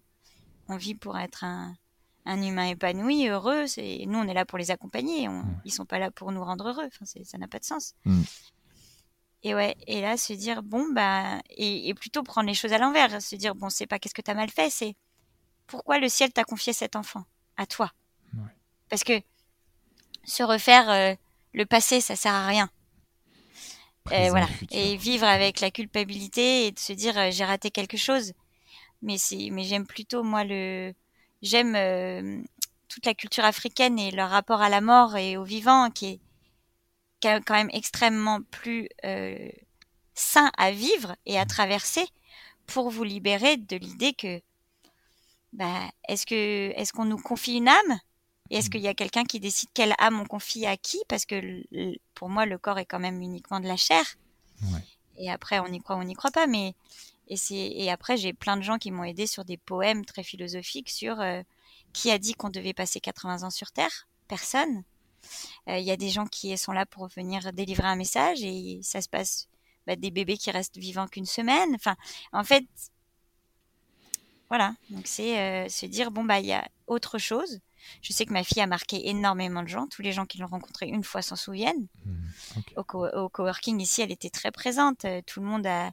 [0.67, 1.75] on vit pour être un,
[2.25, 3.67] un humain épanoui, heureux.
[3.67, 5.27] C'est nous, on est là pour les accompagner.
[5.29, 6.87] On, Ils sont pas là pour nous rendre heureux.
[6.87, 7.95] Enfin, ça n'a pas de sens.
[8.05, 8.21] Mm.
[9.43, 13.21] Et ouais, et là se dire bon bah et, plutôt prendre les choses à l'envers,
[13.21, 14.95] se dire bon c'est pas qu'est-ce que t'as mal fait, c'est
[15.67, 17.23] pourquoi le ciel t'a confié cet enfant
[17.55, 17.91] à toi?
[18.89, 19.21] Parce que
[20.23, 21.15] se refaire euh,
[21.53, 22.69] le passé, ça sert à rien.
[24.11, 24.47] Euh, voilà.
[24.71, 28.33] Et vivre avec la culpabilité et de se dire euh, j'ai raté quelque chose.
[29.01, 30.93] Mais c'est, mais j'aime plutôt moi le,
[31.41, 32.41] j'aime euh,
[32.87, 36.19] toute la culture africaine et leur rapport à la mort et au vivant qui est,
[37.21, 38.87] quand même extrêmement plus
[40.13, 41.47] sain à vivre et à mmh.
[41.47, 42.05] traverser
[42.67, 44.39] pour vous libérer de l'idée que
[45.51, 47.99] bah, est-ce que est-ce qu'on nous confie une âme
[48.49, 48.69] et est-ce mmh.
[48.69, 51.63] qu'il y a quelqu'un qui décide quelle âme on confie à qui Parce que
[52.13, 54.03] pour moi, le corps est quand même uniquement de la chair.
[55.17, 56.47] Et après, on y croit ou on n'y croit pas.
[56.47, 56.75] Mais
[57.29, 60.89] et, et après, j'ai plein de gens qui m'ont aidé sur des poèmes très philosophiques
[60.89, 61.41] sur euh,
[61.93, 64.83] qui a dit qu'on devait passer 80 ans sur Terre Personne.
[65.67, 68.79] Euh, il y a des gens qui sont là pour venir délivrer un message et
[68.83, 69.47] ça se passe
[69.85, 71.73] bah, des bébés qui restent vivants qu'une semaine.
[71.75, 71.95] Enfin,
[72.31, 72.65] en fait,
[74.49, 74.75] voilà.
[74.89, 77.59] Donc c'est euh, se dire bon bah il y a autre chose.
[78.01, 79.87] Je sais que ma fille a marqué énormément de gens.
[79.87, 81.87] Tous les gens qui l'ont rencontrée une fois s'en souviennent.
[82.05, 85.05] Mmh, au, coworking ici, elle était très présente.
[85.05, 85.91] Euh, tout le monde a,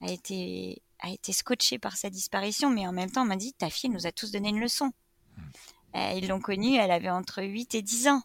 [0.00, 3.52] a, été, a été scotché par sa disparition, mais en même temps, on m'a dit
[3.52, 4.92] ta fille nous a tous donné une leçon.
[5.36, 5.98] Mmh.
[6.16, 8.22] ils l'ont connue, elle avait entre 8 et 10 ans.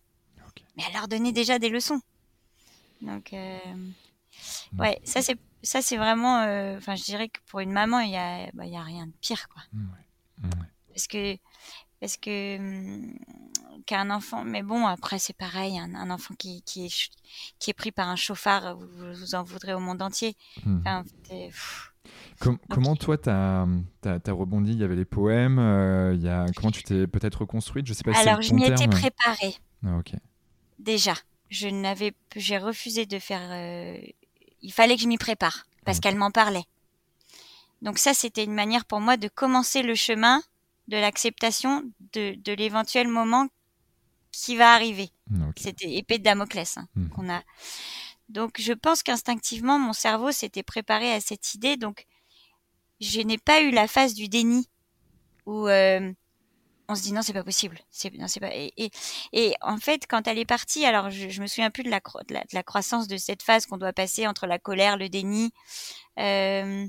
[0.77, 1.99] Mais elle leur donnait déjà des leçons.
[3.01, 3.33] Donc,
[4.77, 6.37] ouais, ça c'est ça c'est vraiment,
[6.77, 9.13] enfin, je dirais que pour une maman, il y a, bah, y a rien de
[9.21, 9.61] pire, quoi.
[10.89, 11.37] Parce que
[11.99, 13.13] parce que hum,
[13.85, 17.09] qu'un enfant, mais bon, après c'est pareil, un, enfant qui, qui, est,
[17.59, 20.35] qui est pris par un chauffard, vous, vous en voudrez au monde entier.
[20.65, 20.81] Hmm.
[22.69, 23.65] comment toi, tu as,
[24.27, 24.73] rebondi?
[24.73, 27.87] Il y avait les poèmes, euh, il y a, comment tu t'es peut-être reconstruite?
[27.87, 29.55] Je sais pas Alors, je m'y étais préparée.
[29.85, 29.99] Ah.
[30.77, 31.13] Déjà,
[31.49, 33.41] je n'avais, j'ai refusé de faire.
[33.51, 33.97] Euh,
[34.61, 36.65] il fallait que je m'y prépare parce qu'elle m'en parlait.
[37.81, 40.41] Donc ça, c'était une manière pour moi de commencer le chemin
[40.89, 41.83] de l'acceptation
[42.13, 43.47] de, de l'éventuel moment
[44.31, 45.09] qui va arriver.
[45.55, 47.09] C'était épée de Damoclès hein, mhm.
[47.09, 47.43] qu'on a.
[48.27, 51.77] Donc je pense qu'instinctivement mon cerveau s'était préparé à cette idée.
[51.77, 52.05] Donc
[52.99, 54.67] je n'ai pas eu la phase du déni
[55.45, 56.11] où euh,
[56.87, 57.79] on se dit non c'est pas possible.
[57.89, 58.53] C'est non c'est pas.
[58.53, 58.91] Et,
[59.33, 61.99] et, en fait quand elle est partie, alors je, je me souviens plus de la,
[61.99, 65.51] de la, croissance de cette phase qu'on doit passer entre la colère, le déni.
[66.17, 66.85] Euh,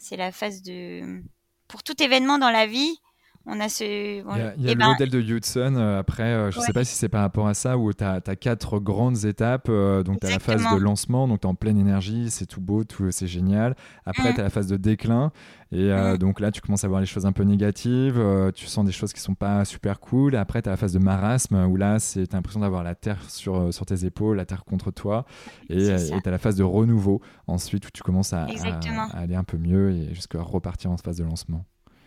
[0.00, 1.22] c'est la phase de
[1.68, 2.98] pour tout événement dans la vie,
[3.46, 3.84] on a ce.
[3.84, 5.74] il y a, le ben modèle de Hudson.
[5.76, 8.02] Euh, après, euh, je ne sais pas si c'est par rapport à ça, où tu
[8.02, 9.66] as, quatre grandes étapes.
[9.68, 12.46] Euh, donc, tu as la phase de lancement, donc tu es en pleine énergie, c'est
[12.46, 13.76] tout beau, tout, c'est génial.
[14.06, 14.34] Après, mm.
[14.34, 15.30] tu as la phase de déclin.
[15.72, 16.18] Et mm.
[16.18, 18.22] donc là, tu commences à voir les choses un peu négatives,
[18.54, 20.36] tu sens des choses qui sont pas super cool.
[20.36, 23.28] Après, tu as la phase de marasme, où là, tu as l'impression d'avoir la terre
[23.28, 25.26] sur, sur tes épaules, la terre contre toi.
[25.68, 29.44] Et tu as la phase de renouveau, ensuite, où tu commences à, à aller un
[29.44, 31.66] peu mieux et jusqu'à repartir en phase de lancement.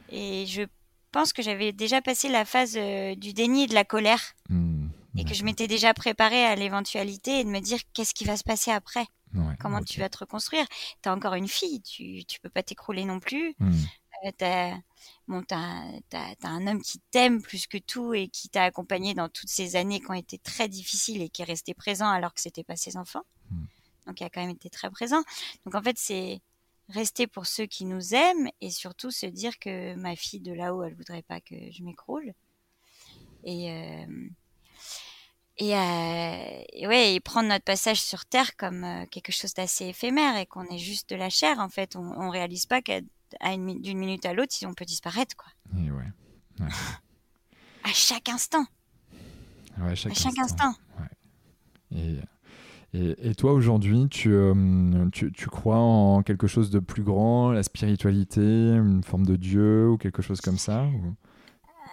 [0.10, 0.64] Et je
[1.12, 4.22] pense que j'avais déjà passé la phase euh, du déni et de la colère.
[4.50, 8.24] Hmm, et que je m'étais déjà préparée à l'éventualité et de me dire qu'est-ce qui
[8.24, 9.08] va se passer après?
[9.60, 10.66] Comment tu vas te reconstruire?
[11.02, 13.56] Tu as encore une fille, tu tu peux pas t'écrouler non plus.
[14.26, 14.74] Euh, t'as
[15.28, 19.76] bon, un homme qui t'aime plus que tout et qui t'a accompagné dans toutes ces
[19.76, 22.76] années qui ont été très difficiles et qui est resté présent alors que c'était pas
[22.76, 23.24] ses enfants.
[23.52, 23.66] Hmm.
[24.08, 25.22] Donc il a quand même été très présent.
[25.66, 26.42] Donc en fait c'est
[26.90, 30.84] rester pour ceux qui nous aiment et surtout se dire que ma fille de là-haut,
[30.84, 32.34] elle voudrait pas que je m'écroule.
[33.44, 34.06] Et, euh,
[35.62, 40.38] euh, et, ouais, et prendre notre passage sur Terre comme euh, quelque chose d'assez éphémère
[40.38, 41.60] et qu'on est juste de la chair.
[41.60, 43.02] En fait, on, on réalise pas qu'à
[43.42, 45.52] d'une minute à l'autre, si on peut disparaître, quoi.
[45.90, 46.68] ouais.
[47.84, 48.66] à chaque instant.
[49.80, 50.74] Ouais, chaque à chaque instant.
[51.92, 52.18] Et
[52.94, 58.42] et, toi, aujourd'hui, euh, tu, tu, crois en quelque chose de plus grand, la spiritualité,
[58.42, 60.86] une forme de Dieu ou quelque chose comme ça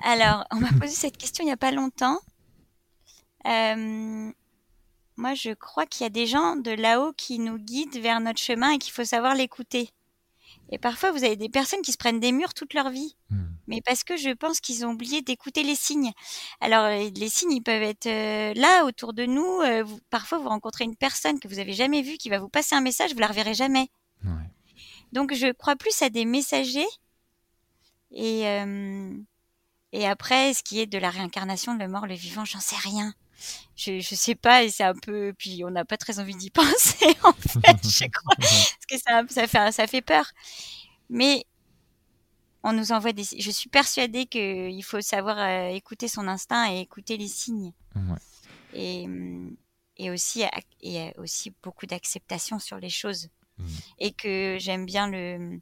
[0.04, 2.18] Alors, on m'a posé cette question il n'y a pas longtemps.
[3.46, 4.30] Euh,
[5.16, 8.40] moi, je crois qu'il y a des gens de là-haut qui nous guident vers notre
[8.40, 9.90] chemin et qu'il faut savoir l'écouter.
[10.70, 13.16] Et parfois, vous avez des personnes qui se prennent des murs toute leur vie.
[13.30, 13.53] Hmm.
[13.66, 16.12] Mais parce que je pense qu'ils ont oublié d'écouter les signes.
[16.60, 19.60] Alors, euh, les signes, ils peuvent être euh, là, autour de nous.
[19.62, 22.74] Euh, parfois, vous rencontrez une personne que vous avez jamais vue, qui va vous passer
[22.74, 23.88] un message, vous la reverrez jamais.
[25.12, 26.88] Donc, je crois plus à des messagers.
[28.10, 28.42] Et,
[29.92, 33.14] et après, ce qui est de la réincarnation, le mort, le vivant, j'en sais rien
[33.76, 36.50] je, je sais pas et c'est un peu puis on n'a pas très envie d'y
[36.50, 40.30] penser en fait je crois parce que ça, ça fait ça fait peur
[41.10, 41.44] mais
[42.64, 46.72] on nous envoie des je suis persuadée que il faut savoir euh, écouter son instinct
[46.72, 47.72] et écouter les signes.
[48.72, 49.06] Et
[49.96, 50.42] et aussi
[50.82, 53.28] et aussi beaucoup d'acceptation sur les choses.
[53.56, 53.64] Mmh.
[54.00, 55.60] et que j'aime bien le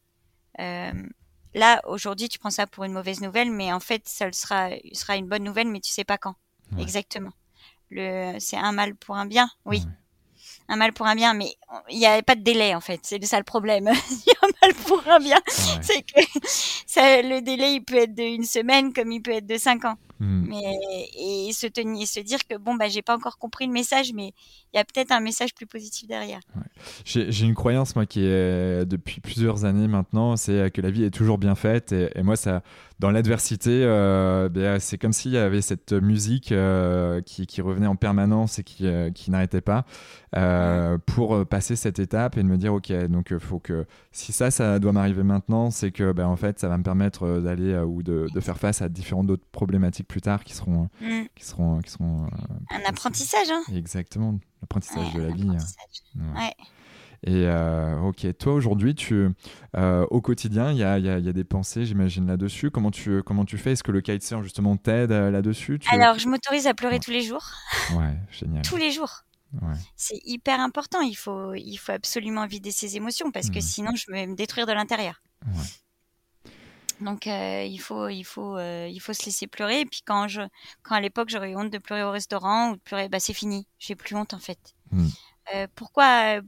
[0.60, 0.92] euh,
[1.52, 5.16] là aujourd'hui tu prends ça pour une mauvaise nouvelle mais en fait ça sera sera
[5.18, 6.36] une bonne nouvelle mais tu sais pas quand.
[6.78, 7.32] Exactement.
[7.90, 9.82] C'est un mal pour un bien, oui.
[10.68, 11.54] Un mal pour un bien, mais
[11.90, 13.00] il n'y a pas de délai en fait.
[13.02, 13.88] C'est ça le problème.
[14.10, 15.40] il y a un mal pour un bien.
[15.46, 16.20] C'est que
[17.28, 19.96] le délai, il peut être d'une semaine comme il peut être de cinq ans.
[20.20, 20.44] Hmm.
[20.46, 24.12] Mais, et se tenir, se dire que bon, bah, j'ai pas encore compris le message,
[24.14, 24.32] mais
[24.72, 26.38] il y a peut-être un message plus positif derrière.
[27.04, 31.10] J'ai une croyance, moi, qui est depuis plusieurs années maintenant, c'est que la vie est
[31.10, 31.90] toujours bien faite.
[31.90, 32.62] Et, moi, ça,
[33.02, 37.88] dans l'adversité, euh, ben, c'est comme s'il y avait cette musique euh, qui, qui, revenait
[37.88, 39.84] en permanence et qui, euh, qui n'arrêtait pas
[41.04, 44.78] pour passer cette étape et de me dire, OK, donc faut que si ça, ça
[44.78, 48.28] doit m'arriver maintenant, c'est que ben, en fait, ça va me permettre d'aller ou de,
[48.32, 51.22] de, faire face à différentes autres problématiques plus tard qui seront, mm.
[51.34, 52.28] qui seront, qui seront
[52.70, 53.50] un apprentissage.
[53.50, 55.50] Hein Exactement, l'apprentissage de la vie.
[55.50, 56.34] Hein.
[56.36, 56.54] Ouais.
[57.24, 59.28] Et euh, ok, toi aujourd'hui, tu,
[59.76, 62.70] euh, au quotidien, il y a, y, a, y a, des pensées, j'imagine, là-dessus.
[62.70, 63.72] Comment tu, comment tu fais?
[63.72, 65.78] Est-ce que le kitesurf, justement, t'aide euh, là-dessus?
[65.90, 67.48] Alors, je m'autorise à pleurer tous les jours.
[67.94, 68.62] Ouais, génial.
[68.62, 69.22] tous les jours.
[69.60, 69.74] Ouais.
[69.96, 71.00] C'est hyper important.
[71.00, 73.62] Il faut, il faut absolument vider ses émotions parce que hmm.
[73.62, 75.22] sinon, je vais me détruire de l'intérieur.
[75.46, 75.62] Ouais.
[77.02, 80.28] Donc euh, il faut il faut euh, il faut se laisser pleurer et puis quand
[80.28, 80.42] je
[80.82, 83.66] quand à l'époque j'aurais honte de pleurer au restaurant ou de pleurer bah c'est fini
[83.78, 84.74] j'ai plus honte en fait
[85.52, 86.40] euh, pourquoi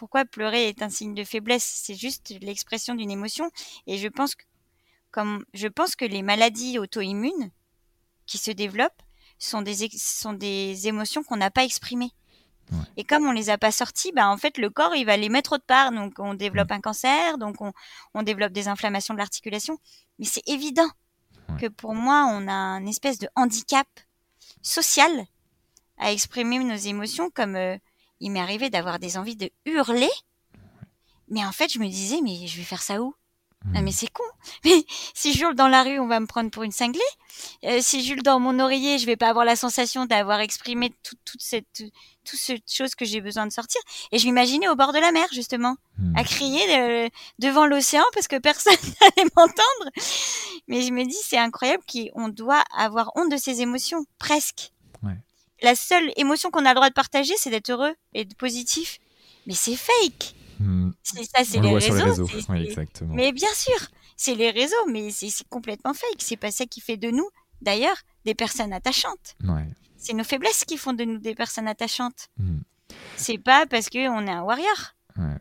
[0.00, 3.50] pourquoi pleurer est un signe de faiblesse c'est juste l'expression d'une émotion
[3.86, 4.44] et je pense que
[5.10, 7.50] comme je pense que les maladies auto-immunes
[8.24, 9.02] qui se développent
[9.38, 12.14] sont des sont des émotions qu'on n'a pas exprimées
[12.96, 15.28] et comme on les a pas sortis, bah en fait le corps il va les
[15.28, 15.92] mettre autre part.
[15.92, 17.72] Donc on développe un cancer, donc on,
[18.14, 19.76] on développe des inflammations de l'articulation.
[20.18, 20.88] Mais c'est évident
[21.60, 23.88] que pour moi on a un espèce de handicap
[24.62, 25.10] social
[25.98, 27.28] à exprimer nos émotions.
[27.30, 27.76] Comme euh,
[28.20, 30.10] il m'est arrivé d'avoir des envies de hurler,
[31.28, 33.14] mais en fait je me disais mais je vais faire ça où?
[33.74, 34.24] Ah mais c'est con.
[34.64, 34.84] Mais
[35.14, 37.00] si je hurle dans la rue, on va me prendre pour une cinglée.
[37.64, 40.94] Euh, si je hurle dans mon oreiller, je vais pas avoir la sensation d'avoir exprimé
[41.02, 41.84] toute, toute cette
[42.24, 43.80] toute cette chose que j'ai besoin de sortir.
[44.12, 46.16] Et je m'imaginais au bord de la mer justement, hmm.
[46.16, 49.90] à crier euh, devant l'océan parce que personne n'allait m'entendre.
[50.66, 54.72] Mais je me dis c'est incroyable qu'on doit avoir honte de ses émotions presque.
[55.62, 58.98] La seule émotion qu'on a le droit de partager, c'est d'être heureux et de positif.
[59.46, 60.34] Mais c'est fake.
[60.58, 60.90] Hmm.
[61.02, 62.26] C'est ça, c'est les, réseaux.
[62.48, 63.14] Oui, exactement.
[63.14, 66.18] Mais bien sûr, c'est les réseaux, mais c'est complètement fake.
[66.18, 67.28] C'est pas ça qui fait de nous,
[67.62, 69.36] d'ailleurs, des personnes attachantes.
[69.44, 69.66] Ouais.
[69.96, 72.28] C'est nos faiblesses qui font de nous des personnes attachantes.
[72.36, 72.60] Hmm.
[73.16, 74.94] C'est pas parce qu'on est un warrior.
[75.16, 75.36] Ouais.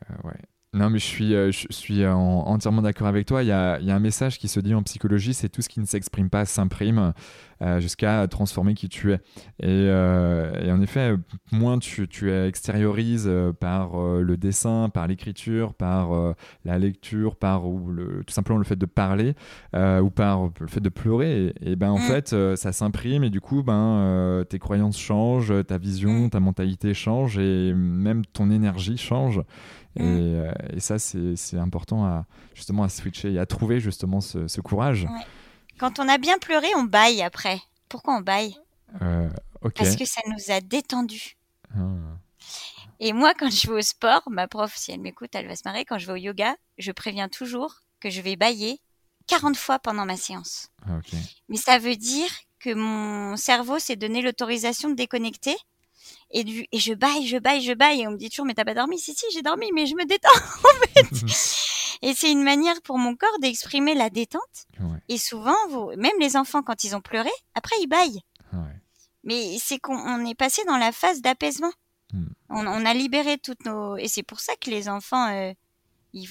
[0.80, 3.44] Non, mais je suis, euh, je suis entièrement d'accord avec toi.
[3.44, 5.62] Il y, a, il y, a, un message qui se dit en psychologie, c'est tout
[5.62, 7.12] ce qui ne s'exprime pas s'imprime
[7.62, 9.16] euh, jusqu'à transformer qui tu es.
[9.60, 11.16] Et, euh, et en effet,
[11.52, 13.30] moins tu, tu extériorises
[13.60, 16.12] par le dessin, par l'écriture, par
[16.64, 19.36] la lecture, par ou le, tout simplement le fait de parler
[19.76, 22.04] ou par le fait de pleurer, et, ben en mm.
[22.04, 26.30] fait, ça s'imprime et du coup, ben tes croyances changent, ta vision, mm.
[26.30, 29.42] ta mentalité change et même ton énergie change.
[29.96, 30.02] Mm.
[30.02, 35.08] Euh, et, ça, c'est important à, justement à switcher et à trouver justement ce, courage.
[35.78, 37.60] Quand on a bien pleuré, on baille après.
[37.88, 38.56] Pourquoi on baille?
[39.02, 39.30] Euh,
[39.76, 41.38] Parce que ça nous a détendu.
[41.76, 41.80] Ah.
[43.00, 45.62] Et moi, quand je vais au sport, ma prof, si elle m'écoute, elle va se
[45.66, 45.86] marrer.
[45.86, 48.80] Quand je vais au yoga, je préviens toujours que je vais bailler
[49.28, 50.70] 40 fois pendant ma séance.
[50.86, 51.00] Ah,
[51.48, 52.30] Mais ça veut dire
[52.60, 55.56] que mon cerveau s'est donné l'autorisation de déconnecter
[56.32, 58.02] et, du, et je baille, je baille, je baille.
[58.02, 59.00] Et on me dit toujours, mais t'as pas dormi?
[59.00, 61.38] Si, si, j'ai dormi, mais je me détends, en fait.
[62.02, 64.68] et c'est une manière pour mon corps d'exprimer la détente.
[65.08, 68.22] Et souvent, vous, même les enfants, quand ils ont pleuré, après, ils baillent.
[69.26, 71.72] Mais c'est qu'on est passé dans la phase d'apaisement.
[72.14, 72.28] Hmm.
[72.50, 73.98] On, on, a libéré toutes nos...
[73.98, 75.28] Et c'est pour ça que les enfants...
[75.30, 75.54] Euh,
[76.14, 76.28] ils,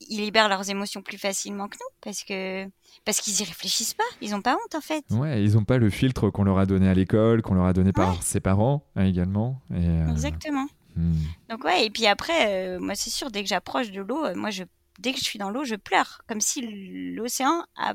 [0.00, 2.66] ils, libèrent leurs émotions plus facilement que nous parce que
[3.04, 5.04] parce qu'ils y réfléchissent pas, ils ont pas honte en fait.
[5.10, 7.72] Ouais, ils ont pas le filtre qu'on leur a donné à l'école, qu'on leur a
[7.72, 9.60] donné par ses parents hein, également.
[9.72, 10.66] Euh, Exactement.
[10.96, 11.14] Hmm.
[11.48, 14.34] Donc ouais, et puis après, euh, moi c'est sûr, dès que j'approche de l'eau, euh,
[14.34, 14.64] moi je,
[14.98, 17.94] dès que je suis dans l'eau, je pleure, comme si l'océan a...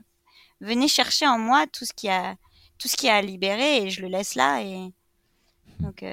[0.61, 2.35] venait chercher en moi tout ce qui a
[2.77, 4.91] tout ce qui a libéré et je le laisse là et
[5.80, 6.03] donc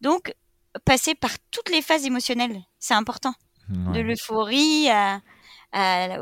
[0.00, 0.34] donc
[0.84, 3.34] passer par toutes les phases émotionnelles, c'est important
[3.68, 5.20] de l'euphorie à,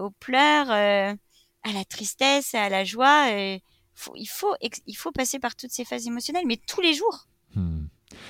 [0.01, 1.15] aux pleurs, euh,
[1.63, 3.31] à la tristesse, à la joie.
[3.31, 3.59] Euh,
[4.15, 4.55] il, faut,
[4.87, 7.29] il faut passer par toutes ces phases émotionnelles, mais tous les jours.
[7.55, 7.87] Hmm.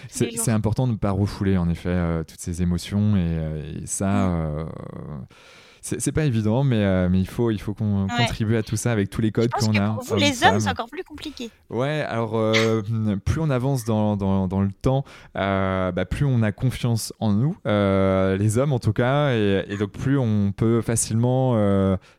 [0.08, 4.66] C'est important de ne pas refouler en effet euh, toutes ces émotions et, ça.
[5.98, 8.90] C'est pas évident, mais, euh, mais il faut, il faut qu'on contribue à tout ça
[8.90, 9.90] avec tous les codes qu'on a.
[9.90, 11.48] Pour vous, les hommes, c'est encore plus compliqué.
[11.70, 12.82] Ouais, alors euh,
[13.24, 15.04] plus on avance dans, dans, dans le temps,
[15.36, 19.92] euh, bah, plus on a confiance en nous, les hommes en tout cas, et, donc
[19.92, 21.52] plus on peut facilement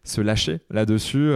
[0.03, 1.31] se lâcher là-dessus.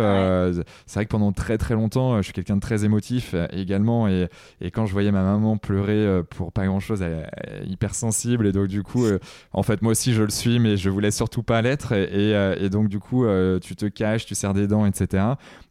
[0.85, 4.29] c'est vrai que pendant très très longtemps, je suis quelqu'un de très émotif également, et,
[4.61, 8.53] et, quand je voyais ma maman pleurer pour pas grand-chose, elle, est hyper sensible, et
[8.53, 9.05] donc du coup,
[9.51, 11.91] en fait moi aussi je le suis, mais je voulais surtout pas l'être.
[11.93, 15.23] Et, euh, et, donc, du coup, euh, tu te caches, tu serres des dents, etc.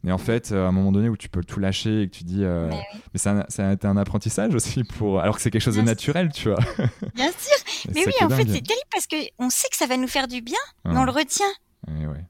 [0.03, 2.15] Mais en fait, euh, à un moment donné où tu peux tout lâcher et que
[2.15, 2.43] tu dis.
[2.43, 5.19] Mais, ça, a été un apprentissage aussi, pour...
[5.19, 6.59] alors que c'est quelque chose de naturel, tu vois.
[7.15, 7.91] Bien sûr.
[7.93, 10.41] mais oui, en fait, c'est terrible parce qu'on sait que ça va nous faire du
[10.41, 11.45] bien, mais on le retient.
[11.87, 12.25] ouais.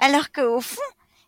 [0.00, 0.80] Alors qu'au fond,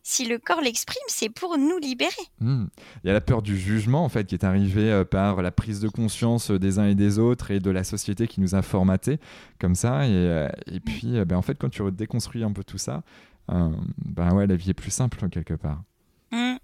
[0.02, 2.10] si le corps l'exprime, c'est pour nous libérer.
[2.40, 2.66] Hmm.
[3.02, 5.52] Il y a la peur du jugement, en fait, qui est arrivée euh, par la
[5.52, 8.54] prise de conscience euh, des uns et des autres et de la société qui nous
[8.54, 9.20] a formatés
[9.60, 10.06] comme ça.
[10.06, 10.80] Et, euh, et hmm.
[10.80, 13.02] puis, ben, en fait, quand tu déconstruis un peu tout ça,
[13.48, 15.82] ben ouais, la vie est plus simple, quelque part.
[16.30, 16.56] Hmm.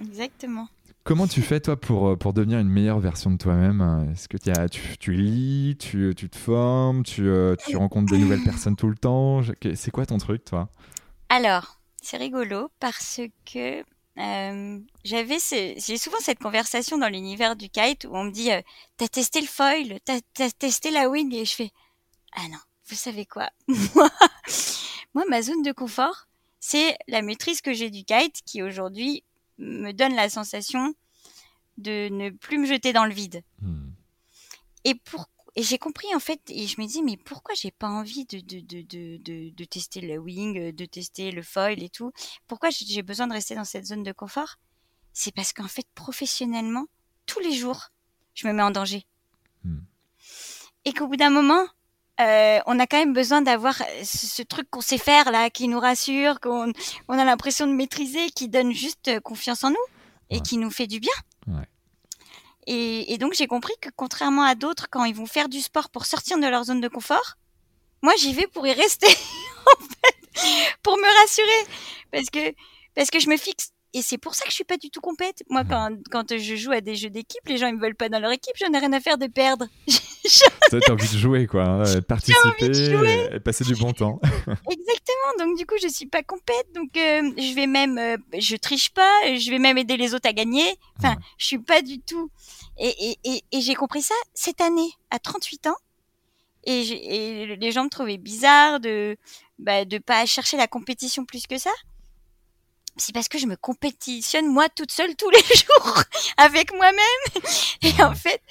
[0.00, 0.68] Exactement.
[1.04, 4.68] Comment tu fais, toi, pour, pour devenir une meilleure version de toi-même Est-ce que as,
[4.68, 7.28] tu, tu, lis, tu, tu te formes, tu,
[7.66, 9.40] tu rencontres des nouvelles personnes tout le temps?
[9.74, 10.68] C'est quoi ton truc, toi?
[11.28, 13.82] Alors, c'est rigolo parce que
[14.18, 18.60] euh, j'avais j'ai souvent cette conversation dans l'univers du kite où on me dit euh,
[18.98, 21.70] t'as testé le foil t'as as testé la wing et je fais
[22.32, 22.58] ah non
[22.88, 23.48] vous savez quoi?
[23.94, 24.10] Moi
[25.14, 26.26] moi ma zone de confort
[26.60, 29.24] c'est la maîtrise que j'ai du kite qui aujourd'hui
[29.58, 30.94] me donne la sensation
[31.78, 33.42] de ne plus me jeter dans le vide.
[33.60, 33.90] Hmm.
[34.84, 37.88] Et pour et j'ai compris en fait, et je me dis mais pourquoi j'ai pas
[37.88, 42.12] envie de, de, de, de, de tester le wing, de tester le foil et tout?
[42.46, 44.56] Pourquoi j'ai besoin de rester dans cette zone de confort?
[45.12, 46.86] C'est parce qu'en fait professionnellement,
[47.26, 47.90] tous les jours,
[48.34, 49.06] je me mets en danger.
[49.64, 49.80] Hmm.
[50.86, 51.66] Et qu'au bout d'un moment,
[52.20, 55.80] euh, on a quand même besoin d'avoir ce, truc qu'on sait faire là, qui nous
[55.80, 56.72] rassure, qu'on
[57.08, 59.76] on a l'impression de maîtriser, qui donne juste confiance en nous
[60.30, 61.12] et qui nous fait du bien.
[61.46, 61.68] Ouais.
[62.66, 66.06] Et, donc j'ai compris que contrairement à d'autres, quand ils vont faire du sport pour
[66.06, 67.36] sortir de leur zone de confort,
[68.02, 69.06] moi j'y vais pour y rester,
[69.66, 71.70] en fait, pour me rassurer,
[72.12, 72.54] parce que
[72.94, 73.71] parce que je me fixe.
[73.94, 75.42] Et c'est pour ça que je suis pas du tout compète.
[75.50, 78.08] Moi, quand, quand je joue à des jeux d'équipe, les gens ils me veulent pas
[78.08, 79.66] dans leur équipe, j'en ai rien à faire de perdre.
[80.70, 82.70] T'as envie de jouer, quoi, hein, participer,
[83.34, 84.18] et passer du bon temps.
[84.46, 85.32] Exactement.
[85.38, 88.90] Donc du coup, je suis pas compète, donc euh, je vais même, euh, je triche
[88.90, 90.74] pas, je vais même aider les autres à gagner.
[90.98, 92.30] Enfin, je suis pas du tout.
[92.78, 95.76] Et, et, et, j'ai compris ça cette année, à 38 ans.
[96.64, 99.16] Et, les gens me trouvaient bizarre de
[99.58, 101.70] bah, de pas chercher la compétition plus que ça.
[102.96, 106.02] C'est parce que je me compétitionne moi toute seule tous les jours
[106.36, 107.42] avec moi-même.
[107.82, 108.42] Et en fait,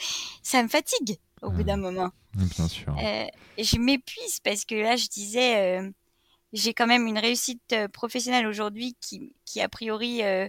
[0.41, 2.11] ça me fatigue au bout d'un moment.
[2.33, 2.95] Bien sûr.
[2.97, 3.25] Euh,
[3.57, 5.89] je m'épuise parce que là, je disais, euh,
[6.53, 10.47] j'ai quand même une réussite euh, professionnelle aujourd'hui qui, qui, a priori, euh,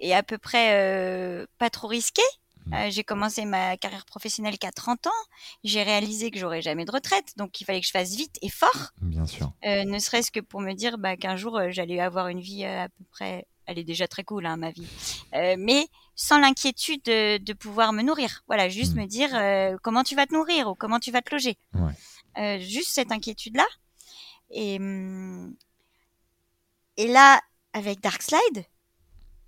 [0.00, 2.22] est à peu près euh, pas trop risquée.
[2.70, 2.90] Mmh.
[2.90, 5.10] j'ai commencé ma carrière professionnelle qu'à 30 ans.
[5.64, 8.48] J'ai réalisé que j'aurais jamais de retraite, donc il fallait que je fasse vite et
[8.48, 8.92] fort.
[9.00, 9.52] Bien sûr.
[9.64, 13.04] ne serait-ce que pour me dire bah, qu'un jour j'allais avoir une vie à peu
[13.10, 13.46] près.
[13.66, 14.86] Elle est déjà très cool, hein, ma vie.
[15.32, 18.42] mais sans l'inquiétude de, de, pouvoir me nourrir.
[18.46, 19.00] Voilà, juste mmh.
[19.00, 21.56] me dire comment tu vas te nourrir ou comment tu vas te loger.
[21.74, 22.60] Ouais.
[22.60, 23.66] juste cette inquiétude-là.
[24.50, 25.54] Et, hum,
[26.96, 27.40] et là,
[27.72, 28.64] avec Dark Slide,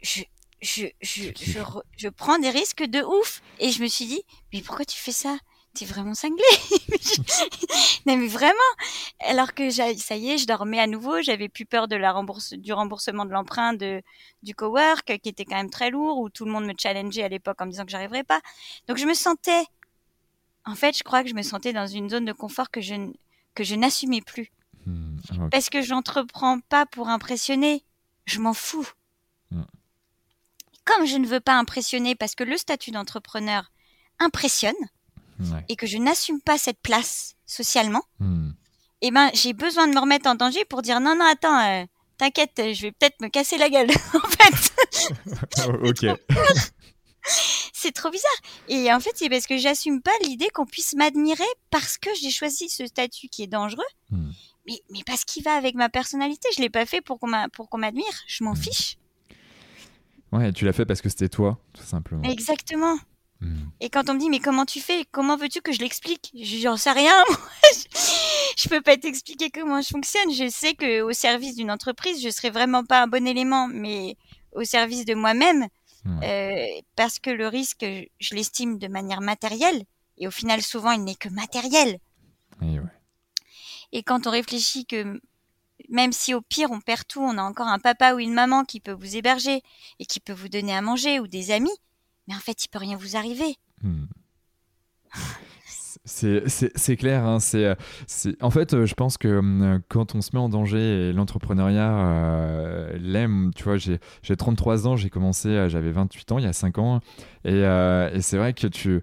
[0.02, 0.22] je,
[0.62, 1.60] je, je, je,
[1.96, 3.42] je, prends des risques de ouf.
[3.58, 4.22] Et je me suis dit,
[4.52, 5.38] mais pourquoi tu fais ça?
[5.72, 6.42] T'es vraiment cinglé.
[8.06, 8.58] non mais vraiment.
[9.20, 11.22] Alors que ça y est, je dormais à nouveau.
[11.22, 14.02] J'avais plus peur de la rembourse, du remboursement de l'emprunt de
[14.42, 17.28] du cowork, qui était quand même très lourd, où tout le monde me challengeait à
[17.28, 18.40] l'époque en me disant que j'arriverais pas.
[18.88, 19.64] Donc je me sentais,
[20.64, 22.94] en fait, je crois que je me sentais dans une zone de confort que je
[23.54, 24.50] que je n'assumais plus.
[24.86, 25.18] Hmm,
[25.52, 27.84] Parce que j'entreprends pas pour impressionner,
[28.26, 28.88] je m'en fous.
[30.90, 30.98] Hmm.
[30.98, 33.70] Comme je ne veux pas impressionner parce que le statut d'entrepreneur
[34.18, 34.74] impressionne
[35.70, 38.50] et que je n'assume pas cette place socialement, hmm.
[39.00, 41.84] eh ben j'ai besoin de me remettre en danger pour dire non non attends euh,
[42.18, 44.72] t'inquiète je vais peut-être me casser la gueule en fait.
[46.12, 46.20] ok.
[47.72, 48.30] c'est trop bizarre.
[48.68, 52.30] Et en fait, c'est parce que j'assume pas l'idée qu'on puisse m'admirer parce que j'ai
[52.30, 53.82] choisi ce statut qui est dangereux
[54.66, 56.48] mais, parce qu'il va avec ma personnalité.
[56.56, 58.04] Je l'ai pas fait pour qu'on pour qu'on m'admire.
[58.26, 58.56] Je m'en hmm.
[58.56, 58.96] fiche.
[60.32, 62.22] Ouais, tu l'as fait parce que c'était toi, tout simplement.
[62.22, 62.96] Exactement.
[63.40, 63.70] Hmm.
[63.80, 66.30] Et quand on me dit mais comment tu fais, comment veux-tu que je l'explique?
[66.34, 67.24] J'en sais rien.
[68.58, 70.30] je peux pas t'expliquer comment je fonctionne.
[70.32, 74.16] Je sais que au service d'une entreprise, je serai vraiment pas un bon élément, mais
[74.52, 75.66] au service de moi-même,
[76.06, 76.66] euh,
[76.96, 79.84] parce que le risque, je l'estime de manière matérielle,
[80.18, 81.98] et au final, souvent, il n'est que matériel.
[82.62, 82.82] Et ouais.
[83.92, 85.20] Et quand on réfléchit que
[85.88, 88.64] même si au pire on perd tout, on a encore un papa ou une maman
[88.64, 89.62] qui peut vous héberger
[89.98, 91.76] et qui peut vous donner à manger ou des amis,
[92.28, 93.56] mais en fait il peut rien vous arriver.
[93.82, 94.06] Hmm.
[96.04, 97.76] C'est clair, hein, c'est
[98.40, 102.98] en fait je pense que euh, quand on se met en danger et l'entrepreneuriat euh,
[102.98, 103.98] l'aime, tu vois, j'ai
[104.36, 107.00] 33 ans, j'ai commencé, euh, j'avais 28 ans il y a 5 ans
[107.44, 109.02] et, et c'est vrai que tu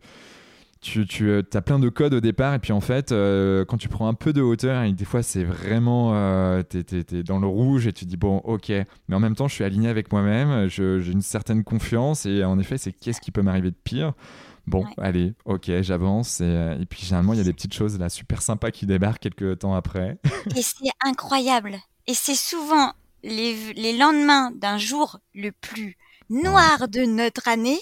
[0.82, 3.78] tu, tu euh, as plein de codes au départ et puis en fait euh, quand
[3.78, 7.40] tu prends un peu de hauteur et des fois c'est vraiment euh, tu es, dans
[7.40, 8.72] le rouge et tu dis bon ok.
[9.08, 12.60] Mais en même temps je suis aligné avec moi-même j'ai une certaine confiance et en
[12.60, 14.14] effet c'est qu'est-ce qui peut m'arriver de pire?
[14.68, 18.42] Bon allez ok j'avance et, puis généralement il y a des petites choses là super
[18.42, 20.20] sympas qui débarquent quelques temps après.
[20.56, 21.78] Et c'est incroyable.
[22.06, 22.94] Et c'est souvent
[23.24, 25.98] les, les lendemains d'un jour le plus
[26.30, 27.80] noir de notre année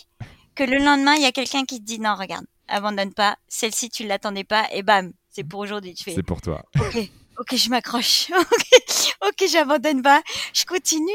[0.55, 3.37] que le lendemain il y a quelqu'un qui te dit non regarde abandonne pas.
[3.47, 5.93] Celle-ci, tu l'attendais pas, et bam, c'est pour aujourd'hui.
[5.93, 6.15] Tu fais.
[6.15, 6.63] C'est pour toi.
[6.79, 7.09] Ok,
[7.39, 8.31] ok, je m'accroche.
[9.27, 10.21] ok, j'abandonne pas.
[10.53, 11.11] Je continue.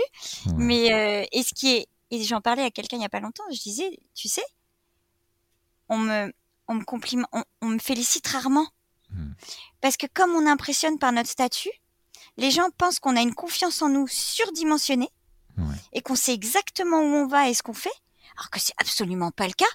[0.56, 3.20] Mais euh, et ce qui est, et j'en parlais à quelqu'un il y a pas
[3.20, 3.44] longtemps.
[3.52, 4.44] Je disais, tu sais,
[5.88, 6.32] on me,
[6.68, 8.66] on me complimente, on, me félicite rarement.
[9.10, 9.32] Hmm.
[9.80, 11.70] Parce que comme on impressionne par notre statut,
[12.36, 15.10] les gens pensent qu'on a une confiance en nous surdimensionnée
[15.92, 17.90] et qu'on sait exactement où on va et ce qu'on fait,
[18.40, 19.66] alors que c'est absolument pas le cas.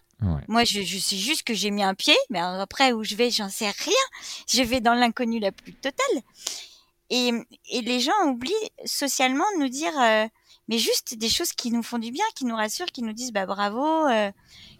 [0.48, 3.30] Moi, je, je, sais juste que j'ai mis un pied, mais après où je vais,
[3.30, 3.94] j'en sais rien.
[4.52, 6.24] Je vais dans l'inconnu la plus totale.
[7.12, 7.32] et,
[7.70, 8.54] et, les gens oublient
[8.86, 10.26] socialement de nous dire, euh,
[10.68, 13.34] mais juste des choses qui nous font du bien, qui nous rassurent, qui nous disent
[13.34, 14.32] bah bravo, euh,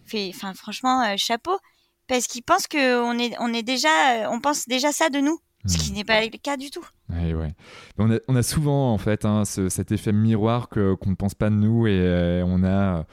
[0.06, 1.60] fait, enfin franchement euh, chapeau,
[2.08, 5.40] parce qu'ils pensent que on est, on est déjà, on pense déjà ça de nous,
[5.68, 5.96] ce qui hmm.
[5.96, 6.86] n'est pas le cas du tout.
[7.10, 7.54] Ouais, ouais.
[8.00, 11.16] On, a, on a souvent en fait hein, ce, cet effet miroir que qu'on ne
[11.16, 13.06] pense pas de nous et on a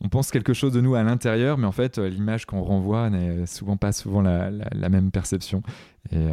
[0.00, 3.46] on pense quelque chose de nous à l'intérieur, mais en fait, l'image qu'on renvoie n'est
[3.46, 5.62] souvent pas souvent la, la, même perception.
[6.12, 6.26] Et,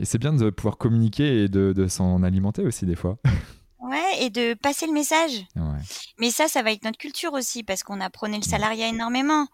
[0.00, 3.18] et c'est bien de pouvoir communiquer et de, de s'en alimenter aussi des fois.
[3.90, 5.44] Ouais, et de passer le message.
[6.18, 9.48] Mais ça, ça va être notre culture aussi, parce qu'on a prôné le salariat énormément.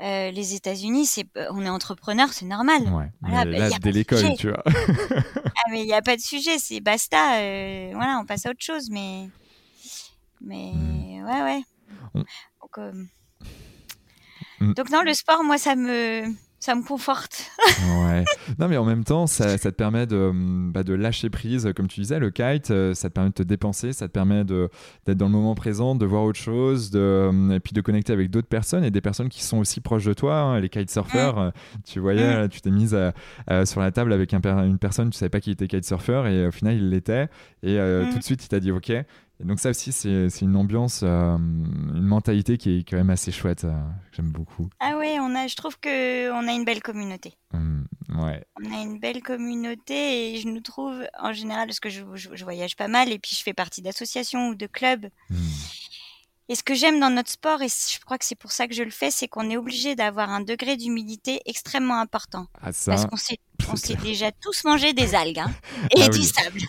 [0.00, 2.82] Euh, les États-Unis, c'est, on est entrepreneur, c'est normal.
[2.82, 3.12] Ouais.
[3.20, 4.62] Voilà, bah, là, dès l'école, tu vois.
[4.66, 7.38] ah, mais il n'y a pas de sujet, c'est basta.
[7.38, 9.28] Euh, voilà, on passe à autre chose, mais.
[10.40, 11.24] Mais hmm.
[11.24, 12.22] ouais, ouais.
[12.66, 12.92] Donc, euh,
[14.60, 14.72] hmm.
[14.74, 16.24] Donc, non, le sport, moi, ça me
[16.58, 17.52] ça me conforte.
[18.02, 18.24] ouais.
[18.58, 21.70] Non, mais en même temps, ça, ça te permet de, hum, bah, de, lâcher prise.
[21.76, 24.42] Comme tu disais, le kite, euh, ça te permet de te dépenser, ça te permet
[24.42, 28.12] d'être dans le moment présent, de voir autre chose, de, hum, et puis de connecter
[28.12, 30.40] avec d'autres personnes et des personnes qui sont aussi proches de toi.
[30.40, 31.52] Hein, les kitesurfers, mmh.
[31.84, 32.48] tu voyais, mmh.
[32.48, 32.98] tu t'es mise
[33.64, 36.52] sur la table avec un, une personne, tu savais pas qu'il était kitesurfer et au
[36.52, 37.28] final, il l'était.
[37.62, 38.10] Et euh, mmh.
[38.10, 38.92] tout de suite, il t'a dit OK.
[39.38, 43.32] Et donc ça aussi, c'est une ambiance, euh, une mentalité qui est quand même assez
[43.32, 43.64] chouette.
[43.64, 43.78] Euh,
[44.12, 44.70] j'aime beaucoup.
[44.80, 47.34] Ah ouais, on a, je trouve que on a une belle communauté.
[47.52, 47.82] Mmh,
[48.18, 48.44] ouais.
[48.62, 52.44] On a une belle communauté et je nous trouve, en général, parce que je, je,
[52.44, 55.06] voyage pas mal et puis je fais partie d'associations ou de clubs.
[55.28, 55.36] Mmh.
[56.48, 58.74] Et ce que j'aime dans notre sport, et je crois que c'est pour ça que
[58.74, 62.46] je le fais, c'est qu'on est obligé d'avoir un degré d'humidité extrêmement important.
[62.62, 62.92] Ah, ça...
[62.92, 65.50] Parce qu'on s'est, déjà tous mangé des algues hein,
[65.96, 66.60] et ah, du sable.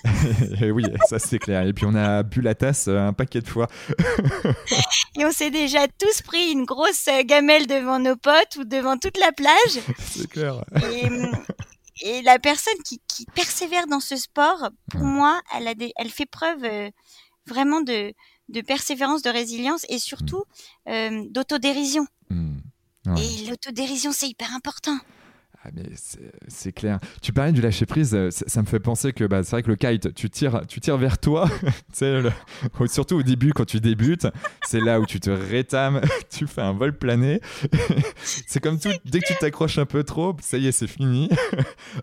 [0.73, 1.67] oui, ça c'est clair.
[1.67, 3.67] Et puis on a bu la tasse euh, un paquet de fois.
[5.15, 8.97] et on s'est déjà tous pris une grosse euh, gamelle devant nos potes ou devant
[8.97, 9.83] toute la plage.
[9.99, 10.63] c'est clair.
[10.91, 11.07] Et,
[12.01, 16.09] et la personne qui, qui, persévère dans ce sport, pour moi, elle, a des, elle
[16.09, 16.89] fait preuve euh,
[17.45, 18.13] vraiment de
[18.49, 20.43] de persévérance, de résilience et surtout
[20.85, 20.89] mm.
[20.91, 22.07] euh, d'autodérision.
[22.29, 22.59] Mm.
[23.17, 24.97] Et l'autodérision, c'est hyper important.
[25.63, 25.83] Ah mais
[26.47, 26.99] c'est clair.
[27.21, 29.69] Tu parlais du lâcher prise, euh, ça, me fait penser que bah, c'est vrai que
[29.69, 31.49] le kite, tu tires, tu tires vers toi.
[32.01, 32.31] le,
[32.87, 34.27] surtout au début, quand tu débutes,
[34.65, 37.41] c'est là où tu te rétames, tu fais un vol plané.
[38.23, 41.29] c'est comme tout, dès que tu t'accroches un peu trop, ça y est, c'est fini.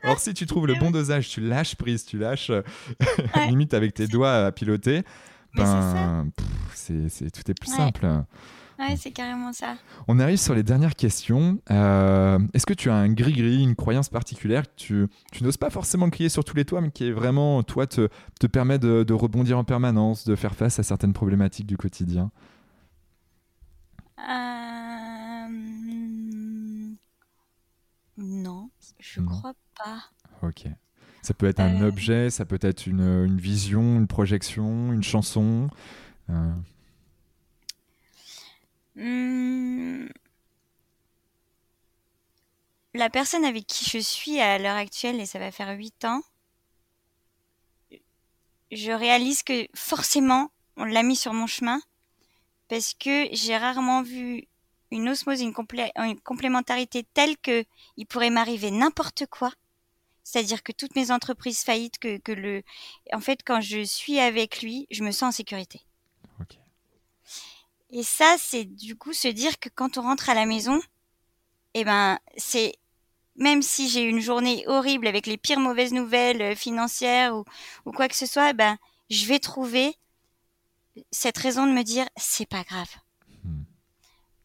[0.02, 2.50] Or, si tu trouves le bon dosage, tu lâches prise, tu lâches
[3.48, 5.04] limite avec tes doigts à piloter
[5.54, 6.30] ben,
[6.74, 8.06] c'est tout est plus simple.
[8.78, 9.76] Ouais, c'est carrément ça.
[10.08, 11.58] On arrive sur les dernières questions.
[11.70, 15.70] Euh, est-ce que tu as un gris-gris, une croyance particulière que tu, tu n'oses pas
[15.70, 18.08] forcément crier sur tous les toits, mais qui est vraiment, toi, te,
[18.40, 22.32] te permet de, de, rebondir en permanence, de faire face à certaines problématiques du quotidien?
[24.18, 24.54] Euh...
[28.16, 30.02] Non, je crois pas.
[30.42, 30.66] Ok.
[31.24, 31.88] Ça peut être un euh.
[31.88, 35.70] objet, ça peut être une, vision, une projection, une chanson.
[38.94, 40.06] Hmm.
[42.92, 46.20] La personne avec qui je suis à l'heure actuelle, et ça va faire 8 ans,
[48.70, 51.80] je réalise que forcément, on l'a mis sur mon chemin
[52.68, 54.44] parce que j'ai rarement vu
[54.90, 55.54] une osmose, une,
[55.96, 57.64] une complémentarité telle que
[57.96, 59.50] il pourrait m'arriver n'importe quoi
[60.24, 62.62] c'est-à-dire que toutes mes entreprises faillites, que, que le,
[63.12, 65.82] en fait, quand je suis avec lui, je me sens en sécurité.
[67.90, 70.80] Et ça, c'est du coup se dire que quand on rentre à la maison,
[71.74, 72.74] eh ben, c'est
[73.36, 77.44] même si j'ai une journée horrible avec les pires mauvaises nouvelles euh, financières ou,
[77.84, 78.78] ou quoi que ce soit, eh ben,
[79.10, 79.96] je vais trouver
[81.10, 82.90] cette raison de me dire c'est pas grave.
[83.44, 83.62] Hmm.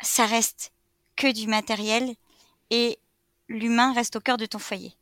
[0.01, 0.71] Ça reste
[1.15, 2.15] que du matériel
[2.69, 2.99] et
[3.47, 4.93] l'humain reste au cœur de ton foyer.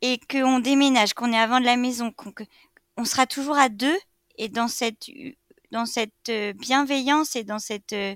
[0.00, 2.32] Et qu'on déménage, qu'on est avant de la maison, qu'on
[2.96, 3.96] on sera toujours à deux
[4.36, 5.10] et dans cette
[5.70, 8.14] dans cette euh, bienveillance et dans cette euh,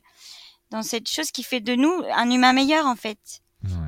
[0.70, 3.42] dans cette chose qui fait de nous un humain meilleur en fait.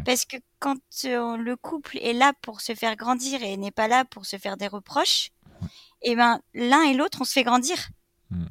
[0.05, 3.87] Parce que quand euh, le couple est là pour se faire grandir et n'est pas
[3.87, 5.31] là pour se faire des reproches,
[6.03, 7.91] et eh ben l'un et l'autre on se fait grandir.
[8.31, 8.47] Hmm.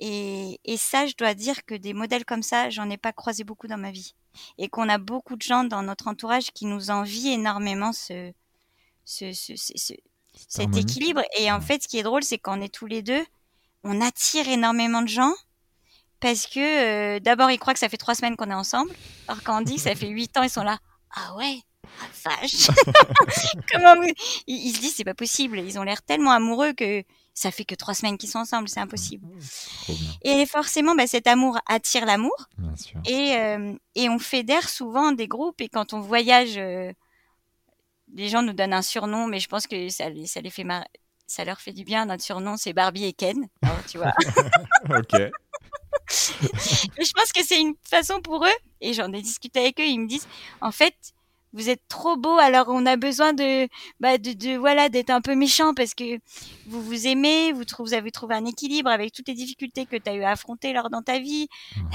[0.00, 3.44] Et, et ça, je dois dire que des modèles comme ça, j'en ai pas croisé
[3.44, 4.14] beaucoup dans ma vie
[4.58, 8.32] et qu'on a beaucoup de gens dans notre entourage qui nous envient énormément ce,
[9.04, 9.94] ce, ce, ce
[10.48, 11.22] cet équilibre.
[11.38, 13.24] Et en fait, ce qui est drôle, c'est qu'on est tous les deux,
[13.84, 15.32] on attire énormément de gens
[16.20, 18.92] parce que euh, d'abord, ils croient que ça fait trois semaines qu'on est ensemble.
[19.26, 20.78] Alors quand on dit que ça fait huit ans, ils sont là.
[21.14, 22.68] Ah ouais, ah, vache.
[23.72, 24.02] Comment
[24.46, 25.58] ils, ils, se disent c'est pas possible.
[25.58, 27.02] Ils ont l'air tellement amoureux que
[27.34, 29.26] ça fait que trois semaines qu'ils sont ensemble, c'est impossible.
[30.22, 32.48] Et forcément, bah, cet amour attire l'amour.
[33.06, 35.60] Et, euh, et on fédère souvent des groupes.
[35.60, 36.92] Et quand on voyage euh,
[38.14, 40.66] les gens nous donnent un surnom, mais je pense que ça, ça les fait
[41.26, 42.06] ça leur fait du bien.
[42.06, 43.48] Notre surnom, c'est Barbie et Ken.
[43.88, 44.12] tu vois.
[44.90, 45.12] ok.
[46.10, 50.00] je pense que c'est une façon pour eux, et j'en ai discuté avec eux, ils
[50.00, 50.26] me disent,
[50.60, 50.94] en fait,
[51.52, 53.68] vous êtes trop beau, alors on a besoin de,
[53.98, 56.18] bah, de, de voilà, d'être un peu méchant parce que
[56.66, 59.96] vous vous aimez, vous, trouvez, vous avez trouvé un équilibre avec toutes les difficultés que
[59.96, 61.48] tu as eu à affronter lors dans ta vie,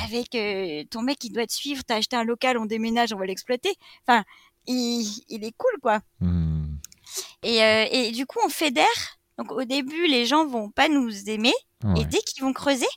[0.03, 3.18] avec euh, ton mec qui doit te suivre, t'as acheté un local, on déménage, on
[3.18, 3.73] va l'exploiter.
[4.06, 4.23] Enfin,
[4.68, 6.02] il, il, est cool, quoi.
[6.19, 6.76] Hmm.
[7.44, 8.86] Et, euh, et du coup, on fédère.
[9.38, 11.53] Donc au début, les gens vont pas nous aimer,
[11.98, 12.88] et dès qu'ils vont creuser,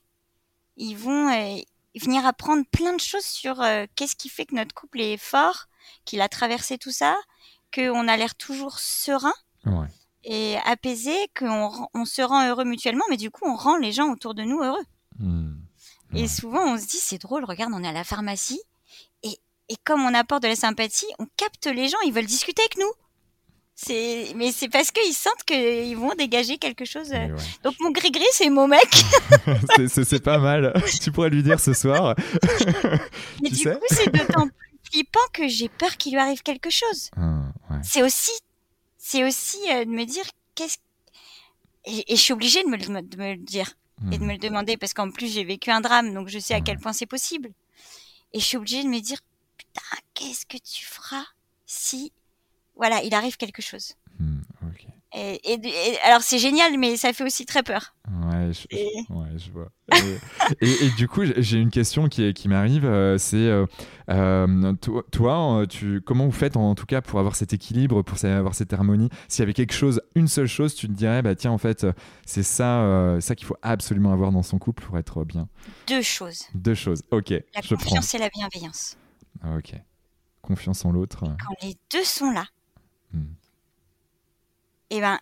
[0.76, 1.60] ils vont euh,
[2.00, 3.60] venir apprendre plein de choses sur
[3.96, 5.66] qu'est-ce qui fait que notre couple est fort
[6.04, 7.16] qu'il a traversé tout ça,
[7.74, 9.34] qu'on a l'air toujours serein
[10.24, 14.10] et apaisé, qu'on on se rend heureux mutuellement, mais du coup, on rend les gens
[14.10, 14.84] autour de nous heureux.
[15.18, 15.54] Hmm.
[16.14, 18.60] Et souvent, on se dit, c'est drôle, regarde, on est à la pharmacie,
[19.22, 19.38] et,
[19.68, 22.78] et comme on apporte de la sympathie, on capte les gens, ils veulent discuter avec
[22.78, 22.92] nous.
[23.80, 27.12] C'est, mais c'est parce qu'ils sentent qu'ils vont dégager quelque chose.
[27.62, 28.88] Donc mon gris-gris, c'est mon mec.
[29.88, 30.72] c'est, pas mal.
[31.00, 32.16] tu pourrais lui dire ce soir.
[33.40, 37.10] mais du coup, c'est d'autant plus flippant que j'ai peur qu'il lui arrive quelque chose.
[37.16, 37.52] Ah,
[37.82, 38.32] c'est aussi,
[38.96, 40.24] c'est aussi euh, de me dire
[40.54, 40.78] qu'est-ce
[41.84, 43.72] et, je suis obligée de me, le dire
[44.12, 46.54] et de me le demander parce qu'en plus j'ai vécu un drame, donc je sais
[46.54, 47.50] à quel point c'est possible.
[48.32, 49.18] Et je suis obligée de me dire
[49.56, 51.24] putain, qu'est-ce que tu feras
[51.66, 52.12] si
[52.76, 53.94] voilà, il arrive quelque chose.
[55.14, 55.58] Et,
[56.04, 57.94] alors c'est génial, mais ça fait aussi très peur.
[58.10, 59.70] Ouais, je, vois.
[60.60, 63.64] et, du coup, j'ai une question qui, qui m'arrive, euh, c'est euh,
[64.10, 64.74] euh,
[65.10, 68.72] toi, tu, comment vous faites en, tout cas pour avoir cet équilibre, pour avoir cette
[68.72, 69.08] harmonie?
[69.28, 71.86] S'il y avait quelque chose, une seule chose, tu te dirais, bah tiens, en fait,
[72.26, 75.48] c'est ça, ça qu'il faut absolument avoir dans son couple pour être bien.
[75.86, 76.44] Deux choses.
[76.54, 77.02] Deux choses.
[77.10, 77.30] Ok.
[77.30, 78.98] La confiance et la bienveillance.
[79.56, 79.72] Ok.
[80.42, 81.24] Confiance en l'autre.
[81.24, 82.44] Quand les deux sont là.
[83.12, 83.37] Hmm
[84.90, 85.18] eh ben,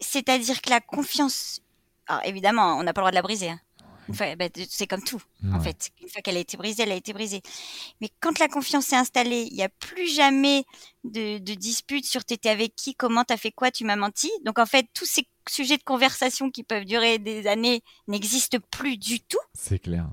[0.00, 1.60] c'est-à-dire que la confiance,
[2.06, 3.50] alors évidemment, on n'a pas le droit de la briser.
[3.50, 3.60] Hein.
[4.08, 5.90] Ben, c'est comme tout, en fait.
[6.02, 7.40] Une fois qu'elle a été brisée, elle a été brisée.
[8.00, 10.64] Mais quand la confiance est installée, il n'y a plus jamais
[11.04, 14.30] de, de dispute sur t'étais avec qui, comment t'as fait quoi, tu m'as menti.
[14.44, 18.96] Donc en fait, tous ces sujets de conversation qui peuvent durer des années n'existent plus
[18.96, 19.38] du tout.
[19.54, 20.08] C'est clair.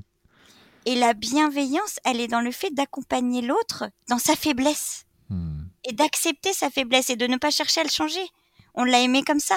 [0.85, 5.05] Et la bienveillance, elle est dans le fait d'accompagner l'autre dans sa faiblesse.
[5.29, 5.63] Hmm.
[5.83, 8.25] Et d'accepter sa faiblesse et de ne pas chercher à le changer
[8.73, 9.55] on l'a aimé comme ça.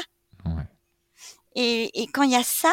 [1.55, 2.73] Et, quand il y a ça,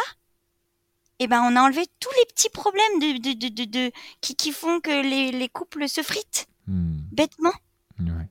[1.19, 3.91] eh ben on a enlevé tous les petits problèmes de,
[4.21, 6.99] qui, font que les, couples se fritent hmm.
[7.11, 7.53] bêtement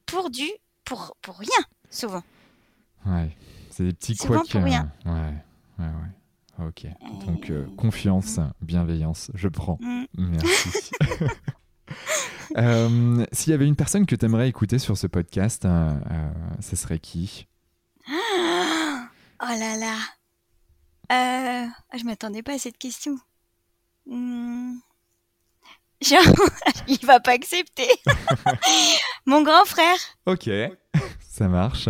[0.06, 0.48] pour du
[0.84, 2.22] pour pour rien souvent.
[3.04, 3.36] Ouais,
[3.70, 4.90] c'est des petits souvent pour rien.
[5.04, 5.34] Ouais,
[5.78, 6.66] ouais, ouais.
[6.66, 6.86] Ok.
[7.26, 8.52] Donc euh, confiance, hmm.
[8.62, 9.78] bienveillance, je prends.
[9.80, 10.04] Hmm.
[10.16, 10.90] Merci.
[12.56, 15.98] Euh, s'il y avait une personne que tu aimerais écouter sur ce podcast, euh,
[16.60, 17.47] ce serait qui?
[19.40, 19.96] Oh là là.
[21.10, 21.66] Euh,
[21.96, 23.16] je m'attendais pas à cette question.
[24.06, 24.74] Hmm.
[26.88, 27.88] il va pas accepter.
[29.26, 29.98] Mon grand frère.
[30.26, 30.50] Ok,
[31.20, 31.88] ça marche.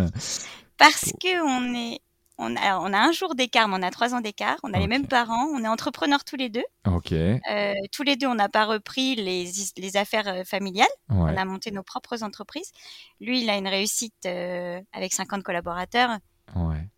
[0.76, 2.00] Parce que on est,
[2.36, 4.58] on a, on a un jour d'écart, mais on a trois ans d'écart.
[4.62, 5.46] On a les mêmes parents.
[5.54, 6.64] On est entrepreneurs tous les deux.
[6.86, 7.12] Ok.
[7.12, 10.86] Euh, tous les deux, on n'a pas repris les, les affaires euh, familiales.
[11.08, 12.72] On a monté nos propres entreprises.
[13.20, 16.18] Lui, il a une réussite avec 50 collaborateurs.
[16.54, 16.88] Ouais.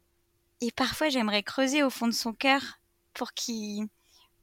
[0.60, 2.62] Et parfois, j'aimerais creuser au fond de son cœur
[3.14, 3.86] pour qu'il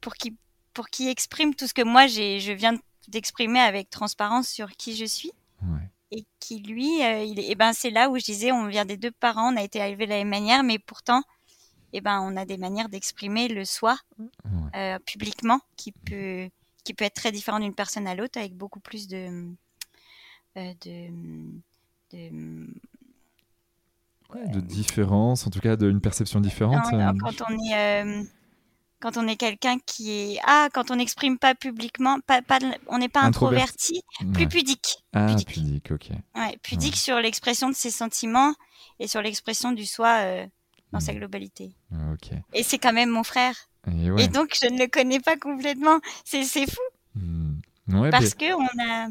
[0.00, 0.34] pour qu'il
[0.74, 2.74] pour qu'il exprime tout ce que moi j'ai je viens
[3.08, 5.32] d'exprimer avec transparence sur qui je suis.
[6.10, 8.96] Et qui lui, euh, il et ben c'est là où je disais, on vient des
[8.96, 11.22] deux parents, on a été élevés de la même manière, mais pourtant,
[11.92, 13.98] et ben on a des manières d'exprimer le soi
[14.74, 16.48] euh, publiquement qui peut
[16.84, 19.52] qui peut être très différent d'une personne à l'autre avec beaucoup plus de
[20.56, 21.10] euh, de,
[22.12, 22.66] de
[24.34, 26.84] de différence, en tout cas d'une perception différente.
[26.92, 27.12] Euh.
[27.20, 28.22] quand on est euh,
[29.00, 32.98] quand on est quelqu'un qui est ah quand on n'exprime pas publiquement, pas, pas on
[32.98, 34.02] n'est pas introverti,
[34.34, 35.04] plus pudique.
[35.14, 36.10] Ah pudique, ok.
[36.34, 38.54] Ouais, pudique sur l'expression de ses sentiments
[38.98, 40.46] et sur l'expression du soi euh,
[40.92, 41.18] dans sa hmm.
[41.18, 41.72] globalité.
[42.12, 42.30] Ok.
[42.52, 43.54] Et c'est quand même mon frère.
[43.86, 46.00] Et, donc je ne le connais pas complètement.
[46.24, 46.82] C'est fou.
[47.14, 47.60] Hmm.
[48.10, 49.08] Parce que on a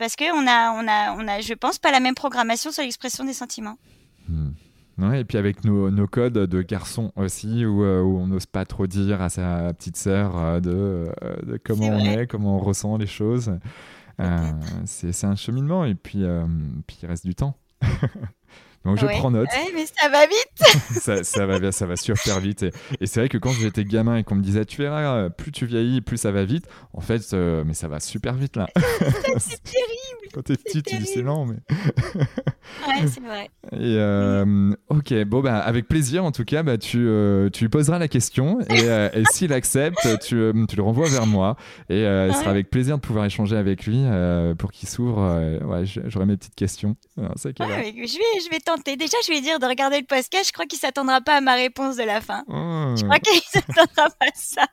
[0.00, 2.82] parce que on a, on a, on a, je pense, pas la même programmation sur
[2.82, 3.76] l'expression des sentiments.
[4.28, 4.48] Hmm.
[4.96, 8.46] Ouais, et puis avec nos, nos, codes de garçon aussi, où, euh, où on n'ose
[8.46, 10.70] pas trop dire à sa petite sœur euh, de,
[11.22, 13.52] euh, de, comment on est, comment on ressent les choses.
[14.86, 16.24] c'est un cheminement, et puis,
[16.86, 17.56] puis il reste du temps.
[18.84, 19.48] Donc je prends note.
[19.74, 20.78] mais ça va vite.
[21.00, 22.62] ça, ça, va, ça va super vite.
[23.00, 25.66] Et, c'est vrai que quand j'étais gamin et qu'on me disait, tu verras, plus tu
[25.66, 26.66] vieillis, plus ça va vite.
[26.94, 28.68] En fait, euh, mais ça va super vite là.
[29.36, 30.32] c'est terrible.
[30.32, 31.56] Quand t'es petit, tu dis c'est lent, mais.
[32.88, 33.50] ouais, c'est vrai.
[33.72, 37.68] Et euh, ok, bon bah avec plaisir en tout cas, bah tu, euh, tu lui
[37.68, 41.56] poseras la question et, et s'il accepte, tu, tu, le renvoies vers moi
[41.88, 44.04] et ce sera avec plaisir de pouvoir échanger avec lui
[44.56, 45.20] pour qu'il s'ouvre.
[45.64, 46.96] ouais, j'aurai mes petites questions.
[47.16, 48.96] je vais, je vais tenter.
[48.96, 50.46] Déjà, je vais dire de regarder le podcast.
[50.46, 52.44] Je crois qu'il s'attendra pas à ma réponse de la fin.
[52.48, 52.94] Oh.
[52.96, 54.66] Je crois qu'il s'attendra pas à ça.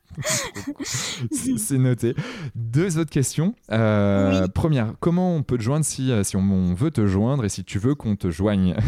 [1.32, 2.15] C'est noté.
[2.56, 3.56] Deux autres questions.
[3.72, 7.64] Euh, première, comment on peut te joindre si, euh, on, veut te joindre et si
[7.64, 8.76] tu veux qu'on te joigne?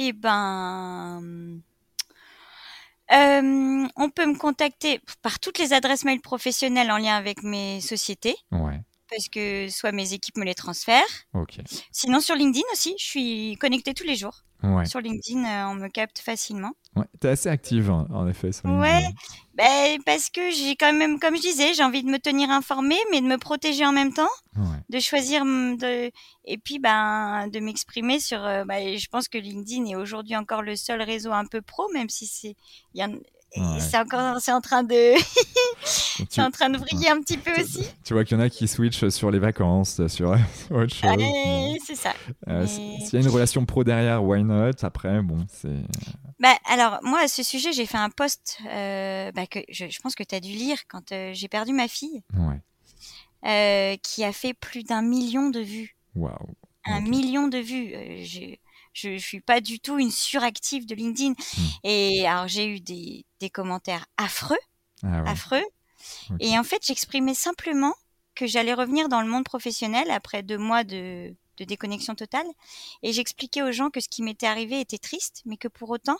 [0.00, 1.60] Eh ben.
[3.10, 7.80] Euh, on peut me contacter par toutes les adresses mail professionnelles en lien avec mes
[7.80, 8.36] sociétés.
[8.52, 8.80] Ouais
[9.10, 11.02] parce que soit mes équipes me les transfèrent.
[11.92, 14.44] Sinon sur LinkedIn aussi, je suis connectée tous les jours.
[14.86, 16.72] Sur LinkedIn, euh, on me capte facilement.
[16.96, 18.50] Ouais, es assez active hein, en effet.
[18.50, 19.06] Sur ouais,
[19.54, 22.98] ben, parce que j'ai quand même, comme je disais, j'ai envie de me tenir informée,
[23.12, 24.28] mais de me protéger en même temps,
[24.88, 26.10] de choisir de,
[26.44, 28.44] et puis ben de m'exprimer sur.
[28.44, 31.88] Euh, ben, je pense que LinkedIn est aujourd'hui encore le seul réseau un peu pro,
[31.92, 32.56] même si c'est,
[33.78, 35.14] c'est encore, c'est en train de,
[36.28, 37.84] c'est en train de briller un petit peu aussi.
[38.04, 40.30] Tu vois qu'il y en a qui switchent sur les vacances, sur
[40.70, 41.22] autre chose.
[41.86, 42.14] c'est ça.
[42.48, 44.82] Euh, s'il y a une relation pro derrière, why not?
[44.82, 45.82] Après, bon, c'est.
[46.40, 50.14] Bah, alors, moi, à ce sujet, j'ai fait un post euh, bah, que je, pense
[50.14, 52.22] que tu as dû lire quand euh, j'ai perdu ma fille.
[53.42, 55.96] qui a fait plus d'un million de vues.
[56.14, 56.54] Waouh.
[56.84, 57.92] Un million de vues.
[58.24, 58.56] je
[58.94, 61.32] je, je suis pas du tout une suractive de LinkedIn.
[61.32, 61.62] Hmm.
[61.84, 64.58] Et alors j'ai eu des, des, commentaires affreux,
[65.02, 65.64] ah affreux.
[66.40, 67.94] Et en fait, j'exprimais simplement
[68.34, 72.46] que j'allais revenir dans le monde professionnel après deux mois de, de déconnexion totale.
[73.02, 76.16] Et j'expliquais aux gens que ce qui m'était arrivé était triste, mais que pour autant,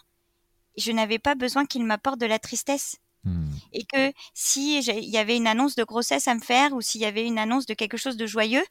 [0.77, 2.97] je n'avais pas besoin qu'ils m'apportent de la tristesse.
[3.25, 3.51] Hmm.
[3.73, 7.01] Et que si il y avait une annonce de grossesse à me faire ou s'il
[7.01, 8.65] y avait une annonce de quelque chose de joyeux,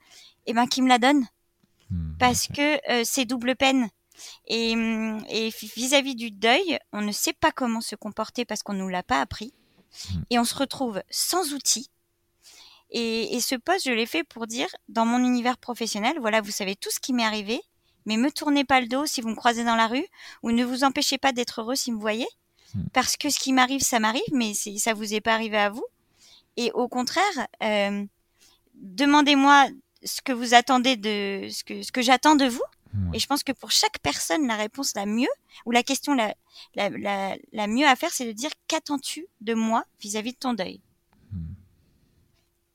[0.45, 1.27] eh ben qu'ils me la donnent.
[1.89, 3.89] Hmm, Parce que euh, c'est double peine.
[4.47, 5.23] Et, hum,
[5.75, 9.03] vis-à-vis du deuil, on ne sait pas comment se comporter parce qu'on ne nous l'a
[9.03, 9.53] pas appris.
[10.09, 10.19] Hmm.
[10.29, 11.89] Et on se retrouve sans outils.
[12.91, 16.75] Et, ce poste, je l'ai fait pour dire, dans mon univers professionnel, voilà, vous savez
[16.75, 17.61] tout ce qui m'est arrivé,
[18.05, 20.05] mais me tournez pas le dos si vous me croisez dans la rue,
[20.41, 22.27] ou ne vous empêchez pas d'être heureux si vous me voyez,
[22.73, 22.83] hmm.
[22.93, 25.85] parce que ce qui m'arrive, ça m'arrive, mais ça vous est pas arrivé à vous.
[26.55, 28.05] Et au contraire, euh,
[28.75, 29.67] demandez-moi
[30.03, 32.63] ce que vous attendez de ce que, ce que j'attends de vous,
[33.13, 35.29] et je pense que pour chaque personne, la réponse la mieux,
[35.65, 36.33] ou la question la,
[36.75, 40.81] la, la, mieux à faire, c'est de dire qu'attends-tu de moi vis-à-vis de ton deuil?
[41.31, 41.53] Hmm.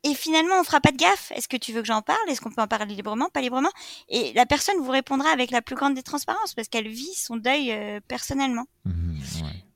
[0.05, 1.31] Et finalement, on fera pas de gaffe.
[1.33, 2.19] Est-ce que tu veux que j'en parle?
[2.29, 3.71] Est-ce qu'on peut en parler librement, pas librement
[4.09, 7.37] Et la personne vous répondra avec la plus grande des transparences parce qu'elle vit son
[7.37, 8.65] deuil euh, personnellement.
[8.85, 9.15] Hmm,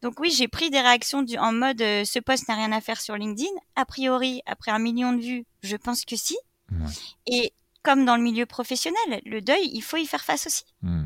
[0.03, 2.81] Donc oui, j'ai pris des réactions du, en mode euh, ce poste n'a rien à
[2.81, 3.51] faire sur LinkedIn.
[3.77, 6.37] A priori, après un million de vues, je pense que si.
[7.27, 7.53] Et
[7.87, 10.65] comme dans le milieu professionnel, le deuil, il faut y faire face aussi.
[10.83, 11.05] Hmm.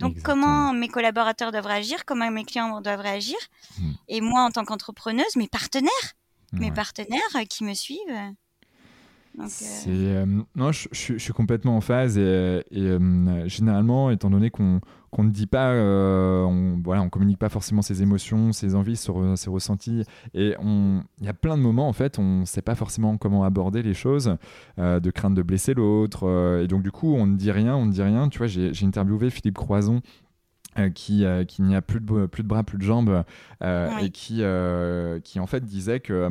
[0.00, 3.36] Donc comment mes collaborateurs doivent réagir, comment mes clients doivent réagir,
[3.78, 3.92] hmm.
[4.08, 6.08] et moi en tant qu'entrepreneuse, mes partenaires,
[6.52, 7.98] mes partenaires qui me suivent.
[9.38, 9.46] Euh,
[9.86, 10.88] euh, non, je,
[11.18, 14.80] suis complètement en phase et, euh, généralement, étant donné qu'on
[15.18, 19.10] ne dit pas, on, voilà, on communique pas forcément ses émotions, ses envies, ses,
[19.50, 20.04] ressentis,
[20.34, 23.44] et il y a plein de moments en fait, on ne sait pas forcément comment
[23.44, 24.36] aborder les choses,
[24.78, 27.92] de crainte de blesser l'autre, et donc du coup, on ne dit rien, on ne
[27.92, 28.28] dit rien.
[28.28, 30.02] Tu vois, j'ai interviewé Philippe Croison
[30.78, 33.24] euh, qui, euh, qui n'y a plus de, plus de bras, plus de jambes,
[33.62, 34.42] euh, et qui,
[35.24, 36.28] qui en fait disait que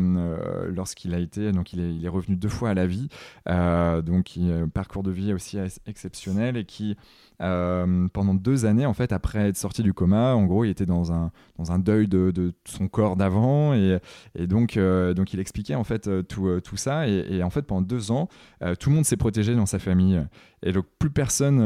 [0.70, 3.10] lorsqu'il a été, donc il est, il est, revenu deux fois à la vie,
[3.48, 5.58] donc un parcours de vie aussi
[5.88, 6.96] exceptionnel, et qui
[7.42, 10.86] euh, pendant deux années, en fait, après être sorti du coma, en gros, il était
[10.86, 13.74] dans un, dans un deuil de, de son corps d'avant.
[13.74, 14.00] Et,
[14.36, 17.08] et donc, euh, donc, il expliquait en fait euh, tout, tout ça.
[17.08, 18.30] Et, en fait, pendant deux ans,
[18.80, 20.22] tout le monde s'est protégé dans sa famille.
[20.64, 21.58] Et donc, plus personne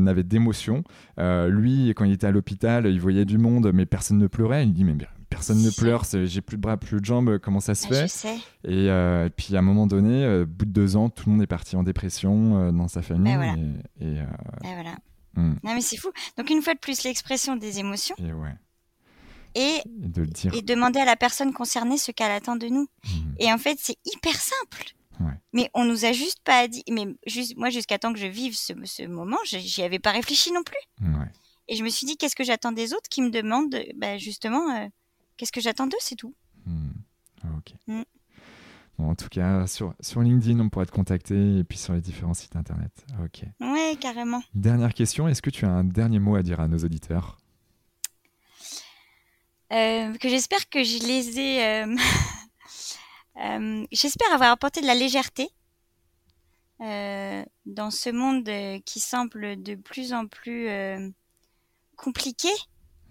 [0.00, 0.84] n'avait d'émotion.
[1.18, 4.64] lui, quand il était à l'hôpital, il voyait du monde, mais personne ne pleurait.
[4.64, 4.96] Il dit, mais
[5.30, 8.36] personne ne pleure, j'ai plus de bras, plus de jambes, comment ça se ah, fait
[8.64, 11.46] et, puis à un moment donné, au bout de deux ans, tout le monde est
[11.46, 13.32] parti en dépression dans sa famille.
[14.00, 14.18] Et, et,
[14.62, 14.96] voilà.
[15.34, 15.54] Mm.
[15.62, 16.10] Non, mais c'est fou.
[16.36, 18.14] Donc, une fois de plus, l'expression des émotions.
[18.18, 18.54] Et, ouais.
[19.54, 20.54] et, de dire.
[20.54, 22.88] et, demander à la personne concernée ce qu'elle attend de nous.
[23.04, 23.34] Mm.
[23.38, 24.94] Et en fait, c'est hyper simple.
[25.20, 25.38] Ouais.
[25.52, 26.84] Mais on nous a juste pas dit.
[26.90, 30.52] Mais juste, moi, jusqu'à temps que je vive ce, ce moment, j'y avais pas réfléchi
[30.52, 30.80] non plus.
[31.00, 31.28] Ouais.
[31.68, 34.70] Et je me suis dit, qu'est-ce que j'attends des autres qui me demandent, bah, justement,
[34.70, 34.86] euh,
[35.36, 36.34] qu'est-ce que j'attends d'eux, c'est tout.
[36.66, 36.90] Mm.
[37.56, 37.74] Ok.
[38.98, 42.34] En tout cas, sur, sur LinkedIn, on pourrait te contacter et puis sur les différents
[42.34, 42.92] sites internet.
[43.24, 43.44] Ok.
[43.60, 44.42] Ouais, carrément.
[44.54, 47.38] Dernière question, est-ce que tu as un dernier mot à dire à nos auditeurs?
[49.72, 51.64] Euh, Que j'espère que je les ai.
[51.64, 51.96] Euh,
[53.42, 55.48] euh, j'espère avoir apporté de la légèreté
[57.64, 58.50] dans ce monde
[58.84, 60.68] qui semble de plus en plus
[61.94, 62.48] compliqué,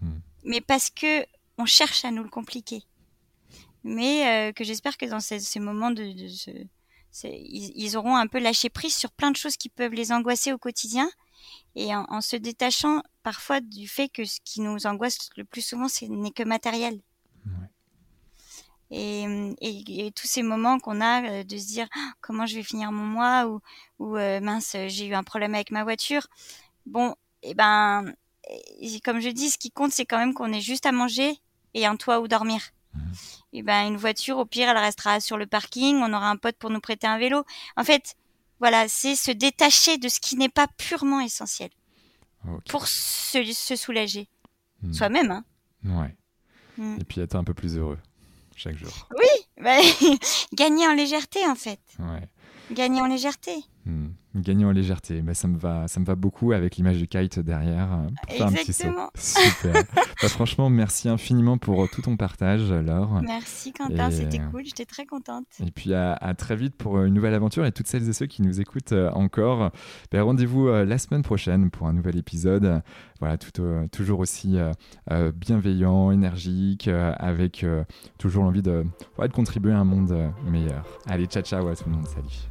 [0.02, 0.20] hmm.
[0.44, 1.26] mais parce que
[1.58, 2.84] on cherche à nous le compliquer
[3.84, 6.52] mais euh, que j'espère que dans ces, ces moments de, de ce,
[7.24, 10.53] ils, ils, auront un peu lâché prise sur plein de choses qui peuvent les angoisser
[10.53, 11.10] au quotidien
[11.76, 15.62] et en, en, se détachant parfois du fait que ce qui nous angoisse le plus
[15.62, 17.02] souvent ce n'est que matériel.
[17.45, 17.68] Ouais.
[18.91, 19.24] Et,
[19.62, 22.64] et, et, tous ces moments qu'on a euh, de se dire ah, comment je vais
[22.64, 23.62] finir mon mois ou,
[23.99, 26.28] ou euh, mince j'ai eu un problème avec ma voiture.
[26.86, 28.14] Bon, et eh ben
[29.03, 31.40] comme je dis, ce qui compte c'est quand même qu'on ait juste à manger
[31.74, 32.62] et un toit où dormir.
[32.94, 32.99] Mmh
[33.53, 36.57] eh ben une voiture au pire elle restera sur le parking, on aura un pote
[36.57, 37.44] pour nous prêter un vélo.
[37.76, 38.15] En fait,
[38.60, 41.69] voilà, c'est se détacher de ce qui n'est pas purement essentiel
[42.69, 44.28] pour se, se soulager
[44.82, 44.94] hmm.
[44.94, 45.32] soi-même.
[45.32, 45.44] Hein.
[45.84, 46.15] Ouais.
[46.78, 46.98] Hmm.
[46.99, 47.99] Et puis être un peu plus heureux
[48.56, 49.07] chaque jour.
[49.18, 49.78] Oui, bah,
[50.53, 51.80] gagner en légèreté en fait.
[51.99, 52.28] Ouais.
[52.72, 53.56] Gagner en légèreté.
[53.86, 54.01] Hmm.
[54.34, 57.40] Gagner en légèreté, mais ça me va, ça me va beaucoup avec l'image du kite
[57.40, 57.99] derrière.
[58.30, 59.10] Exactement.
[59.16, 59.74] Super.
[60.22, 63.22] bah, franchement, merci infiniment pour tout ton partage, Laure.
[63.22, 65.45] Merci Quentin, c'était cool, j'étais très contente.
[65.66, 68.41] Et puis à, très vite pour une nouvelle aventure et toutes celles et ceux qui
[68.41, 69.72] nous écoutent euh, encore.
[70.12, 72.82] Bah, rendez-vous euh, la semaine prochaine pour un nouvel épisode.
[73.20, 74.58] Voilà, tout, euh, toujours aussi
[75.36, 77.66] bienveillant, énergique, avec
[78.18, 78.86] toujours l'envie de,
[79.20, 80.86] de contribuer à un monde meilleur.
[81.08, 82.51] Allez, ciao ciao à tout le monde, salut.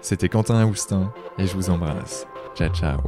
[0.00, 2.26] C'était Quentin Aoustin et je vous embrasse.
[2.56, 2.98] Ciao ciao.